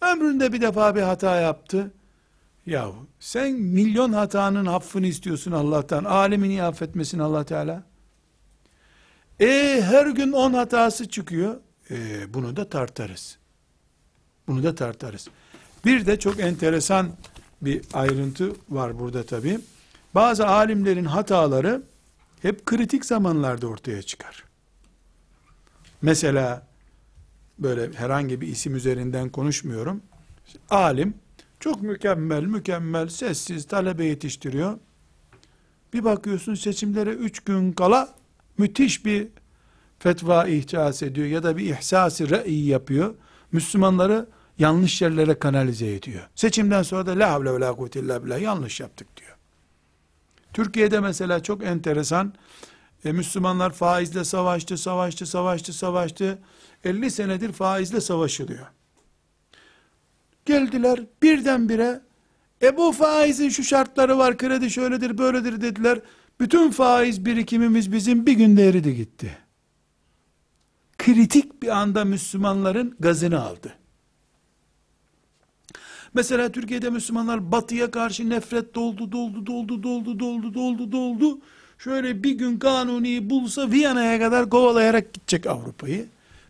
Ömründe 0.01 0.53
bir 0.53 0.61
defa 0.61 0.95
bir 0.95 1.01
hata 1.01 1.35
yaptı. 1.35 1.91
Yahu 2.65 3.07
sen 3.19 3.53
milyon 3.53 4.13
hatanın 4.13 4.65
affını 4.65 5.07
istiyorsun 5.07 5.51
Allah'tan. 5.51 6.03
Alemi 6.03 6.49
niye 6.49 6.63
affetmesin 6.63 7.19
Allah 7.19 7.43
Teala? 7.43 7.83
E 9.39 9.81
her 9.83 10.07
gün 10.07 10.31
on 10.31 10.53
hatası 10.53 11.09
çıkıyor. 11.09 11.59
E, 11.91 12.33
bunu 12.33 12.55
da 12.55 12.69
tartarız. 12.69 13.37
Bunu 14.47 14.63
da 14.63 14.75
tartarız. 14.75 15.27
Bir 15.85 16.05
de 16.05 16.19
çok 16.19 16.39
enteresan 16.39 17.11
bir 17.61 17.81
ayrıntı 17.93 18.51
var 18.69 18.99
burada 18.99 19.23
tabi. 19.23 19.59
Bazı 20.15 20.47
alimlerin 20.47 21.05
hataları 21.05 21.83
hep 22.41 22.65
kritik 22.65 23.05
zamanlarda 23.05 23.67
ortaya 23.67 24.01
çıkar. 24.01 24.43
Mesela 26.01 26.67
böyle 27.59 27.93
herhangi 27.93 28.41
bir 28.41 28.47
isim 28.47 28.75
üzerinden 28.75 29.29
konuşmuyorum. 29.29 30.01
Alim 30.69 31.13
çok 31.59 31.81
mükemmel, 31.81 32.43
mükemmel, 32.43 33.07
sessiz 33.07 33.67
talebe 33.67 34.05
yetiştiriyor. 34.05 34.79
Bir 35.93 36.03
bakıyorsun 36.03 36.55
seçimlere 36.55 37.09
üç 37.09 37.39
gün 37.39 37.71
kala 37.71 38.15
müthiş 38.57 39.05
bir 39.05 39.27
fetva 39.99 40.47
ihcas 40.47 41.03
ediyor 41.03 41.27
ya 41.27 41.43
da 41.43 41.57
bir 41.57 41.77
ihsası 41.77 42.29
re'i 42.29 42.65
yapıyor. 42.65 43.15
Müslümanları 43.55 44.27
yanlış 44.59 45.01
yerlere 45.01 45.39
kanalize 45.39 45.95
ediyor. 45.95 46.29
Seçimden 46.35 46.83
sonra 46.83 47.05
da 47.05 47.19
la 47.19 47.31
havle 47.31 47.53
ve 47.53 47.59
la 47.59 47.73
kuvvete 47.73 47.99
illa 47.99 48.25
billah 48.25 48.39
yanlış 48.39 48.79
yaptık 48.79 49.07
diyor. 49.17 49.35
Türkiye'de 50.53 50.99
mesela 50.99 51.43
çok 51.43 51.63
enteresan 51.63 52.33
e, 53.05 53.11
Müslümanlar 53.11 53.73
faizle 53.73 54.23
savaştı, 54.23 54.77
savaştı, 54.77 55.25
savaştı, 55.25 55.73
savaştı. 55.73 56.39
50 56.83 57.11
senedir 57.11 57.51
faizle 57.51 58.01
savaşılıyor. 58.01 58.67
Geldiler 60.45 60.99
birdenbire 61.21 62.01
e 62.61 62.77
bu 62.77 62.91
faizin 62.91 63.49
şu 63.49 63.63
şartları 63.63 64.17
var, 64.17 64.37
kredi 64.37 64.69
şöyledir, 64.69 65.17
böyledir 65.17 65.61
dediler. 65.61 65.99
Bütün 66.39 66.71
faiz 66.71 67.25
birikimimiz 67.25 67.91
bizim 67.91 68.25
bir 68.25 68.33
günde 68.33 68.69
eridi 68.69 68.95
gitti. 68.95 69.44
Kritik 71.05 71.61
bir 71.61 71.67
anda 71.67 72.05
Müslümanların 72.05 72.95
gazını 72.99 73.41
aldı. 73.43 73.73
Mesela 76.13 76.51
Türkiye'de 76.51 76.89
Müslümanlar 76.89 77.51
batıya 77.51 77.91
karşı 77.91 78.29
nefret 78.29 78.75
doldu, 78.75 79.11
doldu, 79.11 79.45
doldu, 79.45 79.83
doldu, 79.83 80.19
doldu, 80.19 80.53
doldu, 80.53 80.91
doldu. 80.91 81.39
Şöyle 81.77 82.23
bir 82.23 82.31
gün 82.31 82.59
kanuni 82.59 83.29
bulsa 83.29 83.71
Viyana'ya 83.71 84.19
kadar 84.19 84.49
kovalayarak 84.49 85.13
gidecek 85.13 85.47
Avrupa'yı. 85.47 86.05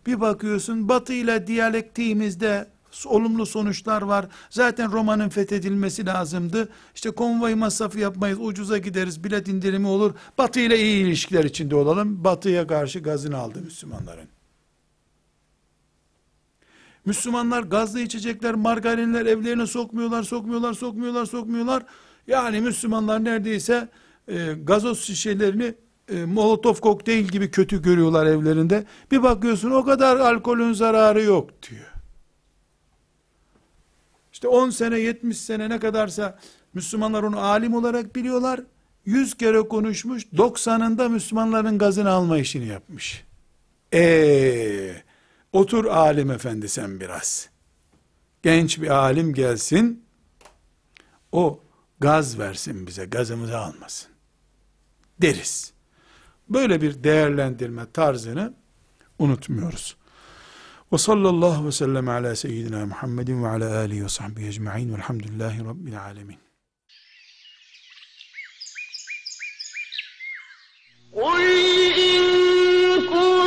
Bir 0.06 0.22
bakıyorsun 0.22 0.89
batı 0.89 1.14
ile 1.14 1.47
diyalektiğimizde 1.47 2.68
olumlu 3.06 3.45
sonuçlar 3.45 4.01
var. 4.01 4.26
Zaten 4.49 4.91
Roma'nın 4.91 5.30
fethedilmesi 5.30 6.06
lazımdı. 6.06 6.70
İşte 6.95 7.12
konvoy 7.12 7.56
masrafı 7.56 7.99
yapmayız, 7.99 8.38
ucuza 8.41 8.78
gideriz, 8.78 9.24
bilet 9.24 9.47
indirimi 9.47 9.88
olur. 9.88 10.14
Batı 10.38 10.60
ile 10.60 10.80
iyi 10.80 11.06
ilişkiler 11.06 11.43
içinde 11.43 11.76
olalım. 11.76 12.24
Batıya 12.24 12.68
karşı 12.68 12.99
gazını 12.99 13.38
aldı 13.38 13.62
Müslümanların. 13.62 14.34
Müslümanlar 17.06 17.64
gazlı 17.64 17.99
içecekler, 17.99 18.53
margarinler 18.53 19.26
evlerine 19.26 19.68
sokmuyorlar, 19.68 20.24
sokmuyorlar, 20.24 20.74
sokmuyorlar, 20.74 21.26
sokmuyorlar. 21.26 21.84
Yani 22.28 22.62
Müslümanlar 22.62 23.24
neredeyse 23.24 23.89
e, 24.28 24.53
gazoz 24.64 25.03
şişelerini 25.03 25.74
e, 26.10 26.26
molotof 26.26 26.82
kokteyl 26.82 27.26
gibi 27.26 27.51
kötü 27.51 27.82
görüyorlar 27.82 28.26
evlerinde. 28.26 28.86
Bir 29.12 29.24
bakıyorsun 29.24 29.72
o 29.72 29.86
kadar 29.86 30.18
alkolün 30.18 30.74
zararı 30.74 31.22
yok 31.22 31.49
diyor. 31.70 31.91
İşte 34.34 34.47
10 34.47 34.70
sene 34.70 34.99
70 34.99 35.38
sene 35.38 35.70
ne 35.70 35.80
kadarsa 35.80 36.39
Müslümanlar 36.74 37.24
onu 37.24 37.39
alim 37.39 37.74
olarak 37.74 38.16
biliyorlar. 38.16 38.60
100 39.06 39.38
kere 39.38 39.62
konuşmuş 39.62 40.26
90'ında 40.26 41.10
Müslümanların 41.10 41.78
gazını 41.78 42.10
alma 42.10 42.38
işini 42.38 42.66
yapmış. 42.68 43.24
Eee 43.93 45.03
Otur 45.55 45.84
alim 45.84 46.30
efendi 46.30 46.68
sen 46.68 47.01
biraz. 47.01 47.48
Genç 48.42 48.80
bir 48.80 48.88
alim 48.88 49.34
gelsin. 49.34 50.05
O 51.32 51.61
gaz 52.01 52.38
versin 52.38 52.86
bize, 52.86 53.05
gazımızı 53.05 53.59
almasın. 53.59 54.11
Deriz. 55.22 55.72
Böyle 56.48 56.82
bir 56.82 57.05
değerlendirme 57.05 57.92
tarzını 57.92 58.55
unutmuyoruz. 59.18 59.96
Ve 60.92 60.98
sallallahu 60.98 61.66
ve 61.66 61.72
sellem 61.72 62.09
ala 62.09 62.36
seyyidina 62.36 62.86
Muhammedin 62.86 63.44
ve 63.44 63.48
ala 63.48 63.76
alihi 63.78 64.05
ve 64.05 64.09
sahbihi 64.09 64.48
ecma'in 64.48 64.94
velhamdülillahi 64.94 65.64
rabbil 65.64 66.01
alemin. 66.01 66.38
قل 71.12 71.40
فاتبعوني 71.96 72.16
يحببكم 72.96 73.43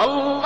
والله 0.00 0.38
غفور 0.38 0.39